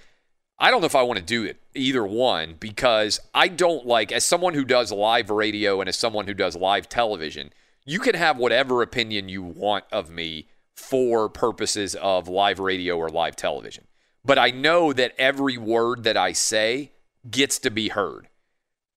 I 0.58 0.72
don't 0.72 0.80
know 0.80 0.86
if 0.86 0.96
I 0.96 1.02
want 1.02 1.20
to 1.20 1.26
do 1.26 1.44
it 1.44 1.58
either 1.74 2.06
one 2.06 2.56
because 2.58 3.20
I 3.34 3.50
don't 3.50 3.86
like 3.86 4.14
as 4.14 4.24
someone 4.24 4.54
who 4.54 4.64
does 4.64 4.90
live 4.90 5.30
radio 5.30 5.82
and 5.82 5.90
as 5.90 5.98
someone 5.98 6.28
who 6.28 6.34
does 6.34 6.56
live 6.56 6.88
television, 6.88 7.52
you 7.84 8.00
can 8.00 8.16
have 8.16 8.38
whatever 8.38 8.82
opinion 8.82 9.28
you 9.28 9.44
want 9.44 9.84
of 9.92 10.10
me 10.10 10.48
for 10.74 11.30
purposes 11.30 11.96
of 11.96 12.28
live 12.28 12.60
radio 12.60 12.98
or 12.98 13.10
live 13.10 13.36
television. 13.36 13.86
But 14.26 14.40
I 14.40 14.50
know 14.50 14.92
that 14.92 15.14
every 15.18 15.58
word 15.58 16.04
that 16.04 16.18
I 16.18 16.32
say 16.32 16.92
gets 17.30 17.60
to 17.60 17.70
be 17.70 17.90
heard. 17.90 18.28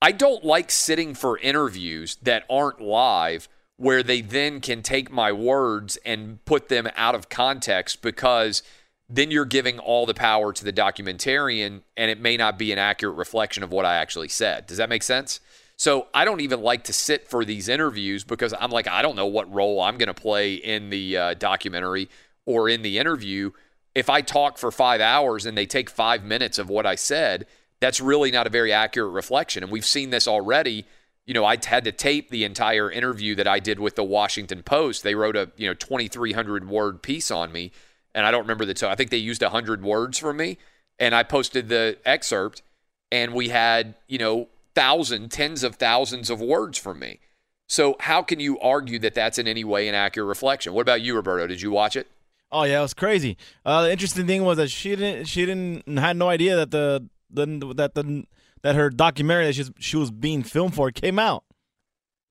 I 0.00 0.12
don't 0.12 0.44
like 0.44 0.70
sitting 0.70 1.14
for 1.14 1.38
interviews 1.38 2.16
that 2.22 2.44
aren't 2.48 2.80
live 2.80 3.48
where 3.76 4.02
they 4.02 4.20
then 4.20 4.60
can 4.60 4.82
take 4.82 5.10
my 5.10 5.30
words 5.32 5.98
and 6.04 6.44
put 6.44 6.68
them 6.68 6.88
out 6.96 7.14
of 7.14 7.28
context 7.28 8.02
because 8.02 8.62
then 9.08 9.30
you're 9.30 9.44
giving 9.44 9.78
all 9.78 10.04
the 10.04 10.14
power 10.14 10.52
to 10.52 10.64
the 10.64 10.72
documentarian 10.72 11.82
and 11.96 12.10
it 12.10 12.20
may 12.20 12.36
not 12.36 12.58
be 12.58 12.72
an 12.72 12.78
accurate 12.78 13.16
reflection 13.16 13.62
of 13.62 13.72
what 13.72 13.84
I 13.84 13.96
actually 13.96 14.28
said. 14.28 14.66
Does 14.66 14.76
that 14.78 14.88
make 14.88 15.02
sense? 15.02 15.40
So 15.76 16.08
I 16.12 16.24
don't 16.24 16.40
even 16.40 16.60
like 16.60 16.84
to 16.84 16.92
sit 16.92 17.28
for 17.28 17.44
these 17.44 17.68
interviews 17.68 18.24
because 18.24 18.52
I'm 18.58 18.70
like, 18.70 18.88
I 18.88 19.00
don't 19.00 19.14
know 19.14 19.26
what 19.26 19.52
role 19.52 19.80
I'm 19.80 19.96
going 19.96 20.08
to 20.08 20.14
play 20.14 20.54
in 20.54 20.90
the 20.90 21.16
uh, 21.16 21.34
documentary 21.34 22.08
or 22.46 22.68
in 22.68 22.82
the 22.82 22.98
interview. 22.98 23.52
If 23.98 24.08
I 24.08 24.20
talk 24.20 24.58
for 24.58 24.70
five 24.70 25.00
hours 25.00 25.44
and 25.44 25.58
they 25.58 25.66
take 25.66 25.90
five 25.90 26.22
minutes 26.22 26.56
of 26.60 26.68
what 26.68 26.86
I 26.86 26.94
said, 26.94 27.46
that's 27.80 28.00
really 28.00 28.30
not 28.30 28.46
a 28.46 28.50
very 28.50 28.72
accurate 28.72 29.12
reflection. 29.12 29.64
And 29.64 29.72
we've 29.72 29.84
seen 29.84 30.10
this 30.10 30.28
already. 30.28 30.84
You 31.26 31.34
know, 31.34 31.44
I 31.44 31.56
had 31.64 31.82
to 31.82 31.90
tape 31.90 32.30
the 32.30 32.44
entire 32.44 32.92
interview 32.92 33.34
that 33.34 33.48
I 33.48 33.58
did 33.58 33.80
with 33.80 33.96
the 33.96 34.04
Washington 34.04 34.62
Post. 34.62 35.02
They 35.02 35.16
wrote 35.16 35.34
a, 35.34 35.50
you 35.56 35.66
know, 35.66 35.74
2,300 35.74 36.68
word 36.70 37.02
piece 37.02 37.32
on 37.32 37.50
me. 37.50 37.72
And 38.14 38.24
I 38.24 38.30
don't 38.30 38.42
remember 38.42 38.64
the, 38.64 38.74
to- 38.74 38.88
I 38.88 38.94
think 38.94 39.10
they 39.10 39.16
used 39.16 39.42
100 39.42 39.82
words 39.82 40.16
from 40.16 40.36
me. 40.36 40.58
And 41.00 41.12
I 41.12 41.24
posted 41.24 41.68
the 41.68 41.98
excerpt 42.04 42.62
and 43.10 43.34
we 43.34 43.48
had, 43.48 43.96
you 44.06 44.18
know, 44.18 44.46
thousand, 44.76 45.32
tens 45.32 45.64
of 45.64 45.74
thousands 45.74 46.30
of 46.30 46.40
words 46.40 46.78
from 46.78 47.00
me. 47.00 47.18
So 47.66 47.96
how 47.98 48.22
can 48.22 48.38
you 48.38 48.60
argue 48.60 49.00
that 49.00 49.14
that's 49.14 49.40
in 49.40 49.48
any 49.48 49.64
way 49.64 49.88
an 49.88 49.96
accurate 49.96 50.28
reflection? 50.28 50.72
What 50.72 50.82
about 50.82 51.02
you, 51.02 51.16
Roberto? 51.16 51.48
Did 51.48 51.62
you 51.62 51.72
watch 51.72 51.96
it? 51.96 52.06
Oh 52.50 52.62
yeah, 52.64 52.78
it 52.78 52.82
was 52.82 52.94
crazy. 52.94 53.36
Uh, 53.64 53.82
the 53.82 53.92
interesting 53.92 54.26
thing 54.26 54.42
was 54.44 54.56
that 54.56 54.68
she 54.70 54.96
didn't 54.96 55.26
she 55.26 55.44
didn't 55.44 55.98
had 55.98 56.16
no 56.16 56.28
idea 56.28 56.56
that 56.56 56.70
the, 56.70 57.06
the 57.30 57.74
that 57.74 57.94
the 57.94 58.24
that 58.62 58.74
her 58.74 58.90
documentary 58.90 59.46
that 59.46 59.54
she's, 59.54 59.70
she 59.78 59.96
was 59.96 60.10
being 60.10 60.42
filmed 60.42 60.74
for 60.74 60.90
came 60.90 61.18
out. 61.18 61.44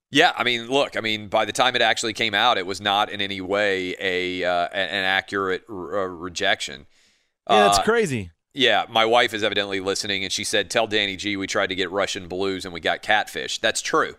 Yeah, 0.10 0.32
I 0.38 0.44
mean, 0.44 0.68
look, 0.70 0.96
I 0.96 1.02
mean, 1.02 1.28
by 1.28 1.44
the 1.46 1.52
time 1.52 1.76
it 1.76 1.82
actually 1.82 2.14
came 2.14 2.34
out, 2.34 2.58
it 2.58 2.66
was 2.66 2.80
not 2.80 3.10
in 3.10 3.20
any 3.20 3.42
way 3.42 3.96
a 4.00 4.44
uh, 4.44 4.68
an 4.70 5.04
accurate 5.04 5.64
r- 5.70 6.04
uh, 6.04 6.06
rejection. 6.08 6.88
Yeah, 7.50 7.64
that's 7.66 7.80
Uh, 7.80 7.84
crazy. 7.84 8.32
Yeah, 8.54 8.86
my 8.90 9.06
wife 9.06 9.34
is 9.34 9.44
evidently 9.44 9.80
listening, 9.82 10.24
and 10.24 10.32
she 10.34 10.44
said, 10.44 10.70
"Tell 10.72 10.88
Danny 10.88 11.16
G 11.16 11.36
we 11.38 11.46
tried 11.46 11.68
to 11.68 11.76
get 11.76 11.92
Russian 11.92 12.28
blues 12.28 12.66
and 12.66 12.74
we 12.74 12.80
got 12.80 13.02
catfish." 13.02 13.60
That's 13.60 13.82
true. 13.82 14.16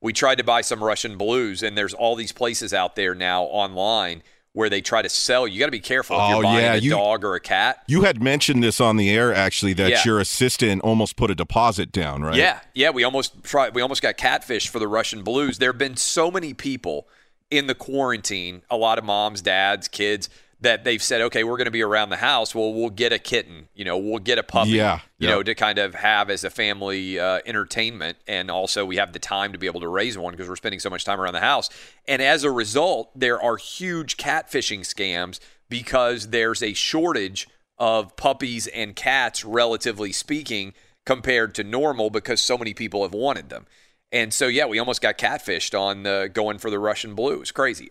We 0.00 0.12
tried 0.12 0.36
to 0.38 0.44
buy 0.44 0.60
some 0.60 0.82
Russian 0.84 1.16
blues, 1.16 1.62
and 1.62 1.76
there's 1.78 1.94
all 1.94 2.14
these 2.16 2.32
places 2.32 2.74
out 2.74 2.96
there 2.96 3.14
now 3.14 3.44
online 3.44 4.22
where 4.58 4.68
they 4.68 4.80
try 4.80 5.00
to 5.00 5.08
sell. 5.08 5.46
You 5.46 5.60
got 5.60 5.66
to 5.66 5.70
be 5.70 5.78
careful 5.78 6.16
if 6.16 6.22
Oh, 6.22 6.28
you're 6.30 6.42
buying 6.42 6.64
yeah, 6.64 6.74
a 6.74 6.78
you- 6.78 6.90
dog 6.90 7.22
or 7.24 7.36
a 7.36 7.40
cat. 7.40 7.84
You 7.86 8.02
had 8.02 8.20
mentioned 8.20 8.60
this 8.60 8.80
on 8.80 8.96
the 8.96 9.08
air 9.08 9.32
actually 9.32 9.72
that 9.74 9.88
Yeah. 9.90 10.02
your 10.04 10.18
assistant 10.18 10.82
almost 10.82 11.14
put 11.14 11.30
a 11.30 11.36
deposit 11.36 11.92
down, 11.92 12.22
right? 12.22 12.34
Yeah, 12.34 12.58
yeah, 12.74 12.90
we 12.90 13.04
almost 13.04 13.44
tried. 13.44 13.72
We 13.76 13.82
almost 13.82 14.02
got 14.02 14.16
catfish 14.16 14.66
for 14.66 14.80
the 14.80 14.88
Russian 14.88 15.22
blues. 15.22 15.58
There 15.58 15.70
have 15.70 15.78
been 15.78 15.96
so 15.96 16.28
many 16.32 16.54
people 16.54 17.06
in 17.52 17.68
the 17.68 17.74
quarantine. 17.76 18.62
A 18.68 18.76
lot 18.76 18.98
of 18.98 19.04
moms, 19.04 19.40
dads, 19.42 19.86
kids 19.86 20.28
that 20.60 20.82
they've 20.82 21.02
said, 21.02 21.20
okay, 21.20 21.44
we're 21.44 21.56
going 21.56 21.66
to 21.66 21.70
be 21.70 21.82
around 21.82 22.10
the 22.10 22.16
house. 22.16 22.54
Well, 22.54 22.74
we'll 22.74 22.90
get 22.90 23.12
a 23.12 23.18
kitten. 23.18 23.68
You 23.74 23.84
know, 23.84 23.96
we'll 23.96 24.18
get 24.18 24.38
a 24.38 24.42
puppy. 24.42 24.70
Yeah, 24.70 25.00
You 25.18 25.28
yeah. 25.28 25.34
know, 25.34 25.42
to 25.44 25.54
kind 25.54 25.78
of 25.78 25.94
have 25.94 26.30
as 26.30 26.42
a 26.42 26.50
family 26.50 27.18
uh, 27.18 27.40
entertainment, 27.46 28.18
and 28.26 28.50
also 28.50 28.84
we 28.84 28.96
have 28.96 29.12
the 29.12 29.20
time 29.20 29.52
to 29.52 29.58
be 29.58 29.66
able 29.66 29.80
to 29.80 29.88
raise 29.88 30.18
one 30.18 30.32
because 30.32 30.48
we're 30.48 30.56
spending 30.56 30.80
so 30.80 30.90
much 30.90 31.04
time 31.04 31.20
around 31.20 31.34
the 31.34 31.40
house. 31.40 31.70
And 32.06 32.20
as 32.20 32.42
a 32.42 32.50
result, 32.50 33.10
there 33.18 33.40
are 33.40 33.56
huge 33.56 34.16
catfishing 34.16 34.80
scams 34.80 35.38
because 35.68 36.28
there's 36.30 36.62
a 36.62 36.72
shortage 36.72 37.46
of 37.78 38.16
puppies 38.16 38.66
and 38.66 38.96
cats, 38.96 39.44
relatively 39.44 40.10
speaking, 40.10 40.74
compared 41.06 41.54
to 41.54 41.62
normal 41.62 42.10
because 42.10 42.40
so 42.40 42.58
many 42.58 42.74
people 42.74 43.02
have 43.02 43.14
wanted 43.14 43.48
them. 43.48 43.66
And 44.10 44.32
so, 44.32 44.46
yeah, 44.48 44.66
we 44.66 44.78
almost 44.78 45.02
got 45.02 45.18
catfished 45.18 45.78
on 45.78 46.06
uh, 46.06 46.26
going 46.28 46.58
for 46.58 46.70
the 46.70 46.78
Russian 46.78 47.14
blue. 47.14 47.40
It's 47.42 47.52
crazy. 47.52 47.90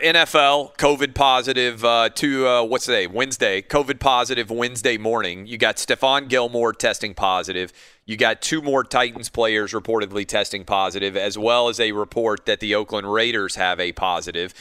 NFL 0.00 0.76
COVID 0.76 1.14
positive 1.14 1.82
uh, 1.82 2.10
to 2.10 2.46
uh, 2.46 2.62
what's 2.64 2.84
today 2.84 3.06
Wednesday 3.06 3.62
COVID 3.62 3.98
positive 3.98 4.50
Wednesday 4.50 4.98
morning. 4.98 5.46
You 5.46 5.56
got 5.56 5.76
Stephon 5.76 6.28
Gilmore 6.28 6.74
testing 6.74 7.14
positive. 7.14 7.72
You 8.04 8.18
got 8.18 8.42
two 8.42 8.60
more 8.60 8.84
Titans 8.84 9.30
players 9.30 9.72
reportedly 9.72 10.26
testing 10.26 10.66
positive, 10.66 11.16
as 11.16 11.38
well 11.38 11.70
as 11.70 11.80
a 11.80 11.92
report 11.92 12.44
that 12.44 12.60
the 12.60 12.74
Oakland 12.74 13.10
Raiders 13.10 13.54
have 13.54 13.80
a 13.80 13.92
positive. 13.92 14.52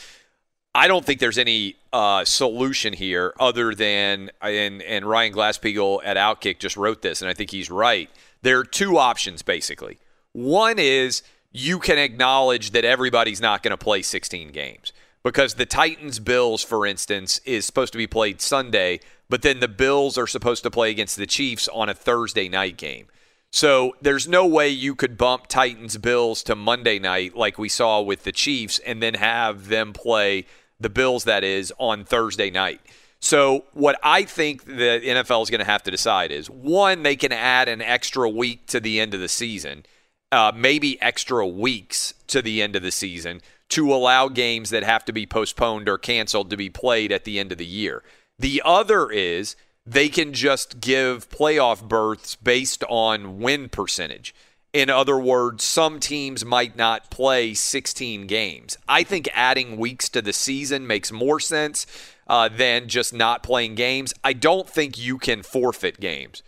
I 0.74 0.88
don't 0.88 1.04
think 1.04 1.20
there's 1.20 1.38
any 1.38 1.76
uh, 1.92 2.24
solution 2.24 2.94
here 2.94 3.34
other 3.38 3.76
than 3.76 4.32
and 4.42 4.82
and 4.84 5.04
Ryan 5.04 5.34
Glasspiegel 5.34 6.00
at 6.06 6.16
Outkick 6.16 6.60
just 6.60 6.78
wrote 6.78 7.02
this, 7.02 7.22
and 7.22 7.30
I 7.30 7.34
think 7.34 7.52
he's 7.52 7.70
right. 7.70 8.10
There 8.42 8.60
are 8.60 8.64
two 8.64 8.98
options 8.98 9.42
basically. 9.42 10.00
One 10.32 10.80
is 10.80 11.24
you 11.52 11.80
can 11.80 11.98
acknowledge 11.98 12.72
that 12.72 12.86
everybody's 12.86 13.42
not 13.42 13.64
going 13.64 13.72
to 13.72 13.78
play 13.78 14.02
16 14.02 14.54
games 14.54 14.94
because 15.26 15.56
the 15.56 15.66
Titans 15.66 16.20
Bills, 16.20 16.64
for 16.64 16.86
instance, 16.86 17.40
is 17.46 17.66
supposed 17.66 17.92
to 17.94 17.98
be 17.98 18.06
played 18.06 18.42
Sunday, 18.42 19.00
but 19.28 19.42
then 19.42 19.60
the 19.60 19.68
Bills 19.68 20.20
are 20.20 20.28
supposed 20.28 20.62
to 20.62 20.70
play 20.70 20.92
against 20.92 21.18
the 21.18 21.26
Chiefs 21.26 21.68
on 21.70 21.90
a 21.90 21.96
Thursday 21.96 22.48
night 22.48 22.78
game. 22.78 23.08
So 23.52 23.96
there's 24.00 24.28
no 24.28 24.46
way 24.46 24.70
you 24.70 24.94
could 24.94 25.18
bump 25.18 25.48
Titans 25.48 25.98
Bills 25.98 26.44
to 26.44 26.56
Monday 26.56 27.00
night 27.00 27.36
like 27.36 27.58
we 27.58 27.70
saw 27.70 28.02
with 28.02 28.24
the 28.24 28.32
Chiefs 28.32 28.78
and 28.86 29.02
then 29.02 29.16
have 29.16 29.68
them 29.68 29.94
play 29.94 30.46
the 30.80 30.92
Bills, 30.92 31.24
that 31.24 31.44
is, 31.44 31.74
on 31.80 32.06
Thursday 32.06 32.52
night. 32.52 32.82
So 33.20 33.66
what 33.74 34.00
I 34.04 34.26
think 34.26 34.66
the 34.66 35.02
NFL 35.04 35.42
is 35.42 35.50
going 35.50 35.58
to 35.58 35.66
have 35.66 35.82
to 35.84 35.92
decide 35.92 36.32
is 36.32 36.52
one, 36.52 37.02
they 37.02 37.16
can 37.16 37.32
add 37.32 37.68
an 37.68 37.82
extra 37.82 38.30
week 38.30 38.68
to 38.68 38.80
the 38.80 39.00
end 39.00 39.16
of 39.16 39.22
the 39.22 39.30
season, 39.30 39.88
uh, 40.32 40.52
maybe 40.56 41.02
extra 41.02 41.48
weeks 41.48 42.14
to 42.28 42.44
the 42.44 42.62
end 42.62 42.76
of 42.76 42.84
the 42.84 42.92
season 42.92 43.42
to 43.70 43.94
allow 43.94 44.28
games 44.28 44.70
that 44.70 44.84
have 44.84 45.06
to 45.06 45.14
be 45.14 45.26
postponed 45.26 45.90
or 45.90 45.98
canceled 45.98 46.50
to 46.50 46.58
be 46.58 46.70
played 46.70 47.12
at 47.12 47.24
the 47.24 47.40
end 47.40 47.52
of 47.52 47.58
the 47.58 47.66
year. 47.66 48.04
The 48.38 48.62
other 48.64 49.10
is 49.10 49.56
they 49.86 50.10
can 50.10 50.34
just 50.34 50.80
give 50.80 51.30
playoff 51.30 51.88
berths 51.88 52.36
based 52.36 52.84
on 52.90 53.40
win 53.40 53.70
percentage. 53.70 54.34
In 54.74 54.90
other 54.90 55.18
words, 55.18 55.64
some 55.64 56.02
teams 56.02 56.44
might 56.44 56.76
not 56.76 57.10
play 57.10 57.54
16 57.54 58.28
games. 58.28 58.78
I 58.90 59.04
think 59.04 59.30
adding 59.34 59.78
weeks 59.78 60.10
to 60.10 60.22
the 60.22 60.34
season 60.34 60.86
makes 60.86 61.14
more 61.14 61.40
sense 61.40 61.88
uh, 62.28 62.50
than 62.50 62.90
just 62.90 63.14
not 63.14 63.42
playing 63.42 63.76
games. 63.76 64.14
I 64.24 64.34
don't 64.34 64.70
think 64.70 64.98
you 64.98 65.18
can 65.18 65.44
forfeit 65.44 66.00
games. 66.02 66.44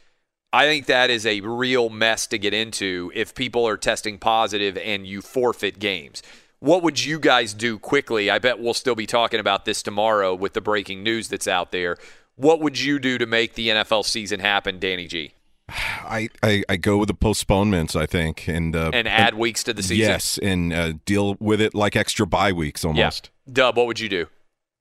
I 0.52 0.66
think 0.66 0.88
that 0.88 1.10
is 1.10 1.26
a 1.26 1.42
real 1.42 1.90
mess 1.90 2.28
to 2.28 2.38
get 2.38 2.54
into 2.54 3.12
if 3.14 3.36
people 3.36 3.68
are 3.68 3.78
testing 3.78 4.18
positive 4.18 4.78
and 4.78 5.06
you 5.06 5.22
forfeit 5.22 5.80
games. 5.80 6.22
What 6.60 6.82
would 6.82 7.04
you 7.04 7.20
guys 7.20 7.54
do 7.54 7.78
quickly? 7.78 8.30
I 8.30 8.40
bet 8.40 8.60
we'll 8.60 8.74
still 8.74 8.96
be 8.96 9.06
talking 9.06 9.40
about 9.40 9.66
this 9.66 9.84
tomorrow 9.84 10.34
with 10.34 10.54
the 10.54 10.62
breaking 10.62 11.04
news 11.04 11.28
that's 11.28 11.48
out 11.48 11.72
there. 11.72 11.98
What 12.36 12.62
would 12.62 12.80
you 12.80 13.00
do 13.00 13.18
to 13.18 13.26
make 13.26 13.54
the 13.54 13.70
NFL 13.70 14.06
season 14.06 14.40
happen, 14.40 14.80
Danny 14.80 15.08
G? 15.08 15.34
I, 15.70 16.30
I, 16.42 16.64
I 16.70 16.78
go 16.78 16.98
with 16.98 17.08
the 17.08 17.14
postponements, 17.14 17.96
I 17.96 18.06
think, 18.06 18.48
and 18.48 18.76
uh, 18.76 18.92
and 18.94 19.08
add 19.08 19.34
weeks 19.34 19.64
to 19.66 19.74
the 19.74 19.84
season. 19.84 20.10
Yes, 20.10 20.40
and 20.42 20.74
uh, 20.74 20.94
deal 21.06 21.36
with 21.40 21.60
it 21.60 21.76
like 21.76 21.96
extra 21.96 22.26
bye 22.26 22.54
weeks 22.54 22.86
almost. 22.86 23.32
Yeah. 23.46 23.54
Dub, 23.54 23.78
what 23.78 23.88
would 23.88 24.00
you 24.00 24.10
do? 24.10 24.28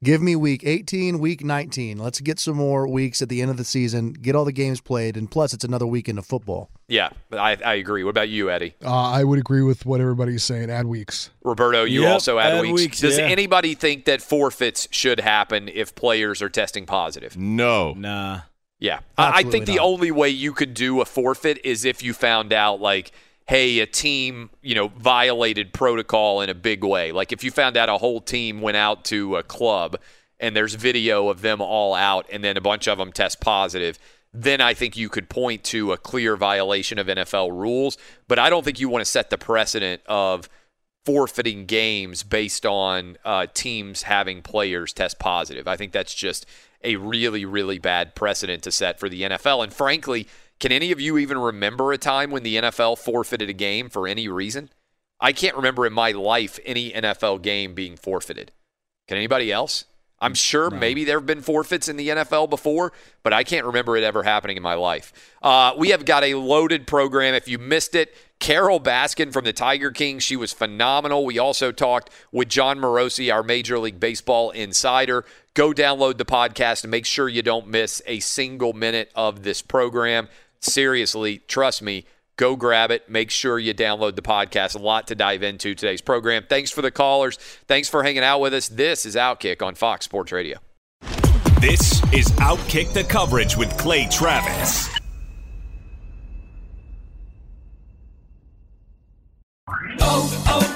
Give 0.05 0.21
me 0.21 0.37
week 0.37 0.63
18, 0.63 1.19
week 1.21 1.43
19. 1.43 1.97
Let's 1.97 2.21
get 2.21 2.39
some 2.39 2.57
more 2.57 2.87
weeks 2.87 3.23
at 3.23 3.31
the 3.31 3.41
end 3.41 3.51
of 3.51 3.57
the 3.57 3.65
season, 3.65 4.13
get 4.13 4.35
all 4.37 4.45
the 4.45 4.53
games 4.53 4.79
played, 4.79 5.17
and 5.17 5.31
plus 5.31 5.55
it's 5.55 5.65
another 5.65 5.87
weekend 5.87 6.19
of 6.19 6.27
football. 6.27 6.69
Yeah, 6.87 7.09
I, 7.33 7.57
I 7.65 7.75
agree. 7.77 8.05
What 8.05 8.11
about 8.11 8.29
you, 8.29 8.51
Eddie? 8.51 8.75
Uh, 8.85 8.91
I 8.95 9.25
would 9.25 9.39
agree 9.39 9.63
with 9.63 9.87
what 9.87 10.03
everybody's 10.03 10.45
saying. 10.45 10.71
Add 10.71 10.85
weeks. 10.87 11.31
Roberto, 11.43 11.85
you 11.85 12.03
Yep, 12.03 12.13
also 12.13 12.39
add, 12.39 12.53
add 12.57 12.61
weeks. 12.63 12.73
weeks, 12.83 13.01
Does 13.01 13.17
yeah. 13.19 13.25
anybody 13.25 13.75
think 13.75 14.05
that 14.05 14.21
forfeits 14.21 14.87
should 14.91 15.19
happen 15.21 15.67
if 15.73 15.95
players 15.95 16.43
are 16.43 16.51
testing 16.51 16.85
positive? 16.85 17.35
No. 17.39 17.95
Nah. 17.95 18.41
Yeah. 18.79 19.01
I, 19.17 19.23
I 19.25 19.29
Absolutely 19.29 19.51
think 19.53 19.67
the 19.67 19.77
not. 19.77 19.87
only 19.87 20.11
way 20.11 20.29
you 20.29 20.53
could 20.53 20.75
do 20.75 21.01
a 21.01 21.07
forfeit 21.07 21.59
is 21.65 21.87
if 21.87 22.03
you 22.03 22.13
found 22.13 22.53
out, 22.53 22.83
like, 22.83 23.13
hey, 23.47 23.79
a 23.79 23.87
team, 23.87 24.51
you 24.61 24.75
know, 24.75 24.89
violated 24.89 25.73
protocol 25.73 26.41
in 26.41 26.51
a 26.51 26.55
big 26.55 26.83
way. 26.83 27.13
Like 27.13 27.33
if 27.33 27.45
you 27.45 27.51
found 27.51 27.77
out 27.77 27.89
a 27.89 27.99
whole 27.99 28.21
team 28.21 28.61
went 28.61 28.77
out 28.77 29.05
to 29.07 29.37
a 29.37 29.43
club 29.43 29.99
and 30.41 30.57
there's 30.57 30.75
video 30.75 31.29
of 31.29 31.43
them 31.43 31.61
all 31.61 31.95
out 31.95 32.27
and 32.31 32.43
then 32.43 32.57
a 32.57 32.61
bunch 32.61 32.89
of 32.89 32.99
them 32.99 33.13
test 33.13 33.41
positive, 33.41 33.99
then 34.35 34.61
I 34.61 34.75
think 34.75 34.97
you 34.97 35.09
could 35.09 35.29
point 35.29 35.63
to 35.65 35.93
a 35.93 35.97
clear 35.97 36.37
violation 36.37 36.99
of 36.99 37.07
NFL 37.07 37.53
rules. 37.53 37.97
But 38.29 38.39
I 38.39 38.51
don't 38.51 38.65
think 38.65 38.81
you 38.81 38.89
want 38.89 39.05
to 39.05 39.11
set 39.11 39.31
the 39.31 39.39
precedent 39.39 40.03
of 40.07 40.49
forfeiting 41.05 41.67
games 41.67 42.25
based 42.25 42.67
on 42.67 43.17
uh, 43.25 43.47
teams 43.55 44.03
having 44.03 44.43
players 44.43 44.93
test 44.93 45.21
positive. 45.21 45.69
I 45.69 45.77
think 45.77 45.93
that's 45.93 46.15
just 46.15 46.47
a 46.83 46.97
really, 46.97 47.45
really 47.45 47.79
bad 47.79 48.17
precedent 48.17 48.65
to 48.65 48.73
set 48.73 48.99
for 48.99 49.09
the 49.09 49.23
NFL. 49.23 49.63
And 49.63 49.73
frankly, 49.73 50.27
can 50.59 50.73
any 50.73 50.93
of 50.93 51.01
you 51.01 51.19
even 51.19 51.39
remember 51.39 51.93
a 51.93 51.99
time 51.99 52.31
when 52.31 52.43
the 52.43 52.57
NFL 52.57 52.99
forfeited 52.99 53.51
a 53.51 53.55
game 53.55 53.89
for 53.89 54.09
any 54.09 54.29
reason? 54.29 54.71
I 55.21 55.33
can't 55.33 55.57
remember 55.57 55.87
in 55.87 55.93
my 55.93 56.13
life 56.13 56.59
any 56.65 56.93
NFL 56.93 57.43
game 57.43 57.75
being 57.75 57.97
forfeited. 57.97 58.53
Can 59.09 59.17
anybody 59.17 59.53
else? 59.53 59.85
I'm 60.19 60.35
sure 60.35 60.71
maybe 60.71 61.05
there 61.05 61.19
have 61.19 61.27
been 61.27 61.43
forfeits 61.43 61.89
in 61.89 61.99
the 61.99 62.09
NFL 62.09 62.49
before, 62.49 62.93
but 63.23 63.35
I 63.35 63.45
can't 63.45 63.67
remember 63.67 63.99
it 63.99 64.05
ever 64.05 64.23
happening 64.23 64.57
in 64.57 64.63
my 64.63 64.73
life. 64.73 65.13
Uh, 65.43 65.75
we 65.77 65.91
have 65.91 66.07
got 66.07 66.25
a 66.25 66.35
loaded 66.35 66.87
program. 66.87 67.35
If 67.35 67.49
you 67.49 67.59
missed 67.59 67.95
it, 67.95 68.15
Carole 68.39 68.81
Baskin 68.81 69.31
from 69.31 69.45
the 69.45 69.53
Tiger 69.53 69.91
King, 69.91 70.19
she 70.19 70.35
was 70.35 70.55
phenomenal. 70.55 71.27
We 71.27 71.39
also 71.39 71.71
talked 71.71 72.09
with 72.33 72.49
Jon 72.49 72.79
Morosi, 72.79 73.33
our 73.33 73.43
Major 73.43 73.79
League 73.79 74.01
Baseball 74.01 74.51
insider. 74.51 75.27
Go 75.53 75.73
download 75.73 76.17
the 76.17 76.25
podcast 76.25 76.83
and 76.83 76.91
make 76.91 77.05
sure 77.05 77.29
you 77.29 77.43
don't 77.43 77.69
miss 77.69 78.01
a 78.07 78.21
single 78.21 78.73
minute 78.73 79.11
of 79.15 79.43
this 79.43 79.61
program. 79.61 80.29
Seriously, 80.61 81.39
trust 81.47 81.83
me, 81.83 82.05
go 82.37 82.57
grab 82.57 82.91
it. 82.91 83.09
Make 83.09 83.31
sure 83.31 83.59
you 83.59 83.75
download 83.75 84.17
the 84.17 84.23
podcast. 84.23 84.75
A 84.75 84.79
lot 84.79 85.07
to 85.09 85.15
dive 85.15 85.43
into 85.43 85.75
today's 85.75 86.01
program. 86.01 86.45
Thanks 86.49 86.71
for 86.71 86.83
the 86.83 86.91
callers. 86.91 87.37
Thanks 87.67 87.89
for 87.89 88.03
hanging 88.03 88.23
out 88.23 88.41
with 88.41 88.55
us. 88.55 88.69
This 88.69 89.07
is 89.07 89.17
Outkick 89.17 89.63
on 89.63 89.75
Fox 89.75 90.05
Sports 90.05 90.33
Radio. 90.33 90.59
This 91.61 92.03
is 92.13 92.27
Outkick 92.39 92.93
the 92.93 93.05
Coverage 93.05 93.57
with 93.57 93.77
Clay 93.79 94.07
Travis. 94.11 94.89
Oh, 100.01 100.45
oh, 100.47 100.76